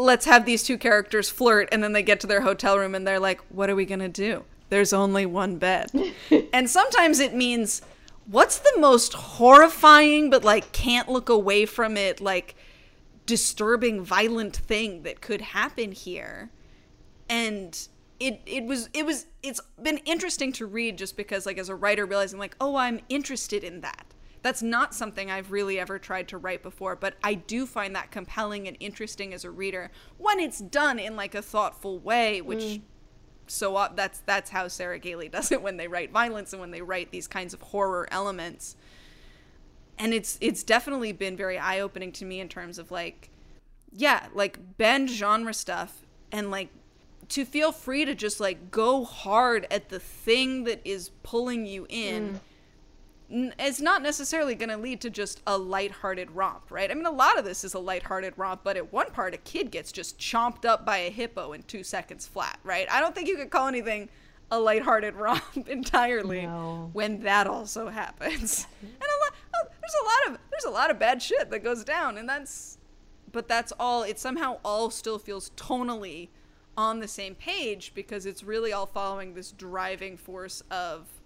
let's 0.00 0.24
have 0.24 0.46
these 0.46 0.62
two 0.62 0.78
characters 0.78 1.28
flirt 1.28 1.68
and 1.72 1.82
then 1.82 1.92
they 1.92 2.02
get 2.02 2.20
to 2.20 2.26
their 2.26 2.40
hotel 2.40 2.78
room 2.78 2.94
and 2.94 3.06
they're 3.06 3.20
like 3.20 3.40
what 3.48 3.68
are 3.70 3.76
we 3.76 3.84
going 3.84 4.00
to 4.00 4.08
do? 4.08 4.44
There's 4.68 4.92
only 4.92 5.26
one 5.26 5.58
bed. 5.58 5.90
And 6.52 6.68
sometimes 6.68 7.20
it 7.20 7.34
means 7.34 7.82
what's 8.26 8.58
the 8.58 8.72
most 8.78 9.12
horrifying 9.14 10.30
but 10.30 10.44
like 10.44 10.72
can't 10.72 11.08
look 11.08 11.28
away 11.28 11.64
from 11.66 11.96
it 11.96 12.20
like 12.20 12.54
disturbing 13.26 14.02
violent 14.02 14.56
thing 14.56 15.02
that 15.02 15.20
could 15.20 15.40
happen 15.40 15.92
here? 15.92 16.50
And 17.28 17.88
it 18.20 18.42
it 18.46 18.64
was 18.64 18.88
it 18.92 19.06
was 19.06 19.26
it's 19.42 19.60
been 19.82 19.98
interesting 19.98 20.52
to 20.52 20.66
read 20.66 20.98
just 20.98 21.16
because 21.16 21.46
like 21.46 21.58
as 21.58 21.68
a 21.68 21.74
writer 21.74 22.04
realizing 22.04 22.38
like 22.38 22.54
oh 22.60 22.76
i'm 22.76 23.00
interested 23.08 23.64
in 23.64 23.80
that 23.80 24.04
That's 24.42 24.62
not 24.62 24.94
something 24.94 25.30
I've 25.30 25.52
really 25.52 25.78
ever 25.78 25.98
tried 25.98 26.28
to 26.28 26.38
write 26.38 26.62
before, 26.62 26.96
but 26.96 27.14
I 27.22 27.34
do 27.34 27.66
find 27.66 27.94
that 27.94 28.10
compelling 28.10 28.66
and 28.66 28.76
interesting 28.80 29.34
as 29.34 29.44
a 29.44 29.50
reader 29.50 29.90
when 30.16 30.40
it's 30.40 30.60
done 30.60 30.98
in 30.98 31.14
like 31.14 31.34
a 31.34 31.42
thoughtful 31.42 31.98
way, 31.98 32.40
which 32.40 32.60
mm. 32.62 32.80
so 33.46 33.76
uh, 33.76 33.90
that's 33.94 34.20
that's 34.20 34.50
how 34.50 34.68
Sarah 34.68 34.98
Gailey 34.98 35.28
does 35.30 35.52
it 35.52 35.62
when 35.62 35.76
they 35.76 35.88
write 35.88 36.10
violence 36.10 36.52
and 36.52 36.60
when 36.60 36.70
they 36.70 36.82
write 36.82 37.10
these 37.10 37.28
kinds 37.28 37.52
of 37.52 37.60
horror 37.60 38.08
elements. 38.10 38.76
And 39.98 40.14
it's 40.14 40.38
it's 40.40 40.62
definitely 40.62 41.12
been 41.12 41.36
very 41.36 41.58
eye-opening 41.58 42.12
to 42.12 42.24
me 42.24 42.40
in 42.40 42.48
terms 42.48 42.78
of 42.78 42.90
like 42.90 43.28
yeah, 43.92 44.28
like 44.34 44.78
bend 44.78 45.10
genre 45.10 45.52
stuff 45.52 46.06
and 46.32 46.50
like 46.50 46.68
to 47.28 47.44
feel 47.44 47.72
free 47.72 48.04
to 48.04 48.14
just 48.14 48.40
like 48.40 48.70
go 48.70 49.04
hard 49.04 49.66
at 49.70 49.88
the 49.88 50.00
thing 50.00 50.64
that 50.64 50.80
is 50.84 51.10
pulling 51.22 51.66
you 51.66 51.86
in 51.88 52.34
mm. 52.34 52.40
It's 53.30 53.80
not 53.80 54.02
necessarily 54.02 54.54
going 54.56 54.70
to 54.70 54.76
lead 54.76 55.00
to 55.02 55.10
just 55.10 55.40
a 55.46 55.56
lighthearted 55.56 56.32
romp, 56.32 56.70
right? 56.70 56.90
I 56.90 56.94
mean, 56.94 57.06
a 57.06 57.12
lot 57.12 57.38
of 57.38 57.44
this 57.44 57.62
is 57.62 57.74
a 57.74 57.78
lighthearted 57.78 58.34
romp, 58.36 58.62
but 58.64 58.76
at 58.76 58.92
one 58.92 59.10
part, 59.12 59.34
a 59.34 59.38
kid 59.38 59.70
gets 59.70 59.92
just 59.92 60.18
chomped 60.18 60.64
up 60.64 60.84
by 60.84 60.98
a 60.98 61.10
hippo 61.10 61.52
in 61.52 61.62
two 61.62 61.84
seconds 61.84 62.26
flat, 62.26 62.58
right? 62.64 62.90
I 62.90 63.00
don't 63.00 63.14
think 63.14 63.28
you 63.28 63.36
could 63.36 63.50
call 63.50 63.68
anything 63.68 64.08
a 64.50 64.58
lighthearted 64.58 65.14
romp 65.16 65.68
entirely 65.68 66.42
no. 66.42 66.90
when 66.92 67.20
that 67.20 67.46
also 67.46 67.88
happens. 67.88 68.66
And 68.82 68.90
a 69.02 69.18
lot, 69.24 69.34
oh, 69.54 69.68
there's 69.80 69.94
a 69.94 70.04
lot 70.04 70.34
of 70.34 70.40
there's 70.50 70.64
a 70.64 70.70
lot 70.70 70.90
of 70.90 70.98
bad 70.98 71.22
shit 71.22 71.50
that 71.50 71.60
goes 71.60 71.84
down, 71.84 72.18
and 72.18 72.28
that's, 72.28 72.78
but 73.32 73.48
that's 73.48 73.72
all. 73.78 74.02
It 74.02 74.18
somehow 74.18 74.58
all 74.64 74.90
still 74.90 75.18
feels 75.18 75.50
tonally 75.56 76.28
on 76.76 77.00
the 77.00 77.08
same 77.08 77.34
page 77.34 77.92
because 77.94 78.26
it's 78.26 78.42
really 78.42 78.72
all 78.72 78.86
following 78.86 79.34
this 79.34 79.52
driving 79.52 80.16
force 80.16 80.62
of 80.70 81.19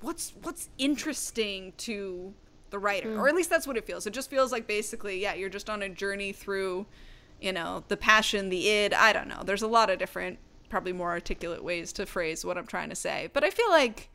what's 0.00 0.32
what's 0.42 0.68
interesting 0.78 1.72
to 1.78 2.34
the 2.70 2.78
writer? 2.78 3.10
Mm. 3.10 3.18
or 3.18 3.28
at 3.28 3.34
least 3.34 3.50
that's 3.50 3.66
what 3.66 3.76
it 3.76 3.86
feels. 3.86 4.06
It 4.06 4.12
just 4.12 4.30
feels 4.30 4.52
like 4.52 4.66
basically 4.66 5.20
yeah 5.20 5.34
you're 5.34 5.48
just 5.48 5.70
on 5.70 5.82
a 5.82 5.88
journey 5.88 6.32
through 6.32 6.86
you 7.40 7.52
know 7.52 7.84
the 7.88 7.96
passion 7.96 8.48
the 8.48 8.68
id. 8.68 8.94
I 8.94 9.12
don't 9.12 9.28
know. 9.28 9.42
There's 9.44 9.62
a 9.62 9.68
lot 9.68 9.90
of 9.90 9.98
different 9.98 10.38
probably 10.68 10.92
more 10.92 11.10
articulate 11.10 11.64
ways 11.64 11.92
to 11.92 12.06
phrase 12.06 12.44
what 12.44 12.56
i'm 12.56 12.66
trying 12.66 12.90
to 12.90 12.96
say. 12.96 13.28
But 13.32 13.44
i 13.44 13.50
feel 13.50 13.68
like 13.70 14.08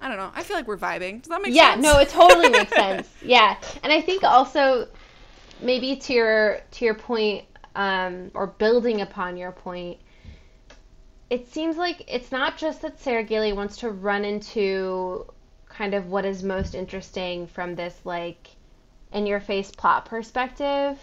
i 0.00 0.08
don't 0.08 0.18
know. 0.18 0.30
I 0.34 0.42
feel 0.42 0.56
like 0.56 0.68
we're 0.68 0.76
vibing. 0.76 1.22
Does 1.22 1.30
that 1.30 1.42
make 1.42 1.54
yeah, 1.54 1.74
sense? 1.74 1.84
yeah 1.84 1.92
no 1.92 1.98
it 1.98 2.08
totally 2.08 2.48
makes 2.48 2.70
sense. 2.74 3.08
Yeah. 3.22 3.56
And 3.82 3.92
i 3.92 4.00
think 4.00 4.22
also 4.22 4.88
maybe 5.60 5.96
to 5.96 6.12
your 6.12 6.60
to 6.72 6.84
your 6.84 6.94
point 6.94 7.44
um, 7.76 8.30
or 8.34 8.48
building 8.48 9.02
upon 9.02 9.36
your 9.36 9.52
point, 9.52 9.98
it 11.30 11.48
seems 11.52 11.76
like 11.76 12.04
it's 12.08 12.32
not 12.32 12.56
just 12.56 12.82
that 12.82 13.00
Sarah 13.00 13.24
Gailey 13.24 13.52
wants 13.52 13.78
to 13.78 13.90
run 13.90 14.24
into 14.24 15.26
kind 15.68 15.94
of 15.94 16.10
what 16.10 16.24
is 16.24 16.42
most 16.42 16.74
interesting 16.74 17.46
from 17.46 17.74
this 17.74 17.98
like 18.04 18.48
in 19.12 19.26
your 19.26 19.40
face 19.40 19.70
plot 19.70 20.04
perspective, 20.06 20.98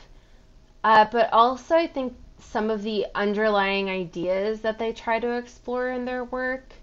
uh, 0.83 1.05
but 1.11 1.31
also 1.33 1.75
I 1.75 1.87
think 1.87 2.15
some 2.39 2.69
of 2.69 2.83
the 2.83 3.05
underlying 3.15 3.89
ideas 3.89 4.61
that 4.61 4.79
they 4.79 4.93
try 4.93 5.19
to 5.19 5.37
explore 5.37 5.89
in 5.89 6.05
their 6.05 6.23
work. 6.23 6.73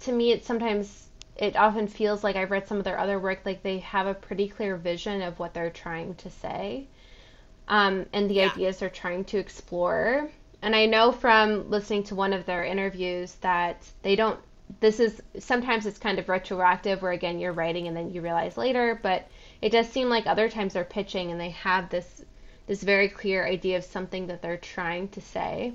To 0.00 0.12
me, 0.12 0.32
it 0.32 0.44
sometimes 0.44 1.08
it 1.36 1.56
often 1.56 1.86
feels 1.88 2.24
like 2.24 2.36
I've 2.36 2.50
read 2.50 2.68
some 2.68 2.78
of 2.78 2.84
their 2.84 2.98
other 2.98 3.18
work 3.18 3.40
like 3.44 3.62
they 3.62 3.78
have 3.78 4.06
a 4.06 4.14
pretty 4.14 4.48
clear 4.48 4.76
vision 4.76 5.22
of 5.22 5.38
what 5.38 5.54
they're 5.54 5.70
trying 5.70 6.14
to 6.16 6.30
say 6.30 6.88
um, 7.68 8.06
and 8.12 8.28
the 8.30 8.34
yeah. 8.34 8.50
ideas 8.52 8.78
they're 8.78 8.90
trying 8.90 9.24
to 9.26 9.38
explore. 9.38 10.30
And 10.62 10.74
I 10.74 10.86
know 10.86 11.12
from 11.12 11.70
listening 11.70 12.04
to 12.04 12.14
one 12.14 12.32
of 12.32 12.46
their 12.46 12.64
interviews 12.64 13.34
that 13.40 13.88
they 14.02 14.16
don't. 14.16 14.40
This 14.80 15.00
is 15.00 15.22
sometimes 15.38 15.86
it's 15.86 15.98
kind 15.98 16.18
of 16.18 16.28
retroactive, 16.28 17.00
where 17.00 17.12
again 17.12 17.38
you're 17.38 17.52
writing 17.52 17.86
and 17.86 17.96
then 17.96 18.10
you 18.10 18.20
realize 18.20 18.56
later. 18.56 18.98
But 19.00 19.28
it 19.62 19.70
does 19.70 19.88
seem 19.88 20.08
like 20.08 20.26
other 20.26 20.48
times 20.48 20.74
they're 20.74 20.84
pitching 20.84 21.30
and 21.30 21.40
they 21.40 21.50
have 21.50 21.90
this 21.90 22.24
this 22.66 22.82
very 22.82 23.08
clear 23.08 23.46
idea 23.46 23.78
of 23.78 23.84
something 23.84 24.26
that 24.26 24.42
they're 24.42 24.58
trying 24.58 25.08
to 25.08 25.20
say, 25.20 25.72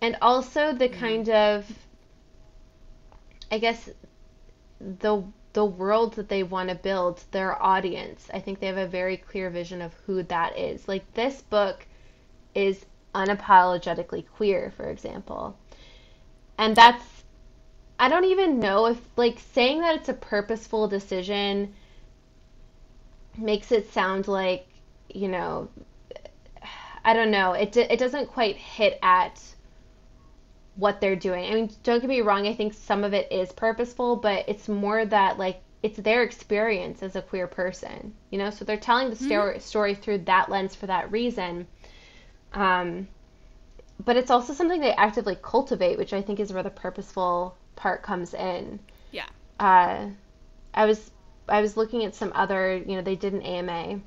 and 0.00 0.16
also 0.20 0.72
the 0.72 0.88
mm-hmm. 0.88 1.00
kind 1.00 1.28
of, 1.30 1.66
I 3.50 3.58
guess, 3.58 3.88
the 4.80 5.22
the 5.52 5.64
world 5.64 6.14
that 6.14 6.28
they 6.28 6.42
want 6.42 6.68
to 6.68 6.74
build, 6.74 7.22
their 7.30 7.60
audience. 7.60 8.28
I 8.32 8.40
think 8.40 8.60
they 8.60 8.66
have 8.66 8.76
a 8.76 8.86
very 8.86 9.16
clear 9.16 9.50
vision 9.50 9.82
of 9.82 9.94
who 10.06 10.22
that 10.24 10.58
is. 10.58 10.86
Like 10.86 11.12
this 11.14 11.42
book 11.42 11.86
is 12.54 12.84
unapologetically 13.14 14.26
queer, 14.36 14.72
for 14.76 14.88
example. 14.90 15.56
And 16.58 16.76
that's 16.76 17.04
I 17.98 18.08
don't 18.08 18.24
even 18.24 18.60
know 18.60 18.86
if 18.86 18.98
like 19.16 19.38
saying 19.52 19.80
that 19.80 19.96
it's 19.96 20.08
a 20.08 20.14
purposeful 20.14 20.88
decision 20.88 21.74
makes 23.36 23.72
it 23.72 23.92
sound 23.92 24.26
like, 24.26 24.66
you 25.08 25.28
know, 25.28 25.68
I 27.04 27.12
don't 27.14 27.30
know. 27.30 27.52
It 27.52 27.76
it 27.76 27.98
doesn't 27.98 28.28
quite 28.28 28.56
hit 28.56 28.98
at 29.02 29.40
what 30.76 31.00
they're 31.00 31.16
doing. 31.16 31.44
I 31.44 31.54
mean, 31.54 31.70
don't 31.82 32.00
get 32.00 32.08
me 32.08 32.22
wrong, 32.22 32.46
I 32.46 32.54
think 32.54 32.72
some 32.72 33.04
of 33.04 33.12
it 33.12 33.30
is 33.30 33.52
purposeful, 33.52 34.16
but 34.16 34.48
it's 34.48 34.68
more 34.68 35.04
that 35.04 35.38
like 35.38 35.60
it's 35.82 35.98
their 35.98 36.22
experience 36.22 37.02
as 37.02 37.16
a 37.16 37.22
queer 37.22 37.46
person, 37.46 38.14
you 38.30 38.38
know? 38.38 38.50
So 38.50 38.64
they're 38.64 38.76
telling 38.76 39.10
the 39.10 39.16
story, 39.16 39.54
mm-hmm. 39.54 39.60
story 39.60 39.94
through 39.94 40.18
that 40.18 40.50
lens 40.50 40.74
for 40.74 40.86
that 40.86 41.10
reason. 41.10 41.66
Um, 42.52 43.08
but 44.04 44.16
it's 44.16 44.30
also 44.30 44.52
something 44.52 44.80
they 44.80 44.92
actively 44.92 45.36
cultivate, 45.40 45.98
which 45.98 46.12
I 46.12 46.22
think 46.22 46.40
is 46.40 46.52
where 46.52 46.62
the 46.62 46.70
purposeful 46.70 47.56
part 47.76 48.02
comes 48.02 48.34
in. 48.34 48.80
Yeah. 49.12 49.26
Uh, 49.58 50.06
I 50.72 50.86
was 50.86 51.10
I 51.48 51.60
was 51.60 51.76
looking 51.76 52.04
at 52.04 52.14
some 52.14 52.32
other, 52.34 52.76
you 52.76 52.96
know, 52.96 53.02
they 53.02 53.16
did 53.16 53.32
an 53.32 53.42
AMA, 53.42 54.00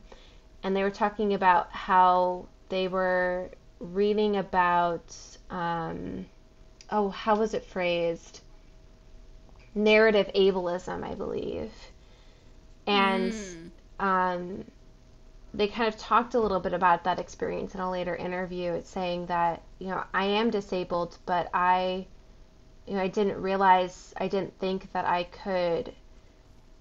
and 0.63 0.75
they 0.75 0.83
were 0.83 0.89
talking 0.89 1.33
about 1.33 1.71
how 1.71 2.47
they 2.69 2.87
were 2.87 3.49
reading 3.79 4.37
about 4.37 5.15
um, 5.49 6.25
oh, 6.89 7.09
how 7.09 7.35
was 7.35 7.53
it 7.53 7.65
phrased? 7.65 8.41
Narrative 9.75 10.29
ableism, 10.35 11.03
I 11.03 11.15
believe. 11.15 11.71
And 12.87 13.33
mm. 13.33 13.69
um, 13.99 14.65
they 15.53 15.67
kind 15.67 15.87
of 15.87 15.97
talked 15.97 16.33
a 16.33 16.39
little 16.39 16.59
bit 16.59 16.73
about 16.73 17.03
that 17.03 17.19
experience 17.19 17.75
in 17.75 17.81
a 17.81 17.89
later 17.89 18.15
interview. 18.15 18.73
It's 18.73 18.89
saying 18.89 19.27
that, 19.27 19.61
you 19.79 19.87
know, 19.87 20.03
I 20.13 20.25
am 20.25 20.49
disabled, 20.49 21.17
but 21.25 21.49
I, 21.53 22.07
you 22.87 22.95
know, 22.95 23.01
I 23.01 23.07
didn't 23.07 23.41
realize, 23.41 24.13
I 24.17 24.27
didn't 24.27 24.57
think 24.59 24.91
that 24.93 25.05
I 25.05 25.25
could 25.25 25.93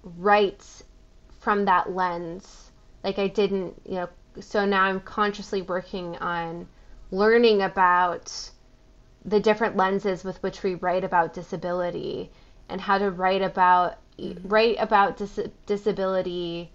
write 0.02 0.64
from 1.40 1.66
that 1.66 1.92
lens. 1.92 2.70
Like 3.04 3.18
I 3.18 3.28
didn't, 3.28 3.80
you 3.84 3.96
know, 3.96 4.08
so 4.40 4.64
now 4.64 4.84
I'm 4.84 5.00
consciously 5.00 5.62
working 5.62 6.16
on 6.16 6.66
learning 7.10 7.60
about 7.62 8.50
the 9.24 9.38
different 9.38 9.76
lenses 9.76 10.24
with 10.24 10.42
which 10.42 10.62
we 10.62 10.74
write 10.76 11.04
about 11.04 11.34
disability 11.34 12.30
and 12.68 12.80
how 12.80 12.98
to 12.98 13.10
write 13.10 13.42
about 13.42 13.98
mm-hmm. 14.18 14.48
write 14.48 14.76
about 14.78 15.16
dis- 15.16 15.48
disability 15.66 16.70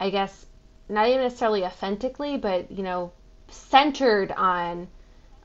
i 0.00 0.10
guess 0.10 0.46
not 0.88 1.08
even 1.08 1.20
necessarily 1.22 1.64
authentically 1.64 2.36
but 2.36 2.70
you 2.70 2.82
know 2.82 3.12
centered 3.48 4.32
on 4.32 4.88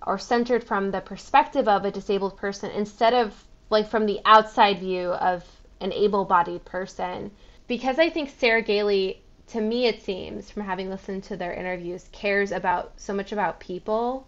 or 0.06 0.18
centered 0.18 0.64
from 0.64 0.92
the 0.92 1.02
perspective 1.02 1.68
of 1.68 1.86
a 1.86 1.92
disabled 1.92 2.38
person 2.38 2.70
instead 2.72 3.14
of 3.14 3.34
like 3.70 3.90
from 3.90 4.06
the 4.06 4.20
outside 4.26 4.80
view 4.80 5.10
of 5.10 5.44
an 5.80 5.92
able-bodied 5.94 6.64
person 6.66 7.32
because 7.68 8.00
i 8.00 8.10
think 8.10 8.30
sarah 8.38 8.62
gailey 8.62 9.22
to 9.48 9.60
me 9.60 9.86
it 9.86 10.02
seems 10.04 10.50
from 10.50 10.64
having 10.64 10.90
listened 10.90 11.24
to 11.24 11.38
their 11.38 11.54
interviews 11.54 12.08
cares 12.12 12.52
about 12.52 12.94
so 12.98 13.14
much 13.14 13.32
about 13.32 13.60
people 13.60 14.28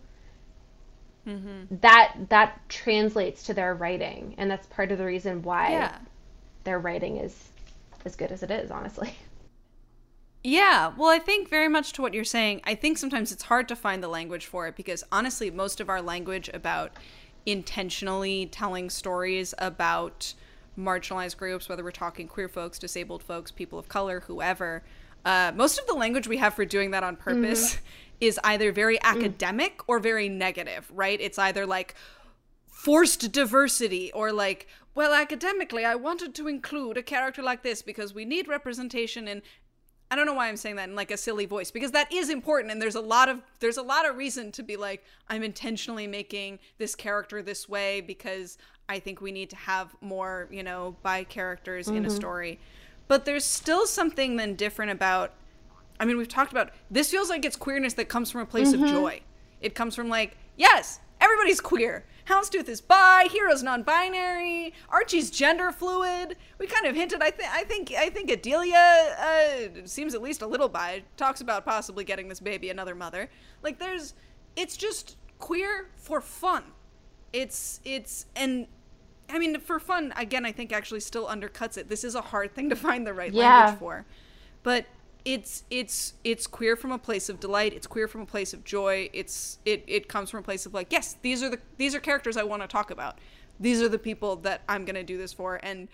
mm-hmm. 1.28 1.76
that 1.82 2.16
that 2.30 2.60
translates 2.70 3.44
to 3.44 3.54
their 3.54 3.74
writing, 3.74 4.36
and 4.38 4.50
that's 4.50 4.68
part 4.68 4.92
of 4.92 4.98
the 4.98 5.06
reason 5.06 5.42
why 5.42 5.72
yeah. 5.72 5.98
their 6.64 6.80
writing 6.80 7.18
is 7.18 7.50
as 8.06 8.16
good 8.16 8.32
as 8.32 8.44
it 8.44 8.52
is. 8.52 8.72
Honestly. 8.72 9.14
Yeah, 10.46 10.94
well, 10.96 11.10
I 11.10 11.18
think 11.18 11.50
very 11.50 11.68
much 11.68 11.94
to 11.94 12.04
what 12.04 12.14
you're 12.14 12.24
saying. 12.24 12.62
I 12.66 12.76
think 12.76 13.00
sometimes 13.00 13.32
it's 13.32 13.44
hard 13.44 13.68
to 13.68 13.76
find 13.76 14.04
the 14.04 14.08
language 14.08 14.46
for 14.46 14.68
it 14.68 14.76
because 14.76 15.04
honestly, 15.12 15.50
most 15.50 15.80
of 15.82 15.90
our 15.90 16.04
language 16.04 16.52
about 16.54 16.92
intentionally 17.48 18.46
telling 18.46 18.92
stories 18.92 19.56
about 19.58 20.36
marginalized 20.78 21.38
groups, 21.38 21.68
whether 21.68 21.84
we're 21.84 21.90
talking 21.90 22.28
queer 22.28 22.48
folks, 22.48 22.78
disabled 22.78 23.24
folks, 23.24 23.50
people 23.50 23.80
of 23.80 23.88
color, 23.88 24.20
whoever, 24.22 24.84
uh, 25.26 25.52
most 25.56 25.80
of 25.80 25.88
the 25.88 25.96
language 25.96 26.28
we 26.28 26.38
have 26.38 26.54
for 26.54 26.64
doing 26.64 26.92
that 26.92 27.04
on 27.04 27.16
purpose 27.16 27.76
mm-hmm 27.76 27.86
is 28.22 28.40
either 28.44 28.72
very 28.72 28.98
mm. 28.98 29.04
academic 29.04 29.80
mm. 29.80 29.84
or 29.88 30.00
very 30.00 30.30
negative, 30.30 30.90
right? 30.94 31.20
It's 31.20 31.38
either 31.38 31.66
like 31.66 31.96
forced 32.68 33.32
diversity 33.32 34.12
or 34.14 34.32
like, 34.32 34.68
well, 34.94 35.14
academically, 35.14 35.84
I 35.84 35.96
wanted 35.96 36.34
to 36.36 36.48
include 36.48 36.98
a 36.98 37.04
character 37.04 37.44
like 37.44 37.64
this 37.64 37.82
because 37.82 38.14
we 38.14 38.24
need 38.24 38.48
representation 38.48 39.28
and 39.28 39.42
I 40.12 40.16
don't 40.16 40.26
know 40.26 40.34
why 40.34 40.48
I'm 40.48 40.58
saying 40.58 40.76
that 40.76 40.90
in 40.90 40.96
like 40.96 41.12
a 41.12 41.18
silly 41.18 41.46
voice 41.46 41.72
because 41.72 41.92
that 41.92 42.12
is 42.14 42.30
important 42.30 42.72
and 42.72 42.82
there's 42.82 42.96
a 42.96 43.02
lot 43.02 43.28
of 43.28 43.42
there's 43.60 43.78
a 43.78 43.82
lot 43.82 44.08
of 44.08 44.18
reason 44.18 44.52
to 44.54 44.64
be 44.64 44.78
like 44.78 45.04
I'm 45.28 45.44
intentionally 45.44 46.08
making 46.08 46.60
this 46.78 46.96
character 46.96 47.42
this 47.42 47.68
way 47.68 48.02
because 48.02 48.58
I 48.88 49.00
think 49.00 49.20
we 49.20 49.32
need 49.32 49.50
to 49.50 49.56
have 49.56 49.96
more, 50.02 50.48
you 50.52 50.62
know, 50.62 50.96
bi 51.02 51.24
characters 51.24 51.88
mm-hmm. 51.88 51.98
in 51.98 52.06
a 52.06 52.08
mm-hmm. 52.08 52.16
story. 52.16 52.60
but 53.08 53.26
there's 53.26 53.46
still 53.46 53.88
something 53.88 54.36
then 54.36 54.56
different 54.56 54.92
about 54.92 55.34
I 56.00 56.06
mean, 56.06 56.18
we've 56.18 56.28
talked 56.28 56.52
about 56.52 56.72
this 56.92 57.10
feels 57.10 57.30
like 57.30 57.46
it's 57.46 57.56
queerness 57.56 57.94
that 57.94 58.10
comes 58.10 58.30
from 58.30 58.42
a 58.42 58.46
place 58.46 58.74
Mm-hmm. 58.74 58.84
of 58.84 58.90
joy. 58.90 59.22
It 59.62 59.74
comes 59.74 59.96
from 59.96 60.10
like, 60.10 60.38
yes, 60.58 61.00
everybody's 61.22 61.62
queer. 61.62 62.06
Houndstooth 62.28 62.68
is 62.68 62.82
bi, 62.82 63.28
Hero's 63.32 63.62
non-binary, 63.62 64.74
Archie's 64.90 65.30
gender 65.30 65.72
fluid. 65.72 66.36
We 66.58 66.66
kind 66.68 66.86
of 66.88 66.96
hinted. 66.96 67.22
I 67.22 67.32
think. 67.32 67.50
I 67.52 67.64
think. 67.64 67.92
I 67.92 68.10
think 68.10 68.30
Adelia 68.32 69.16
uh, 69.20 69.86
seems 69.86 70.16
at 70.16 70.22
least 70.22 70.42
a 70.42 70.48
little 70.48 70.70
bi. 70.70 71.04
Talks 71.18 71.42
about 71.42 71.66
possibly 71.66 72.04
getting 72.04 72.28
this 72.28 72.40
baby 72.40 72.70
another 72.70 72.96
mother. 72.96 73.30
Like, 73.62 73.78
there's. 73.80 74.14
It's 74.56 74.76
just 74.78 75.18
queer 75.40 75.90
for 75.98 76.20
fun. 76.22 76.64
It's. 77.34 77.80
It's 77.86 78.26
and. 78.36 78.68
I 79.28 79.40
mean, 79.40 79.60
for 79.60 79.80
fun, 79.80 80.14
again, 80.16 80.46
I 80.46 80.52
think 80.52 80.72
actually 80.72 81.00
still 81.00 81.26
undercuts 81.28 81.78
it. 81.78 81.90
This 81.90 82.04
is 82.04 82.14
a 82.14 82.22
hard 82.22 82.54
thing 82.54 82.70
to 82.70 82.76
find 82.76 83.08
the 83.08 83.14
right 83.14 83.34
Yeah. 83.34 83.58
language 83.66 83.80
for, 83.80 84.06
but 84.62 84.86
it's 85.26 85.64
it's 85.72 86.14
it's 86.24 86.46
queer 86.46 86.76
from 86.76 86.92
a 86.92 87.00
place 87.00 87.30
of 87.30 87.40
delight. 87.40 87.74
It's 87.74 87.88
queer 87.88 88.08
from 88.08 88.22
a 88.22 88.26
place 88.28 88.54
of 88.54 88.64
joy. 88.64 89.10
It's 89.12 89.58
it 89.66 89.84
it 89.88 90.08
comes 90.08 90.30
from 90.30 90.40
a 90.40 90.44
place 90.44 90.68
of 90.68 90.74
like, 90.74 90.92
yes, 90.92 91.18
these 91.22 91.42
are 91.42 91.50
the 91.50 91.60
these 91.78 91.96
are 91.96 92.00
characters 92.00 92.38
I 92.38 92.44
want 92.44 92.62
to 92.62 92.68
talk 92.68 92.92
about. 92.92 93.18
These 93.60 93.82
are 93.82 93.90
the 93.90 94.00
people 94.00 94.36
that 94.38 94.62
I'm 94.70 94.86
gonna 94.86 95.04
do 95.04 95.18
this 95.18 95.34
for, 95.34 95.60
and 95.64 95.88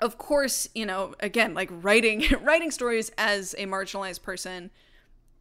of 0.00 0.18
course, 0.18 0.68
you 0.74 0.84
know, 0.84 1.14
again, 1.20 1.54
like 1.54 1.70
writing 1.70 2.24
writing 2.42 2.72
stories 2.72 3.12
as 3.16 3.54
a 3.56 3.66
marginalized 3.66 4.22
person, 4.22 4.70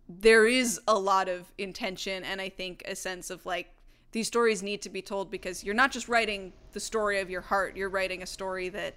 there 0.07 0.45
is 0.45 0.79
a 0.87 0.97
lot 0.97 1.27
of 1.27 1.51
intention 1.57 2.23
and 2.23 2.39
I 2.39 2.49
think 2.49 2.83
a 2.85 2.95
sense 2.95 3.31
of 3.31 3.45
like 3.45 3.73
these 4.11 4.27
stories 4.27 4.61
need 4.61 4.83
to 4.83 4.89
be 4.89 5.01
told 5.01 5.31
because 5.31 5.63
you're 5.63 5.73
not 5.73 5.91
just 5.91 6.07
writing 6.07 6.53
the 6.73 6.79
story 6.79 7.19
of 7.19 7.31
your 7.31 7.41
heart, 7.41 7.75
you're 7.75 7.89
writing 7.89 8.21
a 8.21 8.27
story 8.27 8.69
that 8.69 8.93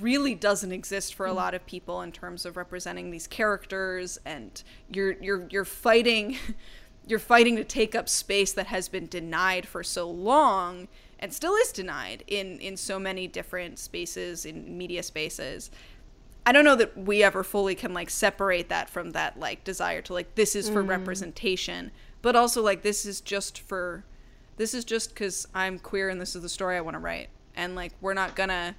really 0.00 0.34
doesn't 0.34 0.72
exist 0.72 1.14
for 1.14 1.26
a 1.26 1.30
mm. 1.30 1.36
lot 1.36 1.54
of 1.54 1.64
people 1.66 2.00
in 2.02 2.12
terms 2.12 2.44
of 2.44 2.56
representing 2.56 3.10
these 3.10 3.26
characters 3.26 4.18
and 4.24 4.62
you're 4.92 5.12
you're 5.22 5.46
you're 5.50 5.64
fighting 5.64 6.36
you're 7.06 7.18
fighting 7.18 7.56
to 7.56 7.64
take 7.64 7.94
up 7.94 8.08
space 8.08 8.52
that 8.52 8.66
has 8.66 8.88
been 8.88 9.06
denied 9.06 9.66
for 9.66 9.82
so 9.82 10.08
long 10.08 10.88
and 11.18 11.32
still 11.32 11.54
is 11.56 11.72
denied 11.72 12.24
in 12.26 12.58
in 12.60 12.76
so 12.76 12.98
many 12.98 13.26
different 13.26 13.78
spaces 13.78 14.44
in 14.44 14.76
media 14.76 15.02
spaces. 15.02 15.70
I 16.46 16.52
don't 16.52 16.64
know 16.64 16.76
that 16.76 16.96
we 16.96 17.22
ever 17.22 17.42
fully 17.42 17.74
can 17.74 17.94
like 17.94 18.10
separate 18.10 18.68
that 18.68 18.90
from 18.90 19.12
that 19.12 19.38
like 19.38 19.64
desire 19.64 20.02
to 20.02 20.12
like 20.12 20.34
this 20.34 20.54
is 20.54 20.68
for 20.68 20.82
mm. 20.82 20.88
representation, 20.88 21.90
but 22.20 22.36
also 22.36 22.62
like 22.62 22.82
this 22.82 23.06
is 23.06 23.20
just 23.20 23.58
for 23.60 24.04
this 24.56 24.74
is 24.74 24.84
just 24.84 25.14
cuz 25.14 25.46
I'm 25.54 25.78
queer 25.78 26.08
and 26.08 26.20
this 26.20 26.36
is 26.36 26.42
the 26.42 26.48
story 26.48 26.76
I 26.76 26.80
want 26.80 26.94
to 26.94 27.00
write. 27.00 27.28
And 27.56 27.74
like 27.74 27.92
we're 28.00 28.14
not 28.14 28.34
to 28.50 28.74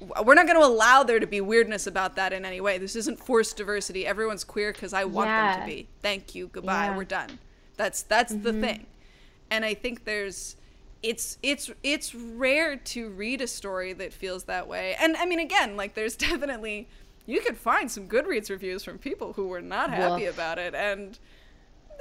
we're 0.00 0.34
not 0.34 0.46
going 0.46 0.60
to 0.60 0.66
allow 0.66 1.02
there 1.02 1.18
to 1.18 1.26
be 1.26 1.40
weirdness 1.40 1.86
about 1.86 2.16
that 2.16 2.32
in 2.32 2.44
any 2.44 2.60
way. 2.60 2.78
This 2.78 2.96
isn't 2.96 3.18
forced 3.18 3.56
diversity. 3.56 4.06
Everyone's 4.06 4.44
queer 4.44 4.72
cuz 4.72 4.92
I 4.92 5.04
want 5.04 5.28
them 5.28 5.60
to 5.60 5.66
be. 5.66 5.88
Thank 6.02 6.34
you. 6.34 6.48
Goodbye. 6.48 6.86
Yeah. 6.86 6.96
We're 6.96 7.04
done. 7.04 7.38
That's 7.76 8.02
that's 8.02 8.32
the 8.32 8.50
mm-hmm. 8.50 8.60
thing. 8.60 8.86
And 9.50 9.64
I 9.64 9.74
think 9.74 10.04
there's 10.04 10.56
it's 11.02 11.38
it's 11.42 11.70
it's 11.82 12.14
rare 12.14 12.76
to 12.76 13.08
read 13.10 13.40
a 13.40 13.46
story 13.46 13.92
that 13.94 14.12
feels 14.12 14.44
that 14.44 14.68
way. 14.68 14.96
And 15.00 15.16
I 15.16 15.24
mean 15.24 15.38
again, 15.38 15.76
like 15.76 15.94
there's 15.94 16.16
definitely 16.28 16.88
you 17.24 17.40
could 17.40 17.56
find 17.56 17.90
some 17.90 18.06
Goodreads 18.06 18.50
reviews 18.50 18.84
from 18.84 18.98
people 18.98 19.32
who 19.32 19.48
were 19.48 19.62
not 19.62 19.90
happy 19.90 20.24
Woof. 20.24 20.34
about 20.34 20.58
it 20.58 20.74
and 20.74 21.18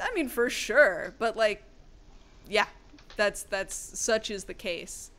I 0.01 0.13
mean 0.13 0.27
for 0.27 0.49
sure, 0.49 1.13
but 1.17 1.37
like 1.37 1.63
yeah, 2.47 2.67
that's 3.15 3.43
that's 3.43 3.73
such 3.73 4.29
is 4.29 4.43
the 4.43 4.53
case. 4.53 5.11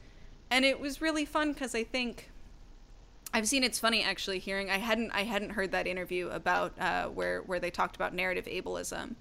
And 0.51 0.65
it 0.65 0.79
was 0.79 1.01
really 1.01 1.25
fun 1.25 1.55
cuz 1.55 1.75
I 1.75 1.85
think 1.85 2.31
I've 3.33 3.47
seen 3.47 3.65
it's 3.65 3.79
funny 3.79 4.03
actually 4.03 4.39
hearing 4.39 4.71
I 4.71 4.79
hadn't 4.79 5.11
I 5.11 5.25
hadn't 5.25 5.51
heard 5.51 5.73
that 5.73 5.87
interview 5.87 6.29
about 6.29 6.73
uh, 6.79 7.07
where 7.07 7.43
where 7.43 7.61
they 7.61 7.71
talked 7.71 7.97
about 7.97 8.15
narrative 8.15 8.47
ableism, 8.47 9.15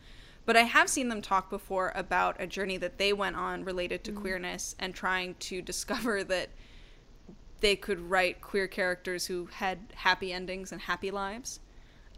but 0.45 0.55
I 0.55 0.61
have 0.61 0.89
seen 0.89 1.09
them 1.09 1.21
talk 1.21 1.49
before 1.49 1.91
about 1.95 2.35
a 2.39 2.47
journey 2.47 2.77
that 2.77 2.97
they 2.97 3.13
went 3.13 3.35
on 3.35 3.65
related 3.65 4.03
to 4.05 4.11
queerness 4.11 4.75
and 4.79 4.93
trying 4.93 5.35
to 5.35 5.61
discover 5.71 6.23
that 6.23 6.49
they 7.61 7.75
could 7.75 7.99
write 7.99 8.41
queer 8.41 8.67
characters 8.67 9.25
who 9.25 9.47
had 9.47 9.79
happy 9.95 10.31
endings 10.31 10.71
and 10.71 10.81
happy 10.81 11.09
lives, 11.09 11.59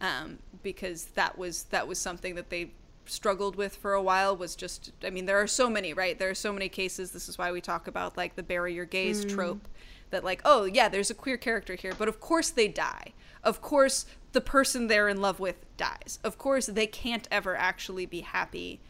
um, 0.01 0.39
because 0.61 1.05
that 1.15 1.37
was 1.37 1.63
that 1.65 1.87
was 1.87 1.97
something 1.99 2.35
that 2.35 2.49
they 2.49 2.71
struggled 3.05 3.55
with 3.55 3.75
for 3.75 3.93
a 3.93 4.01
while 4.01 4.35
was 4.35 4.55
just 4.55 4.91
I 5.03 5.09
mean 5.09 5.25
there 5.25 5.41
are 5.41 5.47
so 5.47 5.69
many 5.69 5.93
right? 5.93 6.19
There 6.19 6.29
are 6.29 6.35
so 6.35 6.51
many 6.51 6.69
cases. 6.69 7.11
This 7.11 7.29
is 7.29 7.37
why 7.37 7.51
we 7.51 7.61
talk 7.61 7.87
about 7.87 8.17
like 8.17 8.35
the 8.35 8.43
bury 8.43 8.73
your 8.73 8.85
gays 8.85 9.23
trope 9.25 9.67
that 10.09 10.23
like 10.23 10.41
oh 10.45 10.65
yeah 10.65 10.89
there's 10.89 11.09
a 11.09 11.15
queer 11.15 11.37
character 11.37 11.75
here 11.75 11.93
but 11.97 12.07
of 12.07 12.19
course 12.19 12.49
they 12.49 12.67
die. 12.67 13.13
Of 13.43 13.61
course 13.61 14.05
the 14.33 14.41
person 14.41 14.87
they're 14.87 15.09
in 15.09 15.21
love 15.21 15.39
with 15.39 15.65
dies. 15.77 16.19
Of 16.23 16.37
course 16.37 16.67
they 16.67 16.87
can't 16.87 17.27
ever 17.31 17.55
actually 17.55 18.05
be 18.05 18.21
happy. 18.21 18.81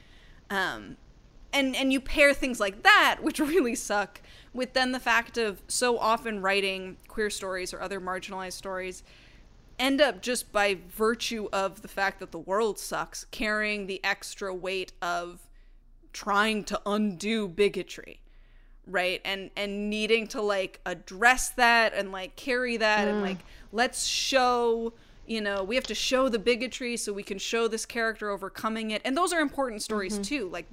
Um 0.49 0.97
and 1.53 1.75
and 1.75 1.91
you 1.91 1.99
pair 1.99 2.33
things 2.33 2.59
like 2.59 2.83
that 2.83 3.19
which 3.21 3.39
really 3.53 3.75
suck 3.75 4.21
with 4.53 4.73
then 4.73 4.91
the 4.91 4.99
fact 4.99 5.37
of 5.37 5.61
so 5.67 5.97
often 5.97 6.41
writing 6.41 6.97
queer 7.07 7.29
stories 7.29 7.73
or 7.73 7.81
other 7.81 8.01
marginalized 8.01 8.53
stories 8.53 9.03
end 9.79 10.01
up 10.01 10.21
just 10.21 10.51
by 10.51 10.77
virtue 10.89 11.47
of 11.53 11.81
the 11.81 11.87
fact 11.87 12.19
that 12.19 12.31
the 12.31 12.39
world 12.39 12.79
sucks 12.79 13.25
carrying 13.25 13.85
the 13.85 14.03
extra 14.03 14.53
weight 14.53 14.91
of 15.01 15.47
trying 16.13 16.63
to 16.63 16.81
undo 16.85 17.47
bigotry 17.47 18.19
right? 18.87 19.21
And 19.25 19.49
and 19.55 19.89
needing 19.89 20.27
to 20.27 20.41
like 20.41 20.79
address 20.85 21.49
that 21.49 21.93
and 21.93 22.11
like 22.11 22.35
carry 22.35 22.77
that 22.77 23.07
and 23.07 23.17
mm. 23.17 23.21
like 23.21 23.37
let's 23.71 24.05
show 24.05 24.93
you 25.25 25.41
know 25.41 25.63
we 25.63 25.75
have 25.75 25.85
to 25.85 25.95
show 25.95 26.29
the 26.29 26.39
bigotry 26.39 26.95
so 26.97 27.11
we 27.11 27.23
can 27.23 27.37
show 27.37 27.67
this 27.67 27.85
character 27.85 28.29
overcoming 28.29 28.91
it. 28.91 29.01
And 29.05 29.15
those 29.15 29.33
are 29.33 29.39
important 29.39 29.81
stories 29.81 30.13
mm-hmm. 30.13 30.23
too. 30.23 30.49
Like 30.49 30.65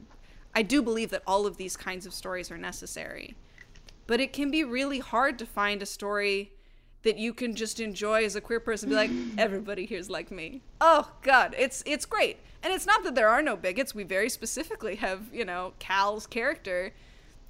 i 0.56 0.62
do 0.62 0.80
believe 0.82 1.10
that 1.10 1.22
all 1.26 1.46
of 1.46 1.56
these 1.56 1.76
kinds 1.76 2.06
of 2.06 2.14
stories 2.14 2.50
are 2.50 2.58
necessary. 2.58 3.36
But 4.06 4.20
it 4.20 4.32
can 4.32 4.50
be 4.50 4.64
really 4.64 4.98
hard 4.98 5.38
to 5.38 5.46
find 5.46 5.82
a 5.82 5.86
story 5.86 6.52
that 7.02 7.18
you 7.18 7.34
can 7.34 7.54
just 7.54 7.80
enjoy 7.80 8.24
as 8.24 8.36
a 8.36 8.40
queer 8.40 8.60
person 8.60 8.88
be 8.88 8.94
like 8.94 9.10
everybody 9.38 9.86
here's 9.86 10.08
like 10.08 10.30
me. 10.30 10.62
Oh 10.80 11.10
god 11.22 11.54
it's 11.58 11.82
it's 11.86 12.06
great. 12.06 12.38
And 12.62 12.72
it's 12.72 12.86
not 12.86 13.04
that 13.04 13.14
there 13.14 13.28
are 13.28 13.42
no 13.42 13.56
bigots. 13.56 13.94
We 13.94 14.04
very 14.04 14.30
specifically 14.30 14.96
have 14.96 15.22
you 15.32 15.44
know 15.44 15.74
cal's 15.80 16.26
character 16.26 16.92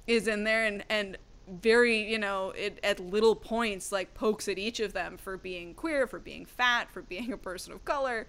is 0.07 0.27
in 0.27 0.43
there 0.43 0.65
and 0.65 0.83
and 0.89 1.17
very 1.47 2.09
you 2.09 2.17
know 2.17 2.49
it 2.51 2.79
at 2.83 2.99
little 2.99 3.35
points 3.35 3.91
like 3.91 4.13
pokes 4.15 4.47
at 4.47 4.57
each 4.57 4.79
of 4.79 4.93
them 4.93 5.15
for 5.17 5.37
being 5.37 5.73
queer 5.75 6.07
for 6.07 6.19
being 6.19 6.45
fat 6.45 6.89
for 6.91 7.01
being 7.03 7.31
a 7.33 7.37
person 7.37 7.71
of 7.73 7.83
color. 7.85 8.25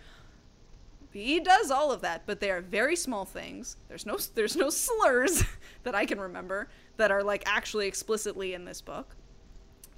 He 1.12 1.40
does 1.40 1.70
all 1.70 1.92
of 1.92 2.02
that 2.02 2.22
but 2.26 2.40
they 2.40 2.50
are 2.50 2.60
very 2.60 2.94
small 2.96 3.24
things. 3.24 3.76
There's 3.88 4.04
no 4.06 4.18
there's 4.34 4.56
no 4.56 4.68
slurs 4.70 5.44
that 5.84 5.94
i 5.94 6.04
can 6.04 6.20
remember 6.20 6.68
that 6.98 7.10
are 7.10 7.22
like 7.22 7.42
actually 7.46 7.86
explicitly 7.86 8.52
in 8.54 8.64
this 8.64 8.80
book. 8.80 9.14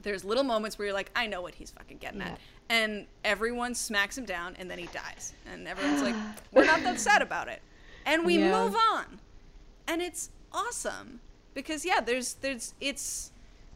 There's 0.03 0.25
little 0.25 0.45
moments 0.45 0.79
where 0.79 0.87
you're 0.87 0.95
like 0.95 1.11
i 1.17 1.27
know 1.27 1.43
what 1.43 1.55
he's 1.57 1.71
fucking 1.71 1.99
getting 1.99 2.21
Yeah. 2.21 2.29
at 2.29 2.41
and 2.71 3.07
everyone 3.25 3.75
smacks 3.75 4.17
him 4.17 4.27
down 4.27 4.55
and 4.59 4.71
then 4.71 4.79
he 4.79 4.87
dies. 4.87 5.33
And 5.53 5.67
everyone's 5.67 6.03
like 6.03 6.15
we're 6.53 6.67
not 6.67 6.83
that 6.85 7.01
sad 7.01 7.21
about 7.23 7.49
it. 7.49 7.63
And 8.07 8.25
we 8.25 8.39
Yeah. 8.39 8.53
move 8.65 8.77
on. 8.93 9.19
And 9.89 10.01
it's 10.03 10.31
awesome 10.53 11.21
because 11.59 11.85
yeah 11.85 12.01
there's 12.01 12.35
there's 12.35 12.73
it's 12.81 13.33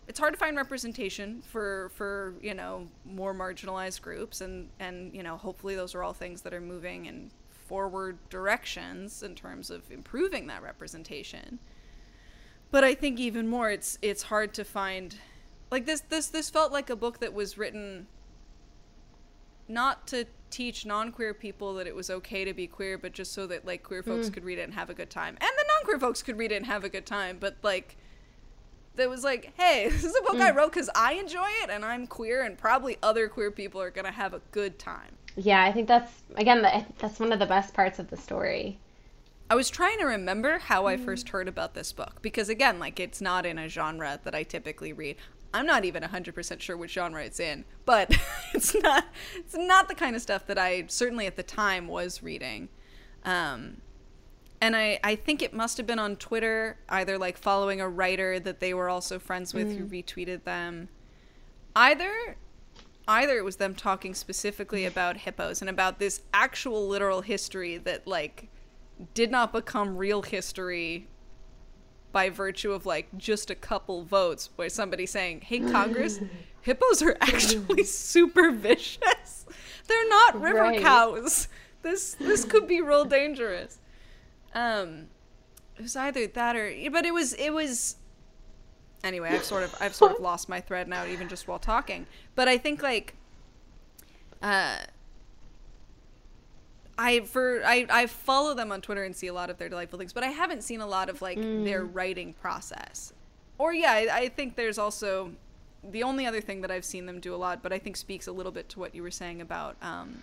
it's 0.07 0.18
hard 0.18 0.33
to 0.33 0.39
find 0.39 0.57
representation 0.57 1.43
for 1.43 1.91
for 1.95 2.35
you 2.41 2.55
know 2.55 2.87
more 3.05 3.35
marginalized 3.35 4.01
groups 4.01 4.41
and 4.41 4.68
and 4.78 5.12
you 5.12 5.22
know 5.22 5.37
hopefully 5.37 5.74
those 5.74 5.93
are 5.95 6.03
all 6.03 6.12
things 6.12 6.43
that 6.43 6.55
are 6.55 6.61
moving 6.61 7.07
in 7.07 7.28
forward 7.49 8.16
directions 8.30 9.24
in 9.24 9.35
terms 9.35 9.68
of 9.68 9.91
improving 9.91 10.47
that 10.47 10.62
representation. 10.62 11.59
But 12.70 12.85
i 12.85 12.95
think 12.95 13.18
even 13.18 13.49
more 13.49 13.70
it's 13.70 13.99
it's 14.01 14.22
hard 14.22 14.55
to 14.55 14.64
find 14.64 15.16
like 15.72 15.85
this 15.85 16.03
this 16.03 16.28
this 16.28 16.51
felt 16.51 16.70
like 16.70 16.89
a 16.89 16.97
book 16.97 17.18
that 17.18 17.35
was 17.35 17.59
written 17.59 18.07
not 19.66 20.07
to 20.07 20.24
teach 20.53 20.86
non-queer 20.86 21.34
people 21.34 21.74
that 21.74 21.86
it 21.86 21.94
was 21.94 22.11
okay 22.11 22.44
to 22.44 22.55
be 22.55 22.66
queer 22.66 22.96
but 22.96 23.12
just 23.12 23.32
so 23.32 23.46
that 23.46 23.66
like 23.66 23.82
queer 23.82 24.03
folks 24.03 24.28
hmm. 24.28 24.34
could 24.34 24.44
read 24.44 24.59
it 24.59 24.62
and 24.62 24.74
have 24.74 24.90
a 24.90 24.94
good 24.94 25.11
time. 25.11 25.36
And 25.40 25.50
the 25.57 25.64
non-queer 25.68 25.98
folks 25.98 26.22
could 26.22 26.38
read 26.38 26.53
it 26.53 26.57
and 26.57 26.66
have 26.66 26.84
a 26.84 26.88
good 26.88 27.07
time 27.07 27.38
but 27.40 27.57
like 27.62 27.96
that 28.94 29.09
was 29.09 29.24
like 29.24 29.53
hey 29.59 29.88
this 29.90 30.05
is 30.05 30.14
a 30.14 30.22
book 30.22 30.40
i 30.40 30.50
wrote 30.50 30.72
because 30.72 30.90
i 30.94 31.14
enjoy 31.14 31.48
it 31.62 31.70
and 31.70 31.84
i'm 31.84 32.07
queer 32.07 32.42
and 32.42 32.59
probably 32.59 32.98
other 33.03 33.26
queer 33.28 33.50
people 33.50 33.80
are 33.80 33.90
gonna 33.90 34.12
have 34.12 34.34
a 34.34 34.40
good 34.50 34.78
time. 34.78 35.16
Yeah, 35.36 35.62
I 35.64 35.72
think 35.72 35.88
that's 35.88 36.12
again 36.36 36.62
that's 36.98 37.18
one 37.18 37.32
of 37.32 37.38
the 37.38 37.46
best 37.46 37.74
parts 37.74 37.98
of 37.98 38.11
the 38.11 38.16
story. 38.16 38.78
I 39.50 39.55
was 39.55 39.70
trying 39.70 39.98
to 39.98 40.05
remember 40.05 40.59
how 40.59 40.86
I 40.86 40.96
hmm. 40.96 41.05
first 41.05 41.28
heard 41.30 41.48
about 41.48 41.74
this 41.74 41.92
book 41.92 42.20
because 42.22 42.48
again, 42.48 42.78
like 42.78 43.00
it's 43.00 43.20
not 43.20 43.46
in 43.46 43.59
a 43.59 43.68
genre 43.68 44.20
that 44.24 44.34
I 44.34 44.42
typically 44.42 44.92
read. 44.92 45.16
I'm 45.55 45.66
not 45.66 45.84
even 45.84 46.03
100% 46.03 46.61
sure 46.61 46.76
which 46.76 46.92
genre 46.92 47.22
it's 47.22 47.40
in, 47.40 47.64
but 47.84 48.16
it's 48.55 48.74
not 48.74 49.05
it's 49.34 49.57
not 49.57 49.88
the 49.88 49.94
kind 49.94 50.16
of 50.16 50.22
stuff 50.22 50.46
that 50.46 50.59
I 50.59 50.84
certainly 50.88 51.26
at 51.26 51.36
the 51.36 51.42
time 51.42 51.88
was 51.88 52.22
reading. 52.22 52.68
Um 53.24 53.78
and 54.61 54.76
I, 54.76 55.00
I 55.03 55.16
think 55.16 55.42
it 55.42 55.53
must 55.53 55.76
have 55.78 55.88
been 55.88 55.98
on 55.98 56.14
Twitter, 56.14 56.78
either 56.88 57.18
like 57.18 57.36
following 57.36 57.80
a 57.80 57.88
writer 57.88 58.38
that 58.38 58.61
they 58.61 58.72
were 58.72 58.88
also 58.88 59.18
friends 59.18 59.53
with 59.53 59.76
who 59.76 59.84
retweeted 59.86 60.44
them. 60.44 60.88
Either 61.74 62.36
either 63.09 63.36
it 63.36 63.44
was 63.44 63.57
them 63.57 63.74
talking 63.74 64.14
specifically 64.14 64.84
about 64.84 65.16
hippos 65.16 65.61
and 65.61 65.68
about 65.68 65.98
this 65.98 66.22
actual 66.32 66.86
literal 66.86 67.22
history 67.22 67.76
that 67.76 68.07
like 68.07 68.48
did 69.14 69.30
not 69.30 69.53
become 69.53 69.96
real 69.96 70.22
history 70.22 71.09
by 72.13 72.29
virtue 72.31 72.73
of 72.73 72.85
like 72.87 73.09
just 73.17 73.51
a 73.51 73.55
couple 73.55 74.05
votes 74.05 74.51
where 74.57 74.69
somebody 74.69 75.07
saying, 75.07 75.41
"Hey 75.43 75.61
Congress, 75.61 76.21
hippos 76.63 77.03
are 77.03 77.17
actually 77.21 77.85
super 78.11 78.51
vicious. 78.53 79.47
They're 79.89 80.09
not 80.09 80.41
river 80.41 80.59
Right. 80.61 80.81
cows. 80.81 81.49
This 81.83 82.15
this 82.15 82.45
could 82.45 82.67
be 82.69 82.81
real 82.81 83.05
dangerous." 83.05 83.79
Um 84.55 85.09
it 85.77 85.83
was 85.83 85.97
either 85.97 86.27
that 86.27 86.55
or 86.55 86.73
but 86.91 87.07
it 87.07 87.15
was 87.15 87.33
it 87.33 87.51
was 87.51 87.97
anyway 89.03 89.31
i've 89.31 89.45
sort 89.45 89.63
of 89.65 89.75
i've 89.81 89.95
sort 89.95 90.13
of 90.13 90.21
lost 90.31 90.49
my 90.49 90.61
thread 90.61 90.87
now 90.87 91.07
even 91.07 91.27
just 91.29 91.49
while 91.49 91.59
talking 91.59 92.07
but 92.35 92.47
i 92.47 92.59
think 92.59 92.83
like 92.83 93.15
uh 94.43 94.77
i 97.03 97.20
for 97.20 97.62
i 97.64 97.86
i 97.90 98.07
follow 98.07 98.55
them 98.55 98.72
on 98.72 98.80
twitter 98.80 99.05
and 99.05 99.14
see 99.14 99.26
a 99.26 99.32
lot 99.32 99.50
of 99.50 99.59
their 99.59 99.68
delightful 99.68 99.98
things 99.98 100.12
but 100.12 100.22
i 100.22 100.28
haven't 100.28 100.62
seen 100.62 100.80
a 100.80 100.86
lot 100.86 101.09
of 101.09 101.20
like 101.22 101.38
their 101.64 101.84
writing 101.84 102.32
process 102.34 103.12
or 103.59 103.72
yeah 103.72 103.92
I, 103.92 104.09
I 104.12 104.28
think 104.28 104.57
there's 104.57 104.78
also 104.78 105.32
the 105.82 106.03
only 106.03 106.26
other 106.26 106.40
thing 106.40 106.61
that 106.62 106.70
i've 106.70 106.84
seen 106.84 107.07
them 107.07 107.20
do 107.20 107.34
a 107.34 107.36
lot 107.36 107.62
but 107.62 107.72
i 107.72 107.78
think 107.78 107.96
speaks 107.96 108.26
a 108.26 108.32
little 108.32 108.53
bit 108.53 108.68
to 108.70 108.78
what 108.78 108.94
you 108.94 109.03
were 109.03 109.11
saying 109.11 109.40
about 109.40 109.76
um 109.82 110.22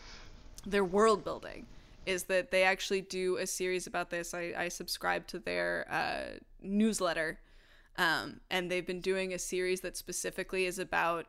their 0.66 0.84
world 0.84 1.24
building 1.24 1.66
is 2.06 2.24
that 2.24 2.52
they 2.52 2.64
actually 2.64 3.02
do 3.02 3.38
a 3.38 3.46
series 3.46 3.86
about 3.86 4.10
this. 4.10 4.34
I, 4.34 4.54
I 4.58 4.68
subscribe 4.70 5.28
to 5.28 5.40
their 5.40 5.86
uh, 5.90 6.40
newsletter, 6.62 7.40
um, 7.98 8.40
and 8.50 8.72
they've 8.72 8.86
been 8.86 9.02
doing 9.02 9.34
a 9.34 9.40
series 9.40 9.82
that 9.82 9.96
specifically 9.96 10.66
is 10.66 10.80
about 10.80 11.28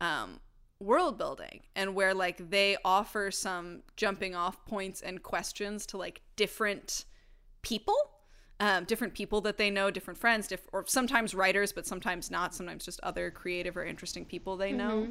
um, 0.00 0.40
world 0.82 1.18
building 1.18 1.60
and 1.74 1.94
where 1.94 2.14
like 2.14 2.50
they 2.50 2.76
offer 2.84 3.30
some 3.30 3.82
jumping 3.96 4.34
off 4.34 4.64
points 4.66 5.00
and 5.00 5.22
questions 5.22 5.86
to 5.86 5.96
like 5.96 6.22
different 6.36 7.04
people. 7.62 7.96
Um, 8.60 8.84
different 8.84 9.14
people 9.14 9.40
that 9.40 9.56
they 9.56 9.70
know, 9.70 9.90
different 9.90 10.20
friends, 10.20 10.46
diff- 10.46 10.68
or 10.72 10.84
sometimes 10.86 11.34
writers, 11.34 11.72
but 11.72 11.84
sometimes 11.84 12.30
not. 12.30 12.54
Sometimes 12.54 12.84
just 12.84 13.00
other 13.02 13.28
creative 13.28 13.76
or 13.76 13.84
interesting 13.84 14.24
people 14.24 14.56
they 14.56 14.70
know, 14.70 15.08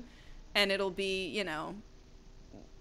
and 0.55 0.71
it'll 0.71 0.89
be 0.89 1.27
you 1.27 1.43
know 1.43 1.75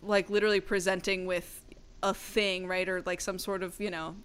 like 0.03 0.31
literally 0.31 0.61
presenting 0.61 1.27
with 1.27 1.65
a 2.03 2.15
thing, 2.15 2.67
right? 2.67 2.89
Or 2.89 3.03
like 3.03 3.21
some 3.21 3.39
sort 3.39 3.63
of, 3.63 3.79
you 3.81 3.91
know, 3.91 4.17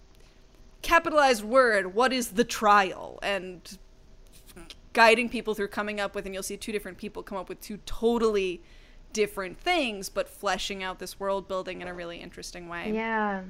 capitalized 0.82 1.44
word. 1.44 1.94
What 1.94 2.12
is 2.12 2.32
the 2.32 2.44
trial? 2.44 3.18
And 3.22 3.78
guiding 4.96 5.28
people 5.28 5.52
through 5.52 5.68
coming 5.68 6.00
up 6.00 6.14
with, 6.14 6.24
and 6.24 6.32
you'll 6.34 6.42
see 6.42 6.56
two 6.56 6.72
different 6.72 6.96
people 6.96 7.22
come 7.22 7.36
up 7.36 7.50
with 7.50 7.60
two 7.60 7.76
totally 7.84 8.62
different 9.12 9.60
things, 9.60 10.08
but 10.08 10.26
fleshing 10.26 10.82
out 10.82 10.98
this 11.00 11.20
world 11.20 11.46
building 11.46 11.82
in 11.82 11.86
a 11.86 11.92
really 11.92 12.16
interesting 12.16 12.66
way 12.66 12.92
Yeah. 12.94 13.42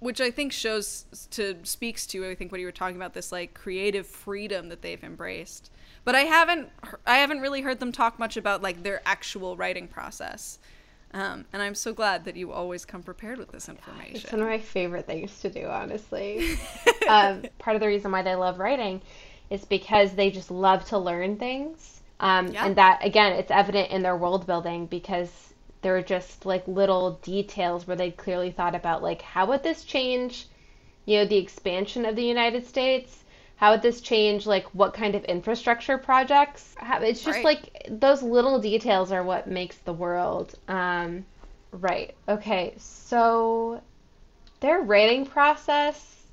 which 0.00 0.20
I 0.20 0.32
think 0.32 0.50
shows 0.52 1.06
to 1.30 1.58
speaks 1.62 2.04
to 2.08 2.28
I 2.28 2.34
think 2.34 2.50
what 2.50 2.60
you 2.60 2.66
were 2.66 2.72
talking 2.72 2.96
about 2.96 3.14
this 3.14 3.30
like 3.30 3.54
creative 3.54 4.08
freedom 4.08 4.70
that 4.70 4.82
they've 4.82 5.02
embraced. 5.04 5.70
But 6.04 6.16
I 6.16 6.22
haven't 6.22 6.68
I 7.06 7.18
haven't 7.18 7.40
really 7.40 7.60
heard 7.62 7.78
them 7.78 7.92
talk 7.92 8.18
much 8.18 8.36
about 8.36 8.60
like 8.60 8.82
their 8.82 9.02
actual 9.06 9.56
writing 9.56 9.86
process. 9.86 10.58
Um, 11.12 11.44
and 11.52 11.62
I'm 11.62 11.76
so 11.76 11.92
glad 11.94 12.24
that 12.24 12.34
you 12.34 12.50
always 12.50 12.84
come 12.84 13.04
prepared 13.04 13.38
with 13.38 13.52
this 13.52 13.68
information. 13.68 14.16
It's 14.16 14.32
one 14.32 14.42
of 14.42 14.48
my 14.48 14.58
favorite 14.58 15.06
things 15.06 15.38
to 15.42 15.48
do, 15.48 15.66
honestly. 15.66 16.58
um, 17.08 17.44
part 17.60 17.76
of 17.76 17.80
the 17.80 17.86
reason 17.86 18.10
why 18.10 18.22
they 18.22 18.34
love 18.34 18.58
writing 18.58 19.00
is 19.50 19.64
because 19.64 20.14
they 20.14 20.30
just 20.30 20.50
love 20.50 20.84
to 20.86 20.98
learn 20.98 21.36
things. 21.38 22.02
Um, 22.20 22.52
Yeah. 22.52 22.66
And 22.66 22.76
that, 22.76 23.04
again, 23.04 23.32
it's 23.34 23.50
evident 23.50 23.90
in 23.90 24.02
their 24.02 24.16
world 24.16 24.46
building 24.46 24.86
because 24.86 25.54
there 25.82 25.96
are 25.96 26.02
just 26.02 26.46
like 26.46 26.66
little 26.68 27.18
details 27.22 27.86
where 27.86 27.96
they 27.96 28.10
clearly 28.10 28.50
thought 28.50 28.74
about, 28.74 29.02
like, 29.02 29.22
how 29.22 29.46
would 29.46 29.62
this 29.62 29.84
change, 29.84 30.48
you 31.06 31.18
know, 31.18 31.24
the 31.26 31.36
expansion 31.38 32.04
of 32.06 32.16
the 32.16 32.24
United 32.24 32.66
States? 32.66 33.24
How 33.56 33.72
would 33.72 33.82
this 33.82 34.00
change, 34.00 34.46
like, 34.46 34.66
what 34.74 34.94
kind 34.94 35.14
of 35.14 35.24
infrastructure 35.24 35.98
projects? 35.98 36.74
How, 36.78 37.00
it's 37.00 37.24
just 37.24 37.44
Right. 37.44 37.44
like 37.44 37.86
those 37.90 38.22
little 38.22 38.58
details 38.60 39.12
are 39.12 39.22
what 39.24 39.46
makes 39.48 39.78
the 39.78 39.92
world. 39.92 40.54
Um, 40.68 41.26
right. 41.72 42.14
Okay. 42.28 42.74
So 42.78 43.82
their 44.60 44.80
writing 44.80 45.26
process, 45.26 46.23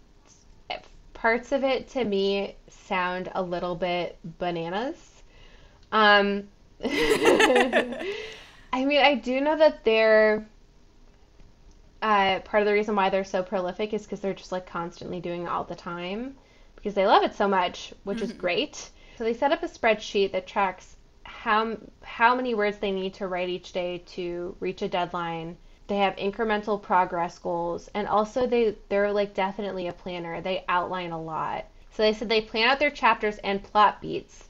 parts 1.22 1.52
of 1.52 1.64
it 1.64 1.88
to 1.88 2.04
me 2.04 2.56
sound 2.68 3.32
a 3.36 3.44
little 3.44 3.76
bit 3.76 4.18
bananas. 4.40 5.22
Um, 5.92 6.48
I 6.84 8.06
mean, 8.74 9.00
I 9.00 9.22
do 9.24 9.40
know 9.40 9.56
that 9.56 9.86
they're 9.86 10.48
uh, 12.02 12.40
part 12.40 12.64
of 12.64 12.68
the 12.68 12.74
reason 12.74 12.96
why 12.96 13.12
they're 13.12 13.24
so 13.24 13.44
prolific 13.44 13.94
is 13.94 14.02
because 14.02 14.20
they're 14.20 14.34
just 14.34 14.52
like 14.52 14.66
constantly 14.66 15.20
doing 15.20 15.44
it 15.44 15.50
all 15.50 15.64
the 15.64 15.76
time 15.76 16.36
because 16.76 16.96
they 16.96 17.06
love 17.06 17.22
it 17.22 17.36
so 17.36 17.48
much, 17.48 17.94
which 18.04 18.24
is 18.24 18.34
great. 18.34 18.90
So 19.20 19.24
they 19.24 19.36
set 19.36 19.52
up 19.52 19.62
a 19.62 19.68
spreadsheet 19.68 20.32
that 20.32 20.48
tracks 20.48 20.96
how 21.22 21.78
how 22.02 22.34
many 22.34 22.56
words 22.56 22.80
they 22.80 22.92
need 22.92 23.14
to 23.16 23.28
write 23.28 23.50
each 23.50 23.74
day 23.74 24.00
to 24.16 24.56
reach 24.60 24.82
a 24.82 24.88
deadline. 24.88 25.58
They 25.92 25.98
have 25.98 26.16
incremental 26.16 26.82
progress 26.82 27.38
goals, 27.38 27.90
and 27.94 28.08
also 28.08 28.48
they 28.48 28.78
they're 28.88 29.12
like 29.12 29.34
definitely 29.34 29.88
a 29.88 29.92
planner. 29.92 30.40
They 30.40 30.64
outline 30.70 31.12
a 31.12 31.22
lot. 31.22 31.66
So 31.92 32.04
they 32.04 32.14
said 32.14 32.30
they 32.30 32.40
plan 32.40 32.70
out 32.70 32.80
their 32.80 32.90
chapters 32.90 33.40
and 33.40 33.62
plot 33.62 34.00
beats. 34.00 34.48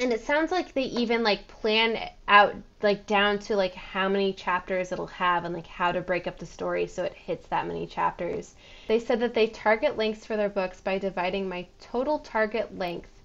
And 0.00 0.12
it 0.12 0.22
sounds 0.22 0.50
like 0.50 0.72
they 0.74 0.82
even 0.82 1.22
like 1.22 1.46
plan 1.46 2.10
out 2.26 2.56
like 2.82 3.06
down 3.06 3.38
to 3.46 3.54
like 3.54 3.76
how 3.76 4.08
many 4.08 4.32
chapters 4.32 4.90
it'll 4.90 5.06
have 5.06 5.44
and 5.44 5.54
like 5.54 5.68
how 5.68 5.92
to 5.92 6.00
break 6.00 6.26
up 6.26 6.40
the 6.40 6.46
story 6.46 6.88
so 6.88 7.04
it 7.04 7.14
hits 7.14 7.46
that 7.46 7.68
many 7.68 7.86
chapters. 7.86 8.56
They 8.88 8.98
said 8.98 9.20
that 9.20 9.34
they 9.34 9.46
target 9.46 9.96
lengths 9.96 10.26
for 10.26 10.36
their 10.36 10.48
books 10.48 10.80
by 10.80 10.98
dividing 10.98 11.48
my 11.48 11.68
total 11.78 12.18
target 12.18 12.76
length 12.76 13.19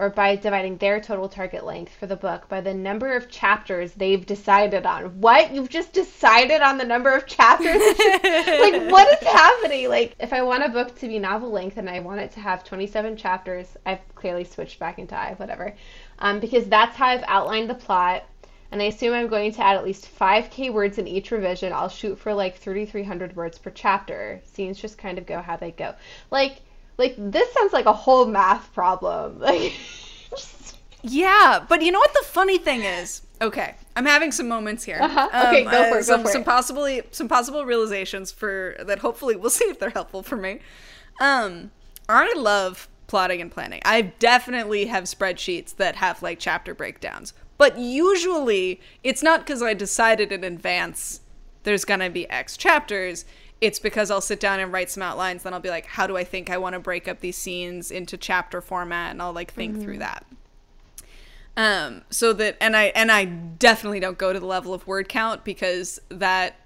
or 0.00 0.08
by 0.08 0.34
dividing 0.34 0.78
their 0.78 0.98
total 0.98 1.28
target 1.28 1.62
length 1.62 1.92
for 1.92 2.06
the 2.06 2.16
book 2.16 2.48
by 2.48 2.58
the 2.58 2.72
number 2.72 3.14
of 3.14 3.28
chapters 3.28 3.92
they've 3.92 4.24
decided 4.24 4.86
on. 4.86 5.20
What? 5.20 5.54
You've 5.54 5.68
just 5.68 5.92
decided 5.92 6.62
on 6.62 6.78
the 6.78 6.86
number 6.86 7.12
of 7.12 7.26
chapters? 7.26 7.82
like, 7.98 8.90
what 8.90 9.12
is 9.12 9.28
happening? 9.28 9.90
Like, 9.90 10.16
if 10.18 10.32
I 10.32 10.40
want 10.40 10.64
a 10.64 10.70
book 10.70 10.98
to 11.00 11.06
be 11.06 11.18
novel 11.18 11.50
length 11.50 11.76
and 11.76 11.88
I 11.88 12.00
want 12.00 12.22
it 12.22 12.32
to 12.32 12.40
have 12.40 12.64
27 12.64 13.18
chapters, 13.18 13.66
I've 13.84 14.00
clearly 14.14 14.44
switched 14.44 14.78
back 14.78 14.98
into 14.98 15.14
I, 15.14 15.34
whatever. 15.34 15.74
Um, 16.18 16.40
because 16.40 16.64
that's 16.64 16.96
how 16.96 17.08
I've 17.08 17.24
outlined 17.26 17.68
the 17.68 17.74
plot. 17.74 18.24
And 18.72 18.80
I 18.80 18.86
assume 18.86 19.12
I'm 19.12 19.28
going 19.28 19.52
to 19.52 19.62
add 19.62 19.76
at 19.76 19.84
least 19.84 20.08
5k 20.18 20.72
words 20.72 20.96
in 20.96 21.08
each 21.08 21.30
revision. 21.30 21.74
I'll 21.74 21.90
shoot 21.90 22.18
for 22.18 22.32
like 22.32 22.56
3,300 22.56 23.36
words 23.36 23.58
per 23.58 23.68
chapter. 23.68 24.40
Scenes 24.46 24.80
just 24.80 24.96
kind 24.96 25.18
of 25.18 25.26
go 25.26 25.42
how 25.42 25.58
they 25.58 25.72
go. 25.72 25.94
Like, 26.30 26.62
like 27.00 27.14
this 27.18 27.52
sounds 27.52 27.72
like 27.72 27.86
a 27.86 27.92
whole 27.92 28.26
math 28.26 28.72
problem. 28.72 29.40
Like, 29.50 29.72
Yeah, 31.02 31.64
but 31.68 31.82
you 31.82 31.90
know 31.92 31.98
what 31.98 32.12
the 32.12 32.24
funny 32.26 32.58
thing 32.58 32.82
is? 32.82 33.22
Okay, 33.40 33.74
I'm 33.96 34.04
having 34.04 34.32
some 34.32 34.48
moments 34.48 34.84
here. 34.84 34.98
Uh-huh. 35.00 35.28
Okay, 35.48 35.64
go 35.64 35.70
for 35.90 35.96
it, 35.96 36.00
go 36.00 36.00
Some, 36.02 36.22
for 36.22 36.28
some 36.28 36.42
it. 36.42 36.44
possibly 36.44 37.02
some 37.10 37.26
possible 37.26 37.64
realizations 37.64 38.30
for 38.30 38.76
that. 38.80 38.98
Hopefully, 38.98 39.34
we'll 39.34 39.50
see 39.60 39.64
if 39.64 39.78
they're 39.78 39.90
helpful 39.90 40.22
for 40.22 40.36
me. 40.36 40.60
Um, 41.20 41.70
I 42.08 42.32
love 42.36 42.86
plotting 43.06 43.40
and 43.40 43.50
planning. 43.50 43.80
I 43.84 44.02
definitely 44.02 44.86
have 44.86 45.04
spreadsheets 45.04 45.74
that 45.76 45.96
have 45.96 46.22
like 46.22 46.38
chapter 46.38 46.74
breakdowns, 46.74 47.32
but 47.56 47.78
usually 47.78 48.80
it's 49.02 49.22
not 49.22 49.40
because 49.40 49.62
I 49.62 49.72
decided 49.74 50.32
in 50.32 50.44
advance 50.44 51.20
there's 51.62 51.84
gonna 51.86 52.10
be 52.10 52.28
X 52.28 52.58
chapters. 52.58 53.24
It's 53.60 53.78
because 53.78 54.10
I'll 54.10 54.20
sit 54.22 54.40
down 54.40 54.58
and 54.60 54.72
write 54.72 54.90
some 54.90 55.02
outlines. 55.02 55.42
Then 55.42 55.52
I'll 55.52 55.60
be 55.60 55.68
like, 55.68 55.86
how 55.86 56.06
do 56.06 56.16
I 56.16 56.24
think 56.24 56.48
I 56.50 56.56
want 56.58 56.72
to 56.74 56.80
break 56.80 57.06
up 57.08 57.20
these 57.20 57.36
scenes 57.36 57.90
into 57.90 58.16
chapter 58.16 58.60
format? 58.60 59.10
And 59.10 59.20
I'll 59.20 59.32
like 59.34 59.52
think 59.52 59.80
through 59.82 59.98
that. 59.98 60.24
Um, 61.56 62.02
so 62.10 62.32
that 62.34 62.56
and 62.60 62.76
I 62.76 62.84
and 62.94 63.10
I 63.12 63.24
definitely 63.24 64.00
don't 64.00 64.16
go 64.16 64.32
to 64.32 64.40
the 64.40 64.46
level 64.46 64.72
of 64.72 64.86
word 64.86 65.08
count 65.08 65.44
because 65.44 66.00
that 66.08 66.56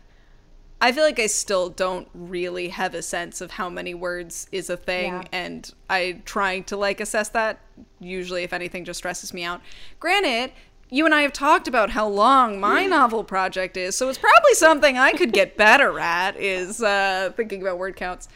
I 0.81 0.93
feel 0.93 1.03
like 1.03 1.19
I 1.19 1.27
still 1.27 1.71
don't 1.71 2.09
really 2.15 2.69
have 2.69 2.95
a 2.95 3.03
sense 3.03 3.41
of 3.41 3.53
how 3.53 3.71
many 3.71 3.95
words 3.95 4.47
is 4.53 4.69
a 4.69 4.77
thing 4.77 5.15
Yeah. 5.15 5.23
and 5.33 5.73
I 5.89 6.21
trying 6.27 6.65
to 6.65 6.77
like 6.77 7.01
assess 7.01 7.31
that 7.31 7.61
usually 7.99 8.43
if 8.43 8.53
anything 8.53 8.85
just 8.85 8.99
stresses 8.99 9.33
me 9.33 9.43
out. 9.43 9.63
Granted, 9.99 10.53
you 10.91 11.05
and 11.05 11.15
I 11.15 11.23
have 11.23 11.33
talked 11.33 11.69
about 11.69 11.91
how 11.91 12.07
long 12.09 12.61
my 12.61 12.87
novel 12.87 13.25
project 13.25 13.77
is, 13.77 13.97
so 13.97 14.09
it's 14.09 14.19
probably 14.19 14.55
something 14.55 14.99
I 14.99 15.13
could 15.13 15.33
get 15.33 15.57
better 15.57 15.99
at 15.99 16.37
is 16.37 16.83
uh 16.83 17.33
thinking 17.37 17.63
about 17.63 17.79
word 17.79 17.97
counts. 17.97 18.29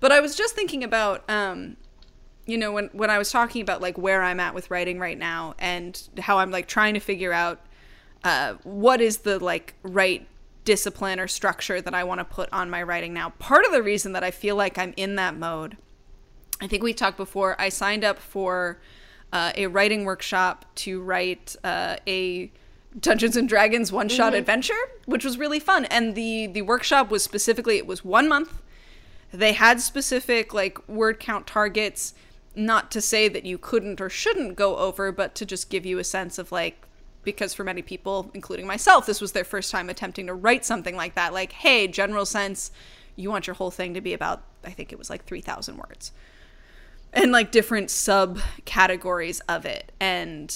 But 0.00 0.12
I 0.12 0.20
was 0.20 0.34
just 0.34 0.54
thinking 0.54 0.84
about 0.84 1.28
um 1.28 1.76
you 2.46 2.58
know 2.58 2.72
when 2.72 2.90
when 2.92 3.10
I 3.10 3.18
was 3.18 3.30
talking 3.30 3.62
about 3.62 3.80
like 3.80 3.96
where 3.96 4.22
I'm 4.22 4.40
at 4.40 4.54
with 4.54 4.70
writing 4.70 4.98
right 4.98 5.18
now 5.18 5.54
and 5.58 6.00
how 6.18 6.38
I'm 6.38 6.50
like 6.50 6.68
trying 6.68 6.94
to 6.94 7.00
figure 7.00 7.32
out 7.32 7.60
uh, 8.24 8.54
what 8.64 9.00
is 9.00 9.18
the 9.18 9.38
like 9.38 9.74
right 9.82 10.26
discipline 10.64 11.20
or 11.20 11.28
structure 11.28 11.80
that 11.80 11.94
I 11.94 12.04
want 12.04 12.20
to 12.20 12.24
put 12.24 12.48
on 12.52 12.70
my 12.70 12.82
writing 12.82 13.12
now. 13.12 13.30
Part 13.38 13.66
of 13.66 13.72
the 13.72 13.82
reason 13.82 14.12
that 14.12 14.24
I 14.24 14.30
feel 14.30 14.56
like 14.56 14.78
I'm 14.78 14.94
in 14.96 15.16
that 15.16 15.36
mode, 15.36 15.76
I 16.60 16.66
think 16.66 16.82
we 16.82 16.94
talked 16.94 17.18
before. 17.18 17.54
I 17.60 17.68
signed 17.68 18.02
up 18.02 18.18
for 18.18 18.80
uh, 19.34 19.52
a 19.56 19.66
writing 19.66 20.04
workshop 20.04 20.64
to 20.76 21.02
write 21.02 21.56
uh, 21.64 21.96
a 22.06 22.50
Dungeons 22.98 23.36
and 23.36 23.48
Dragons 23.48 23.90
one 23.90 24.08
shot 24.08 24.28
mm-hmm. 24.32 24.38
adventure, 24.38 24.74
which 25.06 25.24
was 25.24 25.36
really 25.36 25.58
fun. 25.58 25.84
And 25.86 26.14
the 26.14 26.46
the 26.46 26.62
workshop 26.62 27.10
was 27.10 27.24
specifically 27.24 27.76
it 27.76 27.86
was 27.86 28.04
one 28.04 28.28
month. 28.28 28.62
They 29.32 29.52
had 29.52 29.80
specific 29.80 30.54
like 30.54 30.88
word 30.88 31.18
count 31.18 31.48
targets, 31.48 32.14
not 32.54 32.92
to 32.92 33.00
say 33.00 33.28
that 33.28 33.44
you 33.44 33.58
couldn't 33.58 34.00
or 34.00 34.08
shouldn't 34.08 34.54
go 34.54 34.76
over, 34.76 35.10
but 35.10 35.34
to 35.34 35.44
just 35.44 35.68
give 35.68 35.84
you 35.84 35.98
a 35.98 36.04
sense 36.04 36.38
of 36.38 36.52
like 36.52 36.86
because 37.24 37.52
for 37.54 37.64
many 37.64 37.82
people, 37.82 38.30
including 38.34 38.68
myself, 38.68 39.04
this 39.06 39.20
was 39.20 39.32
their 39.32 39.44
first 39.44 39.72
time 39.72 39.90
attempting 39.90 40.28
to 40.28 40.34
write 40.34 40.64
something 40.64 40.94
like 40.94 41.14
that. 41.14 41.32
Like, 41.32 41.52
hey, 41.52 41.88
general 41.88 42.26
sense, 42.26 42.70
you 43.16 43.30
want 43.30 43.48
your 43.48 43.54
whole 43.54 43.72
thing 43.72 43.94
to 43.94 44.00
be 44.00 44.12
about 44.12 44.44
I 44.62 44.70
think 44.70 44.92
it 44.92 44.98
was 44.98 45.10
like 45.10 45.24
3000 45.24 45.76
words. 45.76 46.12
And 47.14 47.32
like 47.32 47.52
different 47.52 47.88
subcategories 47.88 49.40
of 49.48 49.64
it. 49.64 49.92
And 50.00 50.54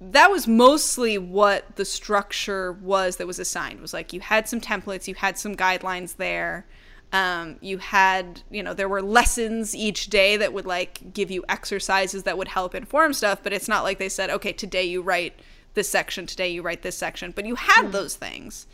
that 0.00 0.30
was 0.30 0.48
mostly 0.48 1.18
what 1.18 1.76
the 1.76 1.84
structure 1.84 2.72
was 2.72 3.16
that 3.16 3.26
was 3.26 3.38
assigned. 3.38 3.78
It 3.78 3.82
was 3.82 3.92
like 3.92 4.12
you 4.12 4.20
had 4.20 4.48
some 4.48 4.60
templates, 4.60 5.06
you 5.06 5.14
had 5.14 5.38
some 5.38 5.54
guidelines 5.54 6.16
there. 6.16 6.66
Um, 7.12 7.56
you 7.60 7.78
had, 7.78 8.42
you 8.50 8.62
know, 8.62 8.72
there 8.72 8.88
were 8.88 9.02
lessons 9.02 9.74
each 9.74 10.06
day 10.06 10.36
that 10.36 10.52
would 10.52 10.64
like 10.64 11.12
give 11.12 11.30
you 11.30 11.44
exercises 11.48 12.22
that 12.22 12.38
would 12.38 12.48
help 12.48 12.74
inform 12.74 13.12
stuff, 13.14 13.42
but 13.42 13.52
it's 13.52 13.66
not 13.66 13.82
like 13.82 13.98
they 13.98 14.08
said, 14.08 14.30
okay, 14.30 14.52
today 14.52 14.84
you 14.84 15.02
write 15.02 15.34
this 15.74 15.88
section, 15.88 16.24
today 16.24 16.48
you 16.48 16.62
write 16.62 16.82
this 16.82 16.96
section, 16.96 17.32
but 17.32 17.46
you 17.46 17.56
had 17.56 17.86
mm. 17.86 17.92
those 17.92 18.14
things. 18.14 18.68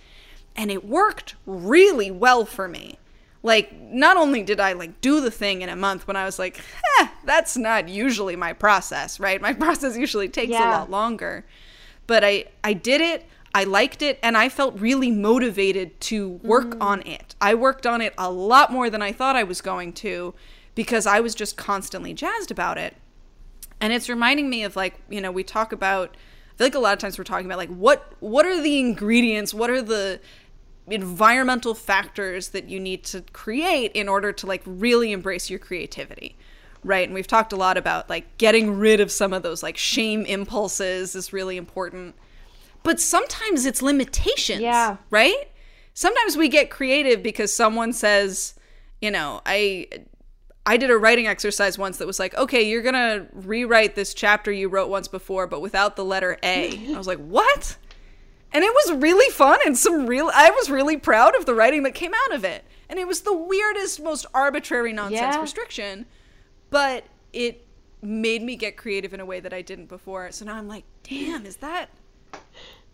And 0.55 0.71
it 0.71 0.85
worked 0.85 1.35
really 1.47 2.11
well 2.11 2.45
for 2.45 2.69
me 2.69 2.99
like 3.47 3.73
not 3.81 4.17
only 4.17 4.43
did 4.43 4.59
i 4.59 4.73
like 4.73 5.01
do 5.01 5.21
the 5.21 5.31
thing 5.31 5.63
in 5.63 5.69
a 5.69 5.77
month 5.77 6.07
when 6.09 6.17
i 6.17 6.25
was 6.25 6.37
like 6.37 6.59
eh, 6.99 7.07
that's 7.25 7.57
not 7.57 7.89
usually 7.89 8.35
my 8.37 8.53
process 8.53 9.21
right? 9.21 9.41
My 9.41 9.53
process 9.65 9.97
usually 9.97 10.29
takes 10.29 10.51
yeah. 10.51 10.69
a 10.69 10.79
lot 10.79 10.91
longer. 10.91 11.47
But 12.07 12.25
i 12.25 12.47
i 12.65 12.73
did 12.73 13.01
it 13.01 13.25
i 13.55 13.65
liked 13.65 14.03
it 14.03 14.19
and 14.23 14.37
i 14.37 14.49
felt 14.49 14.79
really 14.79 15.11
motivated 15.11 15.99
to 16.01 16.41
work 16.43 16.71
mm. 16.75 16.83
on 16.83 17.07
it. 17.07 17.35
I 17.41 17.55
worked 17.55 17.87
on 17.87 18.01
it 18.01 18.15
a 18.19 18.31
lot 18.31 18.73
more 18.73 18.91
than 18.91 19.03
i 19.03 19.13
thought 19.13 19.37
i 19.37 19.45
was 19.45 19.61
going 19.61 19.93
to 20.05 20.35
because 20.75 21.07
i 21.07 21.21
was 21.21 21.35
just 21.35 21.57
constantly 21.57 22.13
jazzed 22.13 22.51
about 22.51 22.79
it. 22.79 22.97
And 23.81 23.93
it's 23.93 24.09
reminding 24.09 24.51
me 24.51 24.65
of 24.65 24.75
like 24.77 25.01
you 25.09 25.21
know 25.21 25.31
we 25.31 25.45
talk 25.45 25.73
about 25.73 26.17
i 26.17 26.57
feel 26.59 26.67
like 26.67 26.75
a 26.75 26.81
lot 26.81 26.95
of 26.95 26.99
times 26.99 27.19
we're 27.19 27.25
talking 27.25 27.47
about 27.47 27.59
like 27.59 27.71
what 27.71 28.13
what 28.21 28.45
are 28.45 28.61
the 28.61 28.79
ingredients? 28.79 29.55
What 29.55 29.71
are 29.71 29.83
the 29.83 30.21
environmental 30.89 31.75
factors 31.75 32.51
that 32.51 32.69
you 32.69 32.79
need 32.79 33.05
to 33.05 33.23
create 33.33 33.93
in 33.93 34.09
order 34.09 34.33
to 34.33 34.47
like 34.47 34.63
really 34.65 35.13
embrace 35.13 35.51
your 35.51 35.59
creativity 35.59 36.37
right? 36.85 37.09
And 37.09 37.15
we've 37.15 37.27
talked 37.27 37.53
a 37.53 37.57
lot 37.57 37.77
about 37.77 38.09
like 38.09 38.39
getting 38.39 38.79
rid 38.79 39.01
of 39.01 39.11
some 39.11 39.33
of 39.33 39.43
those 39.43 39.61
like 39.61 39.77
shame 39.77 40.25
impulses 40.25 41.17
is 41.17 41.33
really 41.33 41.57
important. 41.57 42.15
But 42.85 43.01
sometimes 43.01 43.67
it's 43.67 43.83
limitations 43.83 44.61
yeah. 44.61 44.99
right? 45.11 45.51
Sometimes 45.95 46.37
we 46.37 46.49
get 46.49 46.71
creative 46.71 47.25
because 47.25 47.53
someone 47.53 47.93
says 47.93 48.55
you 49.01 49.11
know 49.11 49.41
i 49.47 49.87
i 50.65 50.77
did 50.77 50.91
a 50.91 50.97
writing 50.97 51.27
exercise 51.27 51.79
once 51.79 51.99
that 51.99 52.07
was 52.07 52.19
like 52.19 52.35
okay 52.37 52.69
you're 52.69 52.83
gonna 52.83 53.27
rewrite 53.33 53.95
this 53.95 54.15
chapter 54.15 54.51
you 54.51 54.69
wrote 54.69 54.89
once 54.89 55.09
before 55.09 55.47
but 55.47 55.61
without 55.61 55.97
the 55.97 56.05
letter 56.05 56.39
a. 56.43 56.95
I 56.95 56.99
was 56.99 57.07
like 57.07 57.19
what 57.19 57.77
and 58.53 58.65
it 58.65 58.73
was 58.73 59.01
really 59.01 59.31
fun 59.33 59.59
and 59.67 59.77
some 59.77 60.07
real 60.07 60.31
I 60.35 60.51
was 60.51 60.71
really 60.71 60.97
proud 60.97 61.37
of 61.37 61.47
the 61.47 61.55
writing 61.55 61.83
that 61.85 61.95
came 61.95 62.13
out 62.15 62.35
of 62.35 62.45
it. 62.45 62.65
And 62.89 63.01
it 63.01 63.07
was 63.09 63.23
the 63.23 63.37
weirdest, 63.37 64.01
most 64.01 64.27
arbitrary 64.33 64.93
nonsense 64.93 65.35
yeah. 65.35 65.41
restriction, 65.41 66.07
but 66.71 67.05
it 67.33 67.67
made 68.01 68.43
me 68.43 68.55
get 68.55 68.77
creative 68.77 69.13
in 69.13 69.19
a 69.19 69.27
way 69.27 69.41
that 69.41 69.53
I 69.53 69.61
didn't 69.61 69.87
before. 69.87 70.31
So 70.31 70.45
now 70.45 70.55
I'm 70.55 70.69
like, 70.69 70.85
damn, 71.03 71.45
is 71.45 71.57
that 71.57 71.91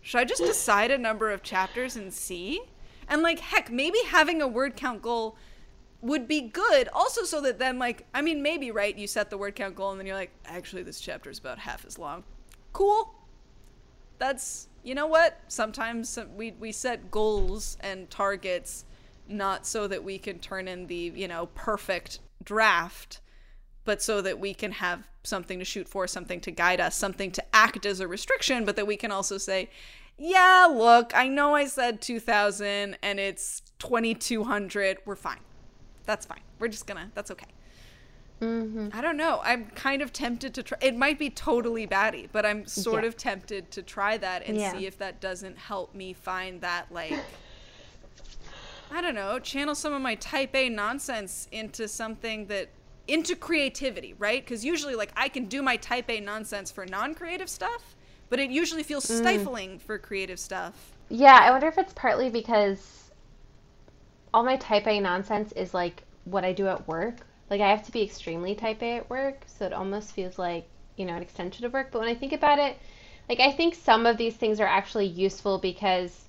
should 0.03 0.19
I 0.19 0.25
just 0.25 0.43
decide 0.43 0.91
a 0.91 0.97
number 0.97 1.31
of 1.31 1.41
chapters 1.41 1.95
and 1.95 2.13
see? 2.13 2.61
And 3.07 3.21
like 3.21 3.39
heck, 3.39 3.71
maybe 3.71 3.97
having 4.07 4.41
a 4.41 4.47
word 4.47 4.75
count 4.75 5.01
goal 5.01 5.37
would 6.01 6.27
be 6.27 6.41
good 6.41 6.89
also 6.91 7.23
so 7.23 7.39
that 7.39 7.57
then 7.57 7.79
like 7.79 8.05
I 8.13 8.21
mean 8.21 8.41
maybe 8.41 8.69
right 8.71 8.95
you 8.97 9.07
set 9.07 9.29
the 9.29 9.37
word 9.37 9.55
count 9.55 9.75
goal 9.75 9.91
and 9.91 9.99
then 9.99 10.05
you're 10.05 10.17
like 10.17 10.33
actually 10.45 10.83
this 10.83 10.99
chapter 10.99 11.29
is 11.29 11.39
about 11.39 11.57
half 11.57 11.85
as 11.85 11.97
long. 11.97 12.25
Cool. 12.73 13.15
That's 14.19 14.67
you 14.83 14.95
know 14.95 15.07
what? 15.07 15.39
Sometimes 15.47 16.19
we 16.35 16.51
we 16.59 16.71
set 16.71 17.09
goals 17.09 17.77
and 17.79 18.09
targets 18.09 18.85
not 19.27 19.65
so 19.65 19.87
that 19.87 20.03
we 20.03 20.17
can 20.17 20.39
turn 20.39 20.67
in 20.67 20.87
the, 20.87 21.11
you 21.15 21.27
know, 21.27 21.47
perfect 21.55 22.19
draft, 22.43 23.21
but 23.85 24.01
so 24.01 24.21
that 24.21 24.39
we 24.39 24.53
can 24.53 24.73
have 24.73 25.07
something 25.23 25.59
to 25.59 25.65
shoot 25.65 25.87
for, 25.87 26.07
something 26.07 26.41
to 26.41 26.51
guide 26.51 26.81
us, 26.81 26.95
something 26.95 27.31
to 27.31 27.43
act 27.55 27.85
as 27.85 27.99
a 27.99 28.07
restriction, 28.07 28.65
but 28.65 28.75
that 28.75 28.85
we 28.85 28.97
can 28.97 29.11
also 29.11 29.37
say, 29.37 29.69
yeah, 30.17 30.67
look, 30.69 31.15
I 31.15 31.27
know 31.27 31.55
I 31.55 31.65
said 31.65 32.01
2000 32.01 32.97
and 33.01 33.19
it's 33.19 33.61
2200. 33.79 34.97
We're 35.05 35.15
fine. 35.15 35.39
That's 36.05 36.25
fine. 36.25 36.41
We're 36.59 36.67
just 36.67 36.85
gonna, 36.85 37.11
that's 37.15 37.31
okay. 37.31 37.47
Mm-hmm. 38.41 38.89
I 38.93 39.01
don't 39.01 39.17
know. 39.17 39.39
I'm 39.43 39.65
kind 39.67 40.01
of 40.01 40.11
tempted 40.11 40.53
to 40.55 40.63
try. 40.63 40.77
It 40.81 40.97
might 40.97 41.17
be 41.17 41.29
totally 41.29 41.85
batty, 41.85 42.27
but 42.31 42.45
I'm 42.45 42.65
sort 42.65 43.03
yeah. 43.03 43.07
of 43.07 43.17
tempted 43.17 43.71
to 43.71 43.81
try 43.81 44.17
that 44.17 44.45
and 44.45 44.57
yeah. 44.57 44.73
see 44.73 44.85
if 44.85 44.97
that 44.97 45.21
doesn't 45.21 45.57
help 45.57 45.95
me 45.95 46.13
find 46.13 46.61
that 46.61 46.91
like 46.91 47.17
I 48.91 49.01
don't 49.01 49.15
know, 49.15 49.39
channel 49.39 49.75
some 49.75 49.93
of 49.93 50.01
my 50.01 50.15
type 50.15 50.55
A 50.55 50.69
nonsense 50.69 51.47
into 51.51 51.87
something 51.87 52.47
that 52.47 52.69
into 53.07 53.35
creativity, 53.35 54.13
right? 54.19 54.45
Cuz 54.45 54.65
usually 54.65 54.95
like 54.95 55.11
I 55.15 55.29
can 55.29 55.45
do 55.45 55.61
my 55.61 55.77
type 55.77 56.09
A 56.09 56.19
nonsense 56.19 56.69
for 56.69 56.85
non-creative 56.85 57.49
stuff, 57.49 57.95
but 58.29 58.39
it 58.39 58.49
usually 58.49 58.83
feels 58.83 59.05
mm. 59.05 59.17
stifling 59.17 59.79
for 59.79 59.97
creative 59.97 60.39
stuff. 60.39 60.91
Yeah, 61.09 61.39
I 61.41 61.51
wonder 61.51 61.67
if 61.67 61.77
it's 61.77 61.93
partly 61.93 62.29
because 62.29 63.11
all 64.33 64.43
my 64.43 64.57
type 64.57 64.87
A 64.87 64.99
nonsense 64.99 65.51
is 65.53 65.73
like 65.73 66.03
what 66.25 66.43
I 66.43 66.51
do 66.51 66.67
at 66.67 66.87
work 66.87 67.25
like 67.53 67.61
I 67.61 67.69
have 67.69 67.85
to 67.85 67.91
be 67.91 68.01
extremely 68.01 68.55
type 68.55 68.81
A 68.81 68.97
at 68.97 69.11
work, 69.11 69.43
so 69.45 69.67
it 69.67 69.73
almost 69.73 70.13
feels 70.13 70.39
like, 70.39 70.65
you 70.95 71.05
know, 71.05 71.13
an 71.13 71.21
extension 71.21 71.65
of 71.65 71.73
work. 71.73 71.89
But 71.91 71.99
when 71.99 72.09
I 72.09 72.15
think 72.15 72.33
about 72.33 72.57
it, 72.57 72.79
like 73.29 73.39
I 73.39 73.51
think 73.51 73.75
some 73.75 74.07
of 74.07 74.17
these 74.17 74.35
things 74.35 74.59
are 74.59 74.65
actually 74.65 75.05
useful 75.05 75.59
because 75.59 76.25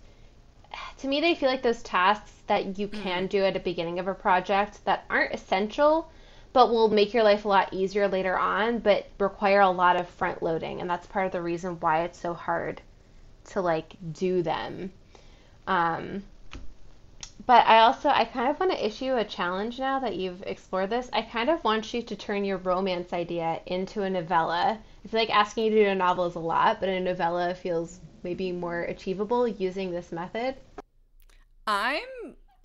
to 0.99 1.09
me 1.09 1.22
they 1.22 1.35
feel 1.35 1.49
like 1.49 1.62
those 1.62 1.83
tasks 1.83 2.33
that 2.47 2.79
you 2.79 2.89
can 2.89 3.25
mm. 3.25 3.31
do 3.31 3.43
at 3.43 3.55
the 3.55 3.61
beginning 3.61 3.99
of 3.99 4.07
a 4.07 4.12
project 4.12 4.85
that 4.85 5.07
aren't 5.09 5.33
essential 5.33 6.11
but 6.53 6.68
will 6.68 6.91
make 6.91 7.14
your 7.14 7.25
life 7.25 7.47
a 7.47 7.49
lot 7.49 7.72
easier 7.72 8.07
later 8.07 8.39
on 8.39 8.81
but 8.81 9.07
require 9.18 9.61
a 9.61 9.70
lot 9.70 9.97
of 9.97 10.07
front 10.07 10.43
loading 10.43 10.83
and 10.83 10.91
that's 10.91 11.07
part 11.07 11.25
of 11.25 11.33
the 11.33 11.41
reason 11.41 11.81
why 11.81 12.03
it's 12.03 12.18
so 12.18 12.35
hard 12.35 12.83
to 13.47 13.62
like 13.62 13.97
do 14.12 14.43
them 14.43 14.93
um, 15.66 16.22
but 17.47 17.66
I 17.66 17.80
also 17.80 18.09
I 18.09 18.24
kind 18.24 18.51
of 18.51 18.59
want 18.59 18.72
to 18.72 18.87
issue 18.87 19.16
a 19.16 19.24
challenge 19.24 19.78
now 19.78 19.99
that 20.01 20.16
you've 20.16 20.43
explored 20.43 20.91
this. 20.91 21.11
I 21.12 21.22
kind 21.22 21.51
of 21.51 21.62
want 21.64 21.93
you 21.93 22.03
to 22.03 22.16
turn 22.16 22.45
your 22.45 22.59
romance 22.59 23.12
idea 23.12 23.61
into 23.66 24.03
a 24.03 24.11
novella. 24.11 24.78
I 25.05 25.09
feel 25.09 25.20
like 25.20 25.30
asking 25.30 25.64
you 25.64 25.70
to 25.70 25.85
do 25.85 25.91
a 25.91 25.95
novel 25.95 26.26
is 26.26 26.37
a 26.37 26.41
lot, 26.41 26.80
but 26.80 26.89
a 26.89 27.01
novella 27.01 27.55
feels 27.55 28.01
maybe 28.22 28.53
more 28.53 28.82
achievable 28.82 29.47
using 29.47 29.91
this 29.91 30.11
method. 30.12 30.57
I'm 31.66 32.01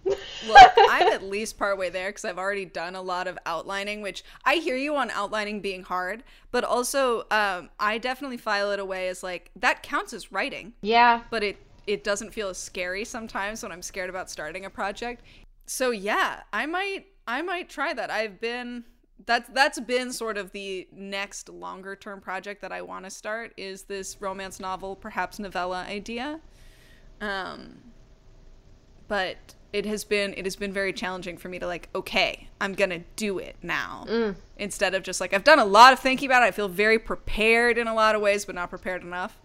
look, 0.06 0.72
I'm 0.78 1.08
at 1.08 1.24
least 1.24 1.58
partway 1.58 1.90
there 1.90 2.10
because 2.10 2.26
I've 2.26 2.38
already 2.38 2.66
done 2.66 2.96
a 2.96 3.02
lot 3.02 3.28
of 3.28 3.38
outlining, 3.46 4.02
which 4.02 4.24
I 4.46 4.56
hear 4.56 4.76
you 4.76 4.96
on 4.96 5.12
outlining 5.12 5.62
being 5.62 5.84
hard, 5.84 6.24
but 6.52 6.64
also 6.64 7.26
um, 7.32 7.70
I 7.80 7.98
definitely 7.98 8.38
file 8.38 8.72
it 8.72 8.80
away 8.80 9.10
as 9.10 9.24
like 9.24 9.52
that 9.58 9.84
counts 9.84 10.14
as 10.14 10.32
writing. 10.32 10.74
Yeah, 10.82 11.24
but 11.30 11.44
it 11.44 11.58
it 11.88 12.04
doesn't 12.04 12.34
feel 12.34 12.50
as 12.50 12.58
scary 12.58 13.06
sometimes 13.06 13.64
when 13.64 13.72
I'm 13.72 13.82
scared 13.82 14.10
about 14.10 14.30
starting 14.30 14.66
a 14.66 14.70
project. 14.70 15.24
So 15.66 15.92
yeah, 15.92 16.42
I 16.52 16.66
might 16.66 17.08
I 17.28 17.42
might 17.42 17.70
try 17.70 17.94
that. 17.94 18.10
I've 18.10 18.40
been 18.40 18.84
that's 19.26 19.50
that's 19.50 19.80
been 19.80 20.12
sort 20.12 20.38
of 20.38 20.52
the 20.52 20.88
next 20.92 21.50
longer 21.50 21.96
term 21.96 22.22
project 22.22 22.62
that 22.62 22.72
I 22.72 22.82
want 22.82 23.06
to 23.06 23.12
start 23.12 23.54
is 23.58 23.84
this 23.84 24.22
romance 24.22 24.60
novel, 24.60 24.96
perhaps 24.96 25.40
novella 25.40 25.86
idea. 25.88 26.40
Um 27.22 27.78
but 29.08 29.56
it 29.74 29.86
has 29.86 30.06
been 30.06 30.34
it 30.38 30.46
has 30.46 30.56
been 30.56 30.72
very 30.72 30.94
challenging 30.94 31.38
for 31.38 31.50
me 31.50 31.60
to 31.60 31.68
like 31.68 31.90
okay 31.94 32.48
i'm 32.62 32.74
gonna 32.74 33.00
do 33.16 33.38
it 33.38 33.56
now 33.62 34.06
mm. 34.08 34.36
instead 34.58 34.96
of 34.96 35.04
just 35.04 35.20
like 35.20 35.34
i've 35.34 35.44
done 35.44 35.60
a 35.60 35.66
lot 35.66 35.92
of 35.94 36.00
thinking 36.00 36.28
about 36.28 36.42
it 36.42 36.46
i 36.46 36.52
feel 36.52 36.70
very 36.70 36.98
prepared 36.98 37.78
in 37.78 37.88
a 37.88 37.94
lot 37.94 38.16
of 38.16 38.22
ways 38.22 38.46
but 38.46 38.56
not 38.56 38.70
prepared 38.70 39.04
enough 39.04 39.40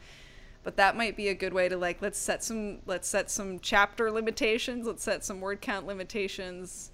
but 0.65 0.77
that 0.77 0.97
might 0.97 1.17
be 1.17 1.29
a 1.29 1.35
good 1.35 1.53
way 1.53 1.69
to 1.69 1.77
like 1.77 2.03
let's 2.03 2.19
set 2.19 2.43
some 2.43 2.79
let's 2.87 3.07
set 3.07 3.31
some 3.31 3.61
chapter 3.61 4.11
limitations 4.11 4.87
let's 4.87 5.05
set 5.05 5.25
some 5.25 5.41
word 5.41 5.61
count 5.61 5.87
limitations. 5.87 6.91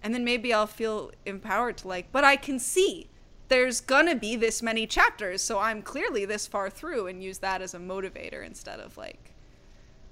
And 0.00 0.14
then 0.14 0.24
maybe 0.24 0.54
i'll 0.54 0.68
feel 0.68 1.10
empowered 1.26 1.78
to 1.78 1.88
like 1.88 2.12
but 2.12 2.22
i 2.22 2.36
can 2.36 2.60
see 2.60 3.10
there's 3.48 3.80
gonna 3.80 4.14
be 4.14 4.36
this 4.36 4.62
many 4.62 4.86
chapters 4.86 5.42
so 5.42 5.58
i'm 5.58 5.82
clearly 5.82 6.24
this 6.24 6.46
far 6.46 6.70
through 6.70 7.08
and 7.08 7.22
use 7.22 7.38
that 7.38 7.60
as 7.60 7.74
a 7.74 7.78
motivator 7.78 8.46
instead 8.46 8.78
of 8.78 8.96
like 8.96 9.34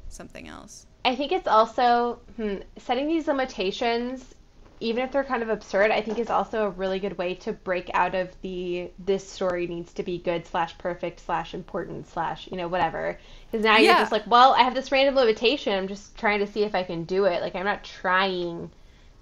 something 0.09 0.48
else. 0.48 0.86
I 1.04 1.14
think 1.14 1.30
it's 1.30 1.46
also 1.46 2.20
hmm, 2.36 2.57
setting 2.78 3.07
these 3.07 3.28
limitations 3.28 4.34
even 4.81 5.03
if 5.03 5.12
they're 5.12 5.24
kind 5.24 5.43
of 5.43 5.49
absurd, 5.49 5.91
I 5.91 6.03
think 6.03 6.18
is 6.18 6.31
also 6.31 6.66
a 6.66 6.70
really 6.70 6.99
good 6.99 7.16
way 7.18 7.35
to 7.37 7.53
break 7.53 7.91
out 7.95 8.14
of 8.14 8.31
the 8.43 8.91
this 8.99 9.29
story 9.29 9.66
needs 9.66 9.93
to 9.95 10.03
be 10.03 10.18
good 10.18 10.47
slash 10.47 10.77
perfect 10.79 11.20
slash 11.20 11.55
important 11.55 12.09
slash 12.09 12.49
you 12.51 12.57
know 12.57 12.68
whatever. 12.68 13.18
Because 13.51 13.64
now 13.64 13.79
you're 13.79 13.95
just 13.95 14.12
like, 14.12 14.27
well, 14.27 14.53
I 14.53 14.62
have 14.62 14.74
this 14.74 14.93
random 14.93 15.14
limitation. 15.14 15.72
I'm 15.72 15.89
just 15.89 16.16
trying 16.16 16.41
to 16.41 16.47
see 16.47 16.62
if 16.62 16.74
I 16.74 16.83
can 16.83 17.05
do 17.05 17.24
it. 17.24 17.41
Like 17.41 17.55
I'm 17.55 17.64
not 17.64 17.85
trying 17.85 18.70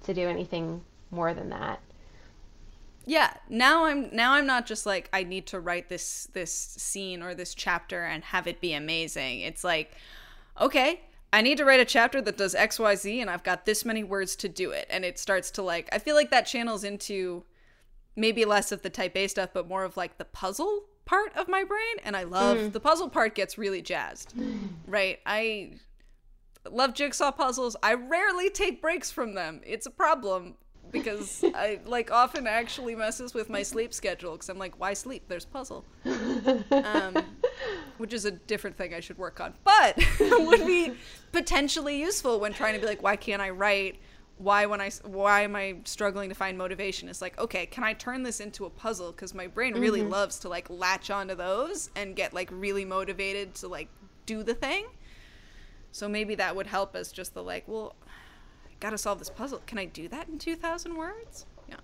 to 0.04 0.14
do 0.14 0.28
anything 0.28 0.82
more 1.10 1.34
than 1.34 1.50
that. 1.50 1.80
Yeah, 3.06 3.32
now 3.48 3.84
I'm 3.84 4.08
now 4.14 4.32
I'm 4.32 4.46
not 4.46 4.66
just 4.66 4.86
like 4.86 5.08
I 5.12 5.24
need 5.24 5.46
to 5.48 5.60
write 5.60 5.88
this 5.88 6.28
this 6.32 6.52
scene 6.52 7.22
or 7.22 7.34
this 7.34 7.54
chapter 7.54 8.02
and 8.02 8.24
have 8.24 8.46
it 8.46 8.60
be 8.60 8.72
amazing. 8.72 9.40
It's 9.40 9.62
like 9.62 9.92
okay, 10.60 11.00
I 11.34 11.40
need 11.40 11.58
to 11.58 11.64
write 11.64 11.80
a 11.80 11.84
chapter 11.84 12.22
that 12.22 12.36
does 12.36 12.54
XYZ 12.54 13.20
and 13.20 13.28
I've 13.28 13.42
got 13.42 13.66
this 13.66 13.84
many 13.84 14.04
words 14.04 14.36
to 14.36 14.48
do 14.48 14.70
it. 14.70 14.86
And 14.88 15.04
it 15.04 15.18
starts 15.18 15.50
to 15.52 15.62
like 15.62 15.88
I 15.92 15.98
feel 15.98 16.14
like 16.14 16.30
that 16.30 16.46
channels 16.46 16.84
into 16.84 17.44
maybe 18.14 18.44
less 18.44 18.70
of 18.70 18.82
the 18.82 18.90
type 18.90 19.16
A 19.16 19.26
stuff 19.26 19.50
but 19.52 19.66
more 19.66 19.82
of 19.82 19.96
like 19.96 20.16
the 20.16 20.24
puzzle 20.24 20.84
part 21.06 21.36
of 21.36 21.48
my 21.48 21.64
brain 21.64 21.96
and 22.04 22.16
I 22.16 22.22
love 22.22 22.72
the 22.72 22.78
puzzle 22.78 23.08
part 23.10 23.34
gets 23.34 23.58
really 23.58 23.82
jazzed. 23.82 24.32
right? 24.86 25.18
I 25.26 25.72
love 26.70 26.94
jigsaw 26.94 27.32
puzzles. 27.32 27.74
I 27.82 27.94
rarely 27.94 28.48
take 28.48 28.80
breaks 28.80 29.10
from 29.10 29.34
them. 29.34 29.60
It's 29.66 29.86
a 29.86 29.90
problem 29.90 30.54
because 30.92 31.44
I 31.54 31.80
like 31.84 32.12
often 32.12 32.46
actually 32.46 32.94
messes 32.94 33.34
with 33.34 33.50
my 33.50 33.64
sleep 33.64 33.92
schedule 33.92 34.32
because 34.32 34.48
I'm 34.48 34.58
like, 34.58 34.78
why 34.78 34.94
sleep? 34.94 35.24
There's 35.26 35.44
puzzle, 35.44 35.84
um, 36.04 37.18
which 37.98 38.12
is 38.12 38.24
a 38.24 38.30
different 38.30 38.76
thing 38.76 38.94
I 38.94 39.00
should 39.00 39.18
work 39.18 39.40
on, 39.40 39.54
but 39.64 39.96
would 40.20 40.66
be 40.66 40.92
potentially 41.32 42.00
useful 42.00 42.40
when 42.40 42.52
trying 42.52 42.74
to 42.74 42.80
be 42.80 42.86
like, 42.86 43.02
why 43.02 43.16
can't 43.16 43.42
I 43.42 43.50
write? 43.50 44.00
Why 44.38 44.66
when 44.66 44.80
I 44.80 44.90
why 45.04 45.42
am 45.42 45.54
I 45.54 45.76
struggling 45.84 46.28
to 46.28 46.34
find 46.34 46.58
motivation? 46.58 47.08
It's 47.08 47.22
like, 47.22 47.38
okay, 47.38 47.66
can 47.66 47.84
I 47.84 47.92
turn 47.92 48.24
this 48.24 48.40
into 48.40 48.64
a 48.64 48.70
puzzle? 48.70 49.12
Because 49.12 49.32
my 49.32 49.46
brain 49.46 49.74
really 49.74 50.00
mm-hmm. 50.00 50.10
loves 50.10 50.40
to 50.40 50.48
like 50.48 50.68
latch 50.68 51.10
onto 51.10 51.34
those 51.34 51.90
and 51.94 52.16
get 52.16 52.34
like 52.34 52.48
really 52.52 52.84
motivated 52.84 53.54
to 53.56 53.68
like 53.68 53.88
do 54.26 54.42
the 54.42 54.54
thing. 54.54 54.86
So 55.92 56.08
maybe 56.08 56.34
that 56.34 56.56
would 56.56 56.66
help 56.66 56.96
as 56.96 57.12
just 57.12 57.34
the 57.34 57.42
like, 57.42 57.68
well, 57.68 57.94
I 58.08 58.72
gotta 58.80 58.98
solve 58.98 59.20
this 59.20 59.30
puzzle. 59.30 59.62
Can 59.66 59.78
I 59.78 59.84
do 59.84 60.08
that 60.08 60.28
in 60.28 60.38
2,000 60.38 60.96
words? 60.96 61.46
Yeah. 61.68 61.76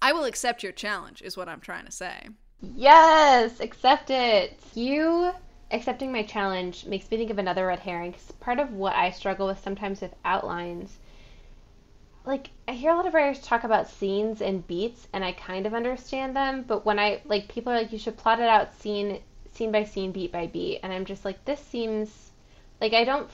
I 0.00 0.12
will 0.12 0.24
accept 0.24 0.62
your 0.62 0.70
challenge, 0.70 1.22
is 1.22 1.36
what 1.36 1.48
I'm 1.48 1.60
trying 1.60 1.86
to 1.86 1.92
say. 1.92 2.28
Yes, 2.62 3.60
accept 3.60 4.08
it. 4.08 4.58
You 4.74 5.32
accepting 5.70 6.12
my 6.12 6.22
challenge 6.22 6.86
makes 6.86 7.10
me 7.10 7.18
think 7.18 7.30
of 7.30 7.38
another 7.38 7.66
red 7.66 7.80
herring. 7.80 8.12
'cause 8.12 8.32
part 8.40 8.58
of 8.58 8.72
what 8.72 8.94
I 8.94 9.10
struggle 9.10 9.48
with 9.48 9.58
sometimes 9.58 10.00
with 10.00 10.14
outlines, 10.24 10.98
like 12.24 12.50
I 12.68 12.72
hear 12.72 12.92
a 12.92 12.96
lot 12.96 13.06
of 13.06 13.14
writers 13.14 13.40
talk 13.40 13.64
about 13.64 13.88
scenes 13.88 14.40
and 14.40 14.66
beats, 14.66 15.08
and 15.12 15.24
I 15.24 15.32
kind 15.32 15.66
of 15.66 15.74
understand 15.74 16.34
them. 16.36 16.62
But 16.62 16.84
when 16.86 16.98
I 16.98 17.20
like 17.26 17.48
people 17.48 17.72
are 17.72 17.76
like, 17.76 17.92
you 17.92 17.98
should 17.98 18.16
plot 18.16 18.40
it 18.40 18.48
out 18.48 18.74
scene 18.74 19.20
scene 19.52 19.70
by 19.72 19.84
scene, 19.84 20.12
beat 20.12 20.32
by 20.32 20.46
beat, 20.46 20.80
and 20.82 20.92
I'm 20.92 21.04
just 21.04 21.24
like, 21.24 21.44
this 21.44 21.60
seems 21.60 22.32
like 22.80 22.94
I 22.94 23.04
don't 23.04 23.30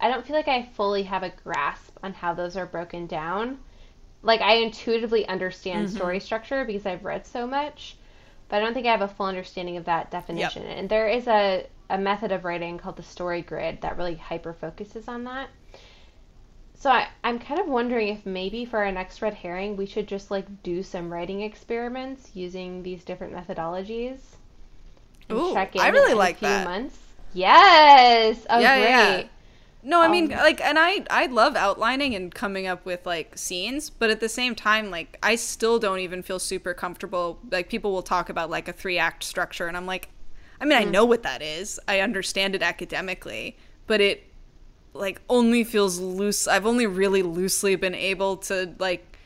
I 0.00 0.08
don't 0.08 0.26
feel 0.26 0.36
like 0.36 0.48
I 0.48 0.62
fully 0.62 1.04
have 1.04 1.22
a 1.24 1.30
grasp 1.44 1.98
on 2.02 2.14
how 2.14 2.34
those 2.34 2.56
are 2.56 2.66
broken 2.66 3.06
down. 3.06 3.58
Like 4.22 4.40
I 4.40 4.54
intuitively 4.54 5.28
understand 5.28 5.88
mm-hmm. 5.88 5.96
story 5.96 6.20
structure 6.20 6.64
because 6.64 6.86
I've 6.86 7.04
read 7.04 7.26
so 7.26 7.46
much, 7.46 7.97
but 8.48 8.56
I 8.56 8.60
don't 8.60 8.74
think 8.74 8.86
I 8.86 8.90
have 8.90 9.02
a 9.02 9.08
full 9.08 9.26
understanding 9.26 9.76
of 9.76 9.84
that 9.84 10.10
definition. 10.10 10.64
And 10.64 10.88
there 10.88 11.08
is 11.08 11.26
a, 11.26 11.66
a 11.90 11.98
method 11.98 12.32
of 12.32 12.44
writing 12.44 12.78
called 12.78 12.96
the 12.96 13.02
story 13.02 13.42
grid 13.42 13.80
that 13.82 13.96
really 13.96 14.16
hyper 14.16 14.52
focuses 14.52 15.08
on 15.08 15.24
that. 15.24 15.48
So 16.74 16.90
I, 16.90 17.08
I'm 17.24 17.38
kind 17.40 17.60
of 17.60 17.66
wondering 17.66 18.08
if 18.08 18.24
maybe 18.24 18.64
for 18.64 18.78
our 18.78 18.92
next 18.92 19.20
red 19.20 19.34
herring 19.34 19.76
we 19.76 19.86
should 19.86 20.06
just 20.06 20.30
like 20.30 20.46
do 20.62 20.82
some 20.82 21.12
writing 21.12 21.42
experiments 21.42 22.30
using 22.34 22.82
these 22.82 23.04
different 23.04 23.34
methodologies. 23.34 24.18
Ooh, 25.30 25.54
I 25.54 25.88
really 25.88 26.14
like 26.14 26.36
a 26.36 26.38
few 26.38 26.48
that. 26.48 26.64
months. 26.64 26.98
Yes. 27.34 28.46
Oh, 28.48 28.60
Yeah, 28.60 28.76
great. 28.76 28.88
yeah. 28.88 29.28
No, 29.82 30.02
I 30.02 30.08
mean 30.08 30.32
Um, 30.32 30.38
like 30.38 30.60
and 30.60 30.78
I 30.78 31.04
I 31.10 31.26
love 31.26 31.54
outlining 31.56 32.14
and 32.14 32.34
coming 32.34 32.66
up 32.66 32.84
with 32.84 33.06
like 33.06 33.38
scenes, 33.38 33.90
but 33.90 34.10
at 34.10 34.20
the 34.20 34.28
same 34.28 34.54
time 34.54 34.90
like 34.90 35.16
I 35.22 35.36
still 35.36 35.78
don't 35.78 36.00
even 36.00 36.22
feel 36.22 36.38
super 36.38 36.74
comfortable 36.74 37.38
like 37.50 37.68
people 37.68 37.92
will 37.92 38.02
talk 38.02 38.28
about 38.28 38.50
like 38.50 38.68
a 38.68 38.72
3 38.72 38.98
act 38.98 39.22
structure 39.24 39.66
and 39.68 39.76
I'm 39.76 39.86
like 39.86 40.08
I 40.60 40.64
mean, 40.64 40.76
I 40.78 40.84
know 40.84 41.04
what 41.04 41.22
that 41.22 41.40
is. 41.40 41.78
I 41.86 42.00
understand 42.00 42.54
it 42.56 42.62
academically, 42.62 43.56
but 43.86 44.00
it 44.00 44.24
like 44.94 45.20
only 45.28 45.62
feels 45.64 45.98
loose. 46.00 46.48
I've 46.48 46.66
only 46.66 46.86
really 46.86 47.22
loosely 47.22 47.76
been 47.76 47.94
able 47.94 48.38
to 48.38 48.74
like 48.78 49.16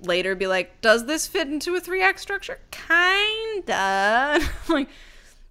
later 0.00 0.34
be 0.34 0.46
like, 0.48 0.80
does 0.80 1.06
this 1.06 1.26
fit 1.28 1.48
into 1.48 1.74
a 1.76 1.80
3 1.80 2.02
act 2.02 2.20
structure? 2.20 2.58
Kinda. 2.72 4.40
like 4.68 4.88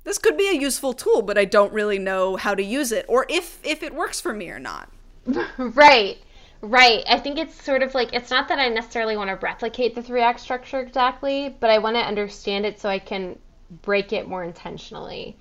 this 0.03 0.17
could 0.17 0.37
be 0.37 0.47
a 0.49 0.53
useful 0.59 0.93
tool, 0.93 1.21
but 1.21 1.37
I 1.37 1.45
don't 1.45 1.73
really 1.73 1.99
know 1.99 2.35
how 2.35 2.55
to 2.55 2.63
use 2.63 2.91
it 2.91 3.05
or 3.09 3.25
if 3.29 3.59
if 3.63 3.83
it 3.83 3.93
works 3.93 4.19
for 4.21 4.33
me 4.33 4.49
or 4.49 4.59
not. 4.59 4.89
Right. 5.57 6.17
Right. 6.61 7.03
I 7.07 7.19
think 7.19 7.39
it's 7.39 7.61
sort 7.61 7.81
of 7.81 7.93
like 7.95 8.13
it's 8.13 8.29
not 8.29 8.47
that 8.49 8.59
I 8.59 8.69
necessarily 8.69 9.17
want 9.17 9.29
to 9.29 9.35
replicate 9.35 9.95
the 9.95 10.03
three 10.03 10.21
act 10.21 10.39
structure 10.39 10.79
exactly, 10.79 11.55
but 11.59 11.69
I 11.69 11.79
want 11.79 11.95
to 11.95 12.01
understand 12.01 12.65
it 12.65 12.79
so 12.79 12.87
I 12.89 12.99
can 12.99 13.39
break 13.81 14.13
it 14.13 14.27
more 14.27 14.43
intentionally. 14.43 15.37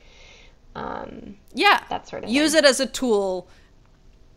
Um, 0.74 1.36
Yeah. 1.54 1.82
That 1.90 2.08
sort 2.08 2.24
of 2.24 2.30
Use 2.30 2.52
thing. 2.52 2.54
it 2.54 2.64
as 2.64 2.80
a 2.80 2.86
tool 2.86 3.48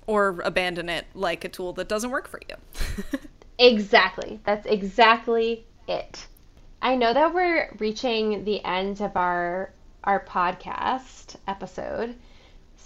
or 0.07 0.41
abandon 0.43 0.89
it 0.89 1.05
like 1.13 1.45
a 1.45 1.49
tool 1.49 1.73
that 1.73 1.87
doesn't 1.87 2.11
work 2.11 2.27
for 2.27 2.39
you. 2.49 2.55
exactly. 3.57 4.39
That's 4.45 4.65
exactly 4.65 5.65
it. 5.87 6.27
I 6.81 6.95
know 6.95 7.13
that 7.13 7.33
we're 7.33 7.75
reaching 7.79 8.43
the 8.43 8.63
end 8.65 9.01
of 9.01 9.15
our 9.15 9.73
our 10.03 10.23
podcast 10.23 11.35
episode. 11.47 12.15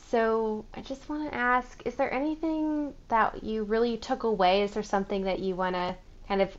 So 0.09 0.65
I 0.74 0.82
just 0.82 1.09
want 1.09 1.30
to 1.30 1.36
ask, 1.38 1.82
is 1.86 1.95
there 1.95 2.13
anything 2.13 2.93
that 3.09 3.43
you 3.43 3.63
really 3.63 3.97
took 3.97 4.24
away? 4.24 4.63
Is 4.63 4.72
there 4.72 4.84
something 4.84 5.24
that 5.24 5.39
you 5.39 5.55
want 5.55 5.76
to 5.76 5.95
kind 6.28 6.41
of 6.41 6.57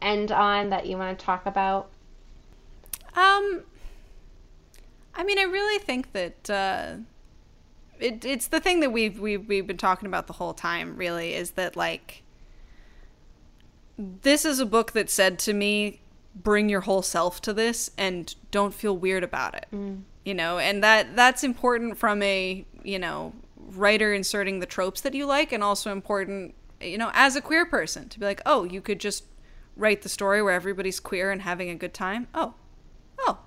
end 0.00 0.32
on 0.32 0.70
that 0.70 0.86
you 0.86 0.96
want 0.96 1.18
to 1.18 1.24
talk 1.24 1.44
about? 1.46 1.90
Um, 3.14 3.64
I 5.14 5.24
mean, 5.24 5.38
I 5.38 5.42
really 5.42 5.78
think 5.78 6.12
that 6.12 6.48
uh, 6.48 6.96
it, 7.98 8.24
it's 8.24 8.48
the 8.48 8.60
thing 8.60 8.80
that 8.80 8.92
we've, 8.92 9.18
we've 9.20 9.46
we've 9.46 9.66
been 9.66 9.76
talking 9.76 10.06
about 10.06 10.26
the 10.26 10.34
whole 10.34 10.54
time. 10.54 10.96
Really, 10.96 11.34
is 11.34 11.52
that 11.52 11.76
like 11.76 12.22
this 13.98 14.44
is 14.44 14.60
a 14.60 14.66
book 14.66 14.92
that 14.92 15.10
said 15.10 15.38
to 15.40 15.52
me, 15.52 16.00
"Bring 16.34 16.68
your 16.68 16.82
whole 16.82 17.02
self 17.02 17.40
to 17.42 17.52
this, 17.52 17.90
and 17.96 18.34
don't 18.50 18.74
feel 18.74 18.96
weird 18.96 19.24
about 19.24 19.54
it." 19.54 19.66
Mm. 19.72 20.02
You 20.24 20.34
know, 20.34 20.58
and 20.58 20.82
that 20.84 21.16
that's 21.16 21.42
important 21.44 21.98
from 21.98 22.22
a 22.22 22.64
you 22.82 22.98
know 22.98 23.32
writer 23.56 24.12
inserting 24.12 24.60
the 24.60 24.66
tropes 24.66 25.00
that 25.02 25.14
you 25.14 25.26
like, 25.26 25.52
and 25.52 25.62
also 25.62 25.92
important 25.92 26.54
you 26.80 26.98
know 26.98 27.10
as 27.14 27.36
a 27.36 27.40
queer 27.40 27.66
person 27.66 28.08
to 28.08 28.18
be 28.18 28.26
like, 28.26 28.42
oh, 28.46 28.64
you 28.64 28.80
could 28.80 29.00
just 29.00 29.24
write 29.76 30.02
the 30.02 30.08
story 30.08 30.42
where 30.42 30.52
everybody's 30.52 31.00
queer 31.00 31.30
and 31.30 31.42
having 31.42 31.70
a 31.70 31.74
good 31.74 31.94
time. 31.94 32.28
Oh, 32.34 32.54
oh, 33.20 33.38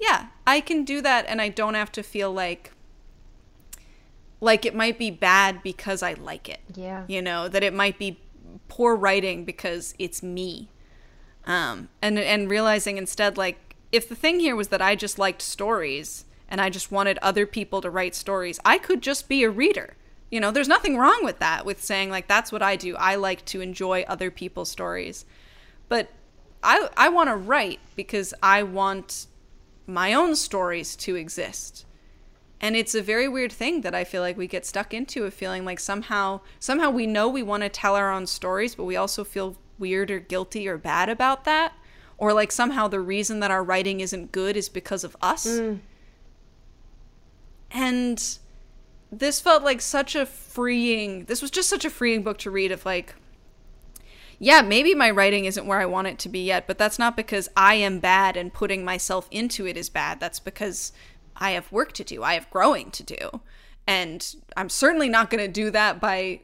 yeah, 0.00 0.28
I 0.46 0.60
can 0.60 0.84
do 0.84 1.00
that 1.02 1.26
and 1.28 1.40
I 1.40 1.48
don't 1.48 1.74
have 1.74 1.92
to 1.92 2.02
feel 2.02 2.32
like 2.32 2.72
like 4.40 4.64
it 4.64 4.74
might 4.74 4.98
be 4.98 5.10
bad 5.10 5.62
because 5.62 6.02
I 6.02 6.14
like 6.14 6.48
it. 6.48 6.60
Yeah. 6.74 7.04
You 7.08 7.20
know, 7.20 7.48
that 7.48 7.62
it 7.62 7.74
might 7.74 7.98
be 7.98 8.20
poor 8.68 8.94
writing 8.94 9.44
because 9.44 9.94
it's 9.98 10.22
me. 10.22 10.68
Um 11.48 11.88
and 12.02 12.18
and 12.18 12.50
realizing 12.50 12.98
instead 12.98 13.36
like 13.36 13.76
if 13.90 14.08
the 14.08 14.14
thing 14.14 14.38
here 14.38 14.54
was 14.54 14.68
that 14.68 14.82
I 14.82 14.94
just 14.94 15.18
liked 15.18 15.42
stories 15.42 16.26
and 16.48 16.60
I 16.60 16.70
just 16.70 16.92
wanted 16.92 17.18
other 17.22 17.46
people 17.46 17.80
to 17.80 17.90
write 17.90 18.14
stories, 18.14 18.60
I 18.64 18.78
could 18.78 19.02
just 19.02 19.28
be 19.28 19.42
a 19.42 19.50
reader. 19.50 19.96
You 20.30 20.40
know, 20.40 20.50
there's 20.50 20.68
nothing 20.68 20.98
wrong 20.98 21.24
with 21.24 21.38
that 21.38 21.64
with 21.64 21.82
saying 21.82 22.10
like 22.10 22.28
that's 22.28 22.52
what 22.52 22.62
I 22.62 22.76
do. 22.76 22.94
I 22.96 23.14
like 23.14 23.44
to 23.46 23.62
enjoy 23.62 24.04
other 24.06 24.30
people's 24.30 24.70
stories. 24.70 25.24
But 25.88 26.10
I 26.62 26.90
I 26.96 27.08
want 27.08 27.30
to 27.30 27.36
write 27.36 27.80
because 27.96 28.34
I 28.42 28.62
want 28.62 29.26
my 29.86 30.12
own 30.12 30.36
stories 30.36 30.94
to 30.96 31.16
exist. 31.16 31.86
And 32.60 32.76
it's 32.76 32.94
a 32.94 33.00
very 33.00 33.28
weird 33.28 33.52
thing 33.52 33.82
that 33.82 33.94
I 33.94 34.04
feel 34.04 34.20
like 34.20 34.36
we 34.36 34.48
get 34.48 34.66
stuck 34.66 34.92
into 34.92 35.24
of 35.24 35.32
feeling 35.32 35.64
like 35.64 35.80
somehow 35.80 36.40
somehow 36.60 36.90
we 36.90 37.06
know 37.06 37.28
we 37.28 37.42
want 37.42 37.62
to 37.62 37.70
tell 37.70 37.96
our 37.96 38.12
own 38.12 38.26
stories, 38.26 38.74
but 38.74 38.84
we 38.84 38.96
also 38.96 39.24
feel 39.24 39.56
weird 39.78 40.10
or 40.10 40.18
guilty 40.18 40.68
or 40.68 40.78
bad 40.78 41.08
about 41.08 41.44
that. 41.44 41.72
Or 42.16 42.32
like 42.32 42.50
somehow 42.50 42.88
the 42.88 43.00
reason 43.00 43.40
that 43.40 43.50
our 43.50 43.62
writing 43.62 44.00
isn't 44.00 44.32
good 44.32 44.56
is 44.56 44.68
because 44.68 45.04
of 45.04 45.16
us. 45.22 45.46
Mm. 45.46 45.78
And 47.70 48.38
this 49.12 49.40
felt 49.40 49.62
like 49.62 49.80
such 49.80 50.14
a 50.14 50.26
freeing 50.26 51.24
this 51.24 51.40
was 51.40 51.50
just 51.50 51.68
such 51.68 51.84
a 51.84 51.90
freeing 51.90 52.22
book 52.22 52.36
to 52.38 52.50
read 52.50 52.72
of 52.72 52.84
like 52.84 53.14
yeah, 54.38 54.60
maybe 54.60 54.94
my 54.94 55.10
writing 55.10 55.46
isn't 55.46 55.66
where 55.66 55.80
I 55.80 55.86
want 55.86 56.06
it 56.06 56.18
to 56.20 56.28
be 56.28 56.44
yet, 56.44 56.66
but 56.66 56.78
that's 56.78 56.98
not 56.98 57.16
because 57.16 57.48
I 57.56 57.74
am 57.74 57.98
bad 57.98 58.36
and 58.36 58.54
putting 58.54 58.84
myself 58.84 59.26
into 59.30 59.66
it 59.66 59.76
is 59.76 59.88
bad. 59.88 60.20
That's 60.20 60.38
because 60.38 60.92
I 61.36 61.52
have 61.52 61.72
work 61.72 61.92
to 61.94 62.04
do. 62.04 62.22
I 62.22 62.34
have 62.34 62.48
growing 62.50 62.90
to 62.92 63.02
do. 63.02 63.40
And 63.86 64.34
I'm 64.56 64.68
certainly 64.68 65.08
not 65.08 65.30
going 65.30 65.44
to 65.44 65.50
do 65.50 65.70
that 65.70 66.00
by 66.00 66.42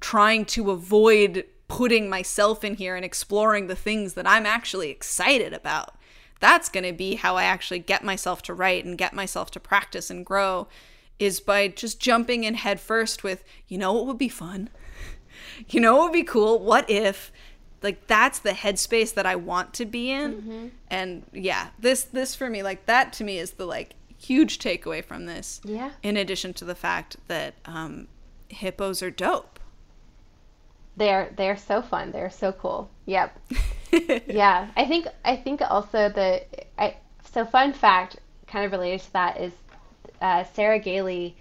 trying 0.00 0.46
to 0.46 0.72
avoid 0.72 1.44
putting 1.68 2.08
myself 2.08 2.64
in 2.64 2.74
here 2.74 2.96
and 2.96 3.04
exploring 3.04 3.66
the 3.66 3.76
things 3.76 4.14
that 4.14 4.26
I'm 4.26 4.46
actually 4.46 4.90
excited 4.90 5.52
about. 5.52 5.96
That's 6.38 6.68
going 6.68 6.84
to 6.84 6.92
be 6.92 7.16
how 7.16 7.36
I 7.36 7.44
actually 7.44 7.78
get 7.78 8.04
myself 8.04 8.42
to 8.42 8.54
write 8.54 8.84
and 8.84 8.98
get 8.98 9.14
myself 9.14 9.50
to 9.52 9.60
practice 9.60 10.10
and 10.10 10.24
grow 10.24 10.68
is 11.18 11.40
by 11.40 11.68
just 11.68 11.98
jumping 11.98 12.44
in 12.44 12.54
head 12.54 12.78
first 12.78 13.24
with, 13.24 13.42
you 13.68 13.78
know 13.78 13.92
what 13.92 14.06
would 14.06 14.18
be 14.18 14.28
fun? 14.28 14.70
You 15.68 15.80
know 15.80 15.96
what 15.96 16.04
would 16.04 16.12
be 16.12 16.22
cool? 16.22 16.58
What 16.58 16.88
if 16.90 17.30
like 17.82 18.06
that's 18.06 18.40
the 18.40 18.50
headspace 18.50 19.14
that 19.14 19.26
I 19.26 19.36
want 19.36 19.74
to 19.74 19.84
be 19.84 20.10
in. 20.10 20.34
Mm-hmm. 20.34 20.66
And 20.88 21.22
yeah, 21.32 21.68
this 21.78 22.04
this 22.04 22.34
for 22.34 22.48
me 22.48 22.62
like 22.62 22.86
that 22.86 23.12
to 23.14 23.24
me 23.24 23.38
is 23.38 23.52
the 23.52 23.66
like 23.66 23.94
huge 24.18 24.58
takeaway 24.58 25.04
from 25.04 25.26
this. 25.26 25.60
Yeah. 25.64 25.92
In 26.02 26.16
addition 26.16 26.52
to 26.54 26.64
the 26.64 26.74
fact 26.74 27.16
that 27.28 27.54
um 27.64 28.08
hippos 28.48 29.02
are 29.02 29.10
dope. 29.10 29.60
They're 30.96 31.32
they're 31.36 31.56
so 31.56 31.82
fun. 31.82 32.10
They're 32.12 32.30
so 32.30 32.52
cool. 32.52 32.90
Yep. 33.06 33.38
yeah. 34.26 34.68
I 34.76 34.86
think 34.86 35.06
I 35.24 35.36
think 35.36 35.60
also 35.62 36.08
the 36.08 36.42
I 36.78 36.96
so 37.32 37.44
fun 37.44 37.72
fact 37.72 38.16
kind 38.46 38.64
of 38.64 38.72
related 38.72 39.00
to 39.00 39.12
that 39.12 39.40
is 39.40 39.52
uh, 40.20 40.44
Sarah 40.54 40.78
Gailey 40.78 41.36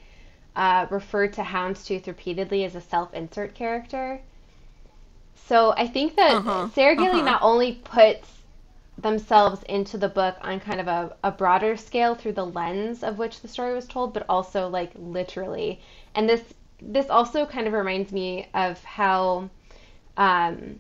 uh, 0.55 0.87
referred 0.89 1.33
to 1.33 1.41
Houndstooth 1.41 2.07
repeatedly 2.07 2.65
as 2.65 2.75
a 2.75 2.81
self-insert 2.81 3.55
character. 3.55 4.19
So 5.47 5.73
I 5.77 5.87
think 5.87 6.15
that 6.15 6.35
uh-huh. 6.35 6.69
Sarah 6.73 6.95
Gailey 6.95 7.21
uh-huh. 7.21 7.31
not 7.31 7.41
only 7.41 7.73
puts 7.83 8.29
themselves 8.97 9.61
into 9.63 9.97
the 9.97 10.07
book 10.07 10.37
on 10.41 10.59
kind 10.59 10.79
of 10.79 10.87
a, 10.87 11.15
a 11.23 11.31
broader 11.31 11.75
scale 11.75 12.15
through 12.15 12.31
the 12.31 12.45
lens 12.45 13.03
of 13.03 13.17
which 13.17 13.41
the 13.41 13.47
story 13.47 13.73
was 13.73 13.87
told, 13.87 14.13
but 14.13 14.25
also 14.29 14.67
like 14.67 14.91
literally. 14.95 15.79
And 16.15 16.29
this 16.29 16.41
this 16.81 17.09
also 17.09 17.45
kind 17.45 17.67
of 17.67 17.73
reminds 17.73 18.11
me 18.11 18.47
of 18.53 18.83
how 18.83 19.49
um, 20.17 20.79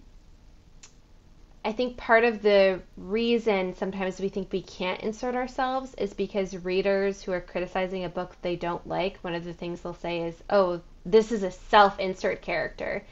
I 1.65 1.71
think 1.71 1.97
part 1.97 2.23
of 2.23 2.41
the 2.43 2.81
reason 2.95 3.73
sometimes 3.75 4.19
we 4.19 4.29
think 4.29 4.51
we 4.51 4.61
can't 4.61 5.01
insert 5.01 5.35
ourselves 5.35 5.95
is 5.95 6.13
because 6.13 6.55
readers 6.55 7.23
who 7.23 7.31
are 7.31 7.41
criticizing 7.41 8.05
a 8.05 8.09
book 8.09 8.35
they 8.43 8.55
don't 8.55 8.85
like, 8.87 9.17
one 9.21 9.33
of 9.33 9.43
the 9.43 9.53
things 9.53 9.81
they'll 9.81 9.95
say 9.95 10.21
is, 10.21 10.35
oh, 10.49 10.81
this 11.05 11.31
is 11.31 11.41
a 11.41 11.51
self 11.51 11.99
insert 11.99 12.41
character. 12.41 13.03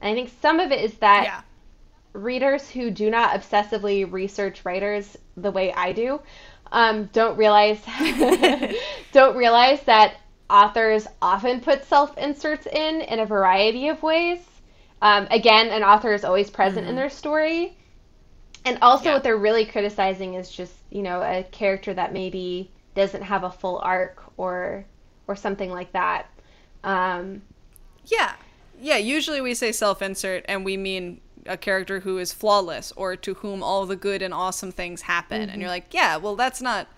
And 0.00 0.10
I 0.10 0.14
think 0.14 0.30
some 0.42 0.60
of 0.60 0.72
it 0.72 0.84
is 0.84 0.94
that 0.98 1.24
yeah. 1.24 1.40
readers 2.12 2.68
who 2.68 2.90
do 2.90 3.10
not 3.10 3.32
obsessively 3.32 4.10
research 4.10 4.64
writers 4.64 5.16
the 5.36 5.50
way 5.50 5.72
I 5.72 5.92
do 5.92 6.20
um, 6.70 7.08
don't 7.12 7.38
realize 7.38 7.80
don't 9.12 9.36
realize 9.36 9.80
that 9.84 10.16
authors 10.48 11.06
often 11.20 11.60
put 11.60 11.84
self 11.84 12.16
inserts 12.18 12.66
in 12.66 13.00
in 13.00 13.20
a 13.20 13.26
variety 13.26 13.88
of 13.88 14.02
ways. 14.02 14.38
Um, 15.02 15.26
again, 15.30 15.68
an 15.68 15.82
author 15.82 16.12
is 16.14 16.24
always 16.24 16.50
present 16.50 16.82
mm-hmm. 16.82 16.90
in 16.90 16.96
their 16.96 17.10
story. 17.10 17.76
And 18.64 18.78
also, 18.82 19.06
yeah. 19.06 19.14
what 19.14 19.22
they're 19.22 19.36
really 19.36 19.64
criticizing 19.64 20.34
is 20.34 20.50
just, 20.50 20.72
you 20.90 21.02
know, 21.02 21.22
a 21.22 21.44
character 21.52 21.94
that 21.94 22.12
maybe 22.12 22.70
doesn't 22.94 23.22
have 23.22 23.44
a 23.44 23.50
full 23.50 23.78
arc 23.78 24.22
or 24.36 24.84
or 25.28 25.36
something 25.36 25.70
like 25.70 25.92
that. 25.92 26.26
Um, 26.82 27.42
yeah, 28.06 28.32
yeah. 28.80 28.96
Usually, 28.96 29.40
we 29.40 29.54
say 29.54 29.72
self-insert, 29.72 30.44
and 30.48 30.64
we 30.64 30.76
mean 30.76 31.20
a 31.44 31.56
character 31.56 32.00
who 32.00 32.18
is 32.18 32.32
flawless 32.32 32.92
or 32.96 33.16
to 33.16 33.34
whom 33.34 33.62
all 33.62 33.86
the 33.86 33.96
good 33.96 34.22
and 34.22 34.34
awesome 34.34 34.72
things 34.72 35.02
happen. 35.02 35.42
Mm-hmm. 35.42 35.50
And 35.50 35.60
you're 35.60 35.70
like, 35.70 35.92
yeah, 35.92 36.16
well, 36.16 36.36
that's 36.36 36.60
not. 36.60 36.88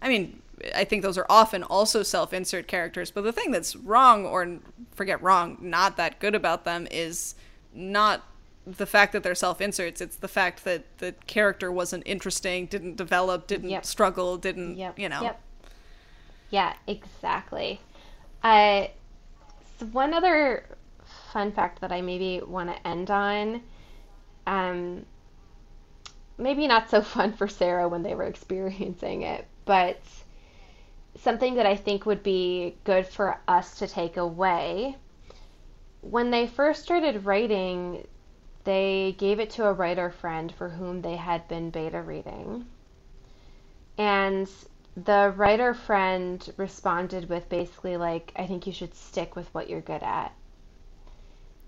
I 0.00 0.08
mean, 0.08 0.41
I 0.74 0.84
think 0.84 1.02
those 1.02 1.18
are 1.18 1.26
often 1.28 1.62
also 1.62 2.02
self 2.02 2.32
insert 2.32 2.68
characters. 2.68 3.10
But 3.10 3.22
the 3.22 3.32
thing 3.32 3.50
that's 3.50 3.76
wrong, 3.76 4.26
or 4.26 4.58
forget 4.92 5.22
wrong, 5.22 5.58
not 5.60 5.96
that 5.96 6.20
good 6.20 6.34
about 6.34 6.64
them 6.64 6.86
is 6.90 7.34
not 7.74 8.22
the 8.66 8.86
fact 8.86 9.12
that 9.12 9.22
they're 9.22 9.34
self 9.34 9.60
inserts. 9.60 10.00
It's 10.00 10.16
the 10.16 10.28
fact 10.28 10.64
that 10.64 10.98
the 10.98 11.12
character 11.26 11.72
wasn't 11.72 12.04
interesting, 12.06 12.66
didn't 12.66 12.96
develop, 12.96 13.46
didn't 13.46 13.70
yep. 13.70 13.84
struggle, 13.84 14.36
didn't, 14.36 14.76
yep. 14.76 14.98
you 14.98 15.08
know. 15.08 15.22
Yep. 15.22 15.40
Yeah, 16.50 16.74
exactly. 16.86 17.80
Uh, 18.42 18.86
so 19.78 19.86
one 19.86 20.12
other 20.12 20.66
fun 21.32 21.52
fact 21.52 21.80
that 21.80 21.92
I 21.92 22.02
maybe 22.02 22.40
want 22.40 22.70
to 22.70 22.86
end 22.86 23.10
on. 23.10 23.62
Um, 24.46 25.06
maybe 26.38 26.66
not 26.66 26.90
so 26.90 27.00
fun 27.02 27.32
for 27.32 27.48
Sarah 27.48 27.88
when 27.88 28.02
they 28.02 28.14
were 28.14 28.24
experiencing 28.24 29.22
it, 29.22 29.46
but 29.64 30.00
something 31.22 31.54
that 31.54 31.66
I 31.66 31.76
think 31.76 32.04
would 32.04 32.22
be 32.22 32.74
good 32.84 33.06
for 33.06 33.38
us 33.46 33.78
to 33.78 33.86
take 33.86 34.16
away. 34.16 34.96
When 36.00 36.30
they 36.30 36.48
first 36.48 36.82
started 36.82 37.24
writing, 37.24 38.06
they 38.64 39.14
gave 39.18 39.38
it 39.38 39.50
to 39.50 39.66
a 39.66 39.72
writer 39.72 40.10
friend 40.10 40.52
for 40.52 40.68
whom 40.68 41.00
they 41.00 41.16
had 41.16 41.46
been 41.46 41.70
beta 41.70 42.02
reading. 42.02 42.66
And 43.98 44.50
the 44.96 45.32
writer 45.36 45.74
friend 45.74 46.52
responded 46.56 47.28
with 47.28 47.48
basically, 47.48 47.96
like, 47.96 48.32
I 48.34 48.46
think 48.46 48.66
you 48.66 48.72
should 48.72 48.94
stick 48.94 49.36
with 49.36 49.52
what 49.54 49.70
you're 49.70 49.80
good 49.80 50.02
at. 50.02 50.32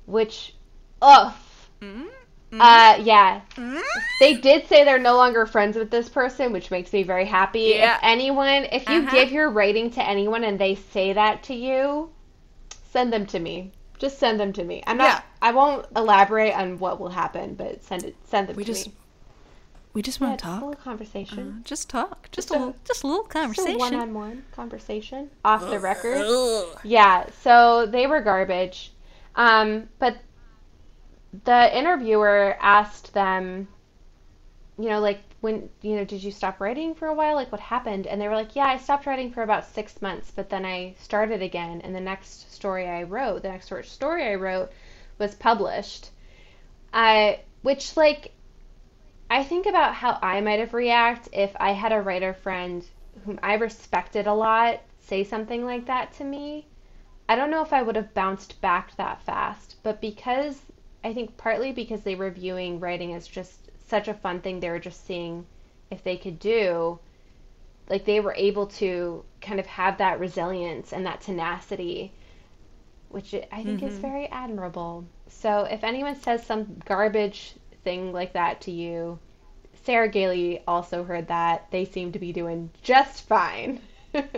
Which, 0.07 0.55
ugh. 1.01 1.33
Mm-hmm. 1.81 2.09
Mm-hmm. 2.55 2.61
Uh, 2.61 3.05
yeah. 3.05 3.41
Mm-hmm. 3.57 3.79
They 4.21 4.35
did 4.35 4.69
say 4.69 4.85
they're 4.85 4.99
no 4.99 5.17
longer 5.17 5.45
friends 5.45 5.77
with 5.77 5.91
this 5.91 6.09
person, 6.09 6.53
which 6.53 6.71
makes 6.71 6.93
me 6.93 7.03
very 7.03 7.25
happy. 7.25 7.75
Yeah. 7.77 7.97
If 7.97 8.01
anyone, 8.03 8.67
if 8.71 8.89
you 8.89 8.99
uh-huh. 8.99 9.11
give 9.11 9.33
your 9.33 9.51
rating 9.51 9.91
to 9.93 10.09
anyone 10.09 10.45
and 10.45 10.59
they 10.59 10.77
say 10.77 11.13
that 11.13 11.43
to 11.45 11.55
you, 11.55 12.11
send 12.93 13.13
them 13.13 13.27
to 13.27 13.41
me. 13.41 13.73
Just 13.99 14.19
send 14.19 14.39
them 14.39 14.53
to 14.53 14.63
me. 14.63 14.83
I'm 14.87 14.97
not. 14.97 15.05
Yeah. 15.05 15.21
I 15.43 15.53
won't 15.53 15.87
elaborate 15.97 16.53
on 16.55 16.79
what 16.79 17.01
will 17.01 17.09
happen, 17.09 17.55
but 17.55 17.83
send 17.83 18.05
it. 18.05 18.15
Send 18.25 18.49
them 18.49 18.57
we 18.57 18.65
to 18.65 18.73
just, 18.73 18.87
me. 18.87 18.93
We 19.93 20.03
just 20.03 20.21
want 20.21 20.39
to 20.39 20.45
talk. 20.45 20.63
a 20.63 20.67
little 20.67 20.83
conversation. 20.83 21.57
Uh, 21.59 21.65
just 21.65 21.91
talk. 21.91 22.29
Just, 22.31 22.49
just 22.49 22.51
a, 22.51 22.53
little. 22.53 22.77
Just 22.85 23.03
a 23.03 23.07
little 23.07 23.25
conversation. 23.25 23.79
one-on-one 23.79 24.45
conversation 24.53 25.31
off 25.45 25.69
the 25.69 25.81
record. 25.81 26.25
yeah. 26.85 27.27
So 27.43 27.87
they 27.87 28.07
were 28.07 28.21
garbage. 28.21 28.93
Um, 29.35 29.89
but 29.99 30.19
the 31.43 31.77
interviewer 31.77 32.57
asked 32.61 33.13
them, 33.13 33.67
you 34.79 34.89
know, 34.89 35.01
like 35.01 35.21
when 35.41 35.69
you 35.83 35.97
know, 35.97 36.05
did 36.05 36.23
you 36.23 36.31
stop 36.31 36.61
writing 36.61 36.95
for 36.95 37.09
a 37.09 37.15
while? 37.15 37.35
Like 37.35 37.51
what 37.51 37.61
happened? 37.61 38.07
And 38.07 38.21
they 38.21 38.29
were 38.29 38.35
like, 38.35 38.55
yeah, 38.55 38.67
I 38.67 38.77
stopped 38.77 39.07
writing 39.07 39.33
for 39.33 39.43
about 39.43 39.67
six 39.67 40.01
months, 40.01 40.31
but 40.31 40.49
then 40.49 40.65
I 40.65 40.95
started 40.99 41.43
again. 41.43 41.81
And 41.83 41.95
the 41.95 42.01
next 42.01 42.53
story 42.53 42.89
I 42.89 43.03
wrote, 43.03 43.43
the 43.43 43.49
next 43.49 43.69
short 43.69 43.87
story 43.87 44.25
I 44.25 44.37
wrote, 44.37 44.71
was 45.19 45.35
published. 45.35 46.11
I, 46.93 47.41
which 47.63 47.97
like, 47.97 48.33
I 49.29 49.43
think 49.43 49.67
about 49.67 49.95
how 49.95 50.19
I 50.23 50.41
might 50.41 50.61
have 50.61 50.75
reacted 50.75 51.35
if 51.35 51.57
I 51.59 51.73
had 51.73 51.93
a 51.93 52.01
writer 52.01 52.35
friend 52.35 52.85
whom 53.25 53.41
I 53.43 53.55
respected 53.55 54.27
a 54.27 54.35
lot 54.35 54.81
say 55.01 55.25
something 55.25 55.65
like 55.65 55.87
that 55.87 56.13
to 56.15 56.25
me. 56.25 56.67
I 57.29 57.37
don't 57.37 57.51
know 57.51 57.63
if 57.63 57.73
I 57.73 57.83
would 57.83 57.97
have 57.97 58.15
bounced 58.15 58.61
back 58.61 58.97
that 58.97 59.23
fast, 59.23 59.77
but 59.83 60.01
because 60.01 60.61
I 61.05 61.13
think 61.13 61.37
partly 61.37 61.71
because 61.71 62.01
they 62.01 62.15
were 62.15 62.31
viewing 62.31 62.81
writing 62.81 63.13
as 63.13 63.29
just 63.29 63.71
such 63.87 64.09
a 64.09 64.15
fun 64.15 64.41
thing, 64.41 64.59
they 64.59 64.71
were 64.71 64.79
just 64.79 65.07
seeing 65.07 65.47
if 65.91 66.03
they 66.03 66.17
could 66.17 66.39
do. 66.39 66.99
Like 67.91 68.07
they 68.07 68.21
were 68.21 68.35
able 68.35 68.67
to 68.79 69.23
kind 69.43 69.61
of 69.61 69.67
have 69.67 69.99
that 69.99 70.19
resilience 70.19 70.95
and 70.95 71.05
that 71.05 71.21
tenacity, 71.21 72.13
which 73.11 73.35
I 73.35 73.63
think 73.63 73.81
mm-hmm. 73.81 73.87
is 73.87 73.99
very 73.99 74.27
admirable. 74.29 75.05
So 75.29 75.65
if 75.65 75.85
anyone 75.85 76.17
says 76.17 76.47
some 76.47 76.81
garbage 76.87 77.55
thing 77.85 78.13
like 78.13 78.33
that 78.33 78.63
to 78.63 78.71
you, 78.71 79.19
Sarah 79.85 80.09
Gailey 80.09 80.63
also 80.67 81.05
heard 81.05 81.29
that. 81.29 81.71
They 81.71 81.85
seem 81.85 82.13
to 82.13 82.19
be 82.19 82.33
doing 82.33 82.71
just 82.83 83.27
fine. 83.29 83.81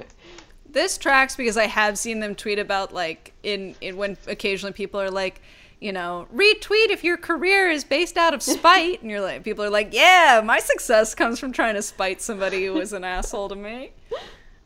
this 0.69 0.99
tracks 0.99 1.37
because 1.37 1.57
I 1.57 1.67
have 1.67 1.97
seen 1.97 2.19
them 2.19 2.35
tweet 2.35 2.59
about 2.59 2.93
like 2.93 3.33
in, 3.45 3.77
in 3.81 3.97
when 3.97 4.17
occasionally 4.27 4.73
people 4.73 5.01
are 5.01 5.11
like, 5.11 5.41
you 5.81 5.93
know, 5.93 6.27
retweet 6.35 6.91
if 6.91 7.05
your 7.05 7.17
career 7.17 7.69
is 7.69 7.85
based 7.85 8.17
out 8.17 8.35
of 8.35 8.43
spite. 8.43 9.03
and 9.03 9.11
you're 9.11 9.21
like, 9.21 9.45
people 9.45 9.65
are 9.65 9.71
like, 9.71 9.93
yeah, 9.93 10.41
my 10.45 10.59
success 10.59 11.15
comes 11.15 11.39
from 11.39 11.53
trying 11.53 11.75
to 11.75 11.83
spite 11.83 12.21
somebody 12.21 12.65
who 12.65 12.73
was 12.75 12.93
an 12.93 13.05
asshole 13.05 13.49
to 13.51 13.57
me. 13.57 13.93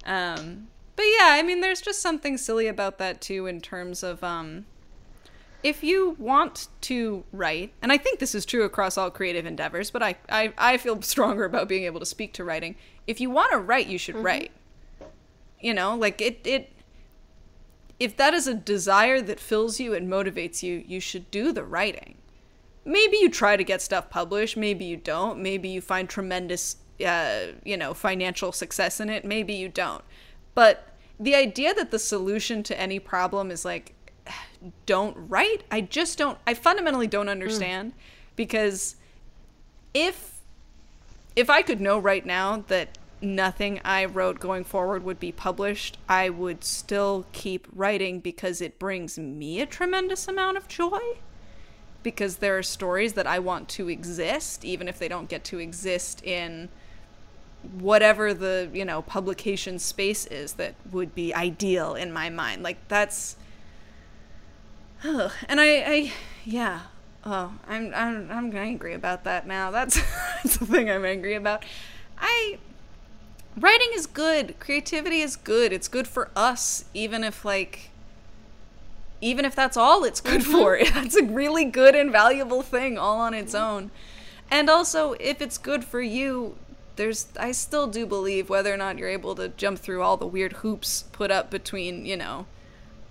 Um, 0.06 0.68
but 0.96 1.04
yeah, 1.04 1.30
I 1.30 1.42
mean, 1.42 1.60
there's 1.60 1.80
just 1.80 2.00
something 2.00 2.36
silly 2.36 2.66
about 2.66 2.98
that 2.98 3.20
too, 3.20 3.46
in 3.46 3.60
terms 3.60 4.02
of 4.02 4.22
um, 4.22 4.66
if 5.62 5.82
you 5.82 6.16
want 6.18 6.68
to 6.82 7.24
write, 7.32 7.72
and 7.82 7.92
I 7.92 7.98
think 7.98 8.18
this 8.18 8.34
is 8.34 8.46
true 8.46 8.64
across 8.64 8.96
all 8.96 9.10
creative 9.10 9.46
endeavors, 9.46 9.90
but 9.90 10.02
I, 10.02 10.16
I, 10.28 10.52
I 10.56 10.76
feel 10.76 11.00
stronger 11.02 11.44
about 11.44 11.68
being 11.68 11.84
able 11.84 12.00
to 12.00 12.06
speak 12.06 12.32
to 12.34 12.44
writing. 12.44 12.76
If 13.06 13.20
you 13.20 13.30
want 13.30 13.52
to 13.52 13.58
write, 13.58 13.86
you 13.86 13.98
should 13.98 14.14
mm-hmm. 14.14 14.26
write. 14.26 14.52
You 15.60 15.74
know, 15.74 15.94
like 15.94 16.22
it, 16.22 16.40
it 16.46 16.72
if 18.00 18.16
that 18.16 18.32
is 18.32 18.46
a 18.46 18.54
desire 18.54 19.20
that 19.20 19.38
fills 19.38 19.78
you 19.78 19.94
and 19.94 20.08
motivates 20.08 20.62
you, 20.62 20.82
you 20.86 20.98
should 20.98 21.30
do 21.30 21.52
the 21.52 21.62
writing. 21.62 22.16
Maybe 22.86 23.18
you 23.18 23.28
try 23.28 23.56
to 23.56 23.62
get 23.62 23.82
stuff 23.82 24.08
published, 24.08 24.56
maybe 24.56 24.86
you 24.86 24.96
don't. 24.96 25.38
Maybe 25.40 25.68
you 25.68 25.82
find 25.82 26.08
tremendous, 26.08 26.76
uh, 27.06 27.48
you 27.62 27.76
know, 27.76 27.92
financial 27.92 28.52
success 28.52 29.00
in 29.00 29.10
it, 29.10 29.26
maybe 29.26 29.52
you 29.52 29.68
don't. 29.68 30.02
But 30.54 30.88
the 31.20 31.34
idea 31.34 31.74
that 31.74 31.90
the 31.90 31.98
solution 31.98 32.62
to 32.62 32.80
any 32.80 32.98
problem 32.98 33.50
is 33.50 33.66
like 33.66 33.94
don't 34.86 35.14
write. 35.28 35.64
I 35.70 35.82
just 35.82 36.16
don't 36.16 36.38
I 36.46 36.54
fundamentally 36.54 37.06
don't 37.06 37.28
understand 37.28 37.92
mm. 37.92 37.96
because 38.34 38.96
if 39.92 40.40
if 41.36 41.50
I 41.50 41.60
could 41.60 41.82
know 41.82 41.98
right 41.98 42.24
now 42.24 42.64
that 42.68 42.96
nothing 43.22 43.80
I 43.84 44.04
wrote 44.04 44.40
going 44.40 44.64
forward 44.64 45.04
would 45.04 45.20
be 45.20 45.32
published, 45.32 45.98
I 46.08 46.30
would 46.30 46.64
still 46.64 47.26
keep 47.32 47.66
writing 47.74 48.20
because 48.20 48.60
it 48.60 48.78
brings 48.78 49.18
me 49.18 49.60
a 49.60 49.66
tremendous 49.66 50.28
amount 50.28 50.56
of 50.56 50.68
joy. 50.68 51.00
Because 52.02 52.36
there 52.36 52.56
are 52.56 52.62
stories 52.62 53.12
that 53.12 53.26
I 53.26 53.38
want 53.38 53.68
to 53.70 53.88
exist, 53.90 54.64
even 54.64 54.88
if 54.88 54.98
they 54.98 55.08
don't 55.08 55.28
get 55.28 55.44
to 55.44 55.58
exist 55.58 56.24
in 56.24 56.70
whatever 57.78 58.32
the, 58.32 58.70
you 58.72 58.86
know, 58.86 59.02
publication 59.02 59.78
space 59.78 60.24
is 60.26 60.54
that 60.54 60.74
would 60.90 61.14
be 61.14 61.34
ideal 61.34 61.94
in 61.94 62.10
my 62.10 62.30
mind. 62.30 62.62
Like, 62.62 62.78
that's. 62.88 63.36
Ugh. 65.04 65.30
And 65.46 65.60
I, 65.60 65.66
I, 65.66 66.12
yeah. 66.46 66.80
Oh, 67.24 67.52
I'm, 67.68 67.92
I'm, 67.94 68.30
I'm 68.30 68.56
angry 68.56 68.94
about 68.94 69.24
that 69.24 69.46
now. 69.46 69.70
That's, 69.70 70.00
that's 70.42 70.56
the 70.56 70.64
thing 70.64 70.90
I'm 70.90 71.04
angry 71.04 71.34
about. 71.34 71.66
I 72.18 72.58
writing 73.60 73.90
is 73.94 74.06
good. 74.06 74.58
Creativity 74.58 75.20
is 75.20 75.36
good. 75.36 75.72
It's 75.72 75.88
good 75.88 76.08
for 76.08 76.30
us, 76.34 76.84
even 76.94 77.22
if 77.22 77.44
like 77.44 77.90
even 79.20 79.44
if 79.44 79.54
that's 79.54 79.76
all 79.76 80.04
it's 80.04 80.20
good 80.20 80.40
mm-hmm. 80.40 80.52
for. 80.52 80.78
That's 80.94 81.16
a 81.16 81.24
really 81.24 81.66
good 81.66 81.94
and 81.94 82.10
valuable 82.10 82.62
thing 82.62 82.96
all 82.96 83.18
on 83.18 83.34
its 83.34 83.54
own. 83.54 83.90
And 84.50 84.70
also, 84.70 85.12
if 85.20 85.42
it's 85.42 85.58
good 85.58 85.84
for 85.84 86.00
you, 86.00 86.56
there's 86.96 87.28
I 87.38 87.52
still 87.52 87.86
do 87.86 88.06
believe 88.06 88.48
whether 88.48 88.72
or 88.72 88.76
not 88.76 88.98
you're 88.98 89.08
able 89.08 89.34
to 89.36 89.48
jump 89.48 89.78
through 89.78 90.02
all 90.02 90.16
the 90.16 90.26
weird 90.26 90.54
hoops 90.54 91.04
put 91.12 91.30
up 91.30 91.50
between, 91.50 92.04
you 92.04 92.16
know, 92.16 92.46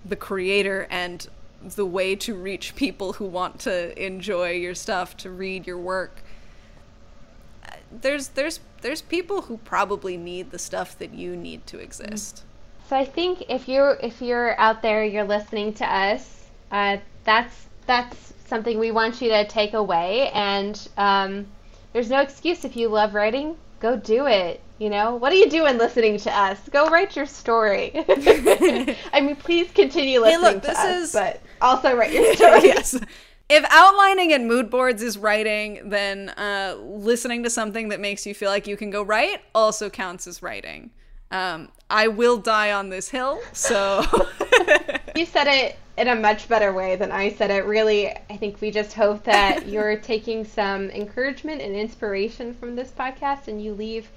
the 0.04 0.16
creator 0.16 0.86
and 0.90 1.26
the 1.62 1.86
way 1.86 2.16
to 2.16 2.34
reach 2.34 2.74
people 2.74 3.14
who 3.14 3.24
want 3.24 3.60
to 3.60 4.04
enjoy 4.04 4.50
your 4.50 4.74
stuff, 4.74 5.16
to 5.18 5.30
read 5.30 5.66
your 5.66 5.78
work. 5.78 6.22
There's 7.90 8.28
there's 8.28 8.60
there's 8.82 9.02
people 9.02 9.42
who 9.42 9.58
probably 9.58 10.16
need 10.16 10.50
the 10.50 10.58
stuff 10.58 10.98
that 10.98 11.12
you 11.12 11.36
need 11.36 11.66
to 11.66 11.78
exist. 11.78 12.44
So 12.88 12.96
I 12.96 13.04
think 13.04 13.44
if 13.48 13.68
you're 13.68 13.98
if 14.02 14.20
you're 14.20 14.58
out 14.58 14.82
there, 14.82 15.04
you're 15.04 15.24
listening 15.24 15.72
to 15.74 15.84
us. 15.84 16.46
Uh, 16.70 16.98
that's 17.24 17.66
that's 17.86 18.32
something 18.46 18.78
we 18.78 18.90
want 18.90 19.20
you 19.22 19.28
to 19.30 19.46
take 19.46 19.74
away. 19.74 20.30
And 20.30 20.88
um, 20.96 21.46
there's 21.92 22.10
no 22.10 22.20
excuse 22.20 22.64
if 22.64 22.76
you 22.76 22.88
love 22.88 23.14
writing, 23.14 23.56
go 23.80 23.96
do 23.96 24.26
it. 24.26 24.60
You 24.78 24.88
know, 24.88 25.14
what 25.14 25.32
are 25.32 25.36
you 25.36 25.50
doing 25.50 25.76
listening 25.76 26.18
to 26.18 26.36
us? 26.36 26.58
Go 26.70 26.88
write 26.88 27.14
your 27.14 27.26
story. 27.26 27.92
I 29.12 29.20
mean, 29.20 29.36
please 29.36 29.70
continue 29.72 30.20
listening 30.20 30.46
hey, 30.46 30.54
look, 30.54 30.62
to 30.62 30.70
us, 30.70 31.02
is... 31.04 31.12
but 31.12 31.40
also 31.60 31.94
write 31.94 32.12
your 32.12 32.34
story. 32.34 32.62
yes 32.64 32.98
if 33.50 33.64
outlining 33.68 34.32
and 34.32 34.46
mood 34.46 34.70
boards 34.70 35.02
is 35.02 35.18
writing, 35.18 35.80
then 35.88 36.28
uh, 36.30 36.76
listening 36.80 37.42
to 37.42 37.50
something 37.50 37.88
that 37.88 37.98
makes 37.98 38.24
you 38.24 38.32
feel 38.32 38.48
like 38.48 38.68
you 38.68 38.76
can 38.76 38.90
go 38.90 39.02
write 39.02 39.40
also 39.54 39.90
counts 39.90 40.28
as 40.28 40.40
writing. 40.40 40.90
Um, 41.32 41.68
I 41.90 42.06
will 42.06 42.38
die 42.38 42.70
on 42.70 42.90
this 42.90 43.08
hill, 43.08 43.40
so. 43.52 44.04
you 45.16 45.26
said 45.26 45.48
it 45.48 45.76
in 45.96 46.06
a 46.06 46.14
much 46.14 46.48
better 46.48 46.72
way 46.72 46.94
than 46.94 47.10
I 47.10 47.30
said 47.30 47.50
it. 47.50 47.64
Really, 47.66 48.08
I 48.08 48.36
think 48.36 48.60
we 48.60 48.70
just 48.70 48.94
hope 48.94 49.24
that 49.24 49.66
you're 49.68 49.96
taking 49.98 50.44
some 50.44 50.88
encouragement 50.90 51.60
and 51.60 51.74
inspiration 51.74 52.54
from 52.54 52.76
this 52.76 52.92
podcast 52.92 53.48
and 53.48 53.62
you 53.62 53.74
leave 53.74 54.08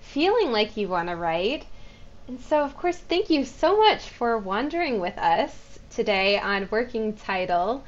feeling 0.00 0.50
like 0.50 0.76
you 0.76 0.88
want 0.88 1.08
to 1.08 1.14
write. 1.14 1.64
And 2.26 2.40
so, 2.40 2.60
of 2.64 2.76
course, 2.76 2.96
thank 2.96 3.30
you 3.30 3.44
so 3.44 3.76
much 3.76 4.02
for 4.08 4.36
wandering 4.36 5.00
with 5.00 5.16
us 5.16 5.78
today 5.90 6.38
on 6.38 6.68
Working 6.70 7.14
Title. 7.14 7.84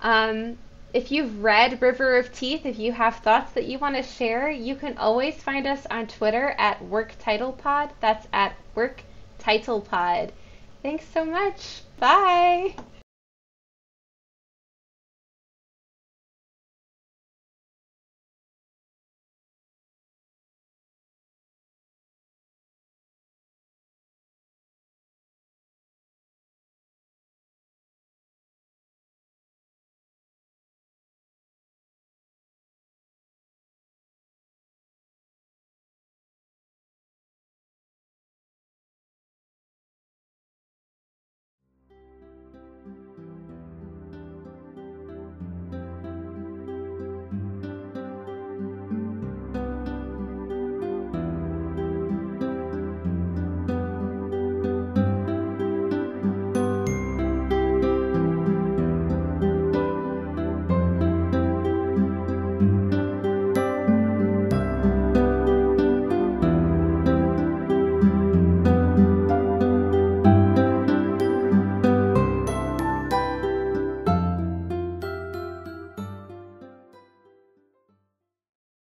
Um, 0.00 0.58
if 0.92 1.12
you've 1.12 1.42
read 1.42 1.82
River 1.82 2.16
of 2.16 2.32
Teeth, 2.32 2.64
if 2.64 2.78
you 2.78 2.92
have 2.92 3.16
thoughts 3.16 3.52
that 3.52 3.66
you 3.66 3.78
want 3.78 3.96
to 3.96 4.02
share, 4.02 4.50
you 4.50 4.74
can 4.76 4.96
always 4.96 5.34
find 5.34 5.66
us 5.66 5.86
on 5.90 6.06
Twitter 6.06 6.54
at 6.58 6.80
WorkTitlePod. 6.80 7.90
That's 8.00 8.26
at 8.32 8.54
WorkTitlePod. 8.74 10.30
Thanks 10.82 11.04
so 11.12 11.24
much. 11.24 11.82
Bye. 11.98 12.76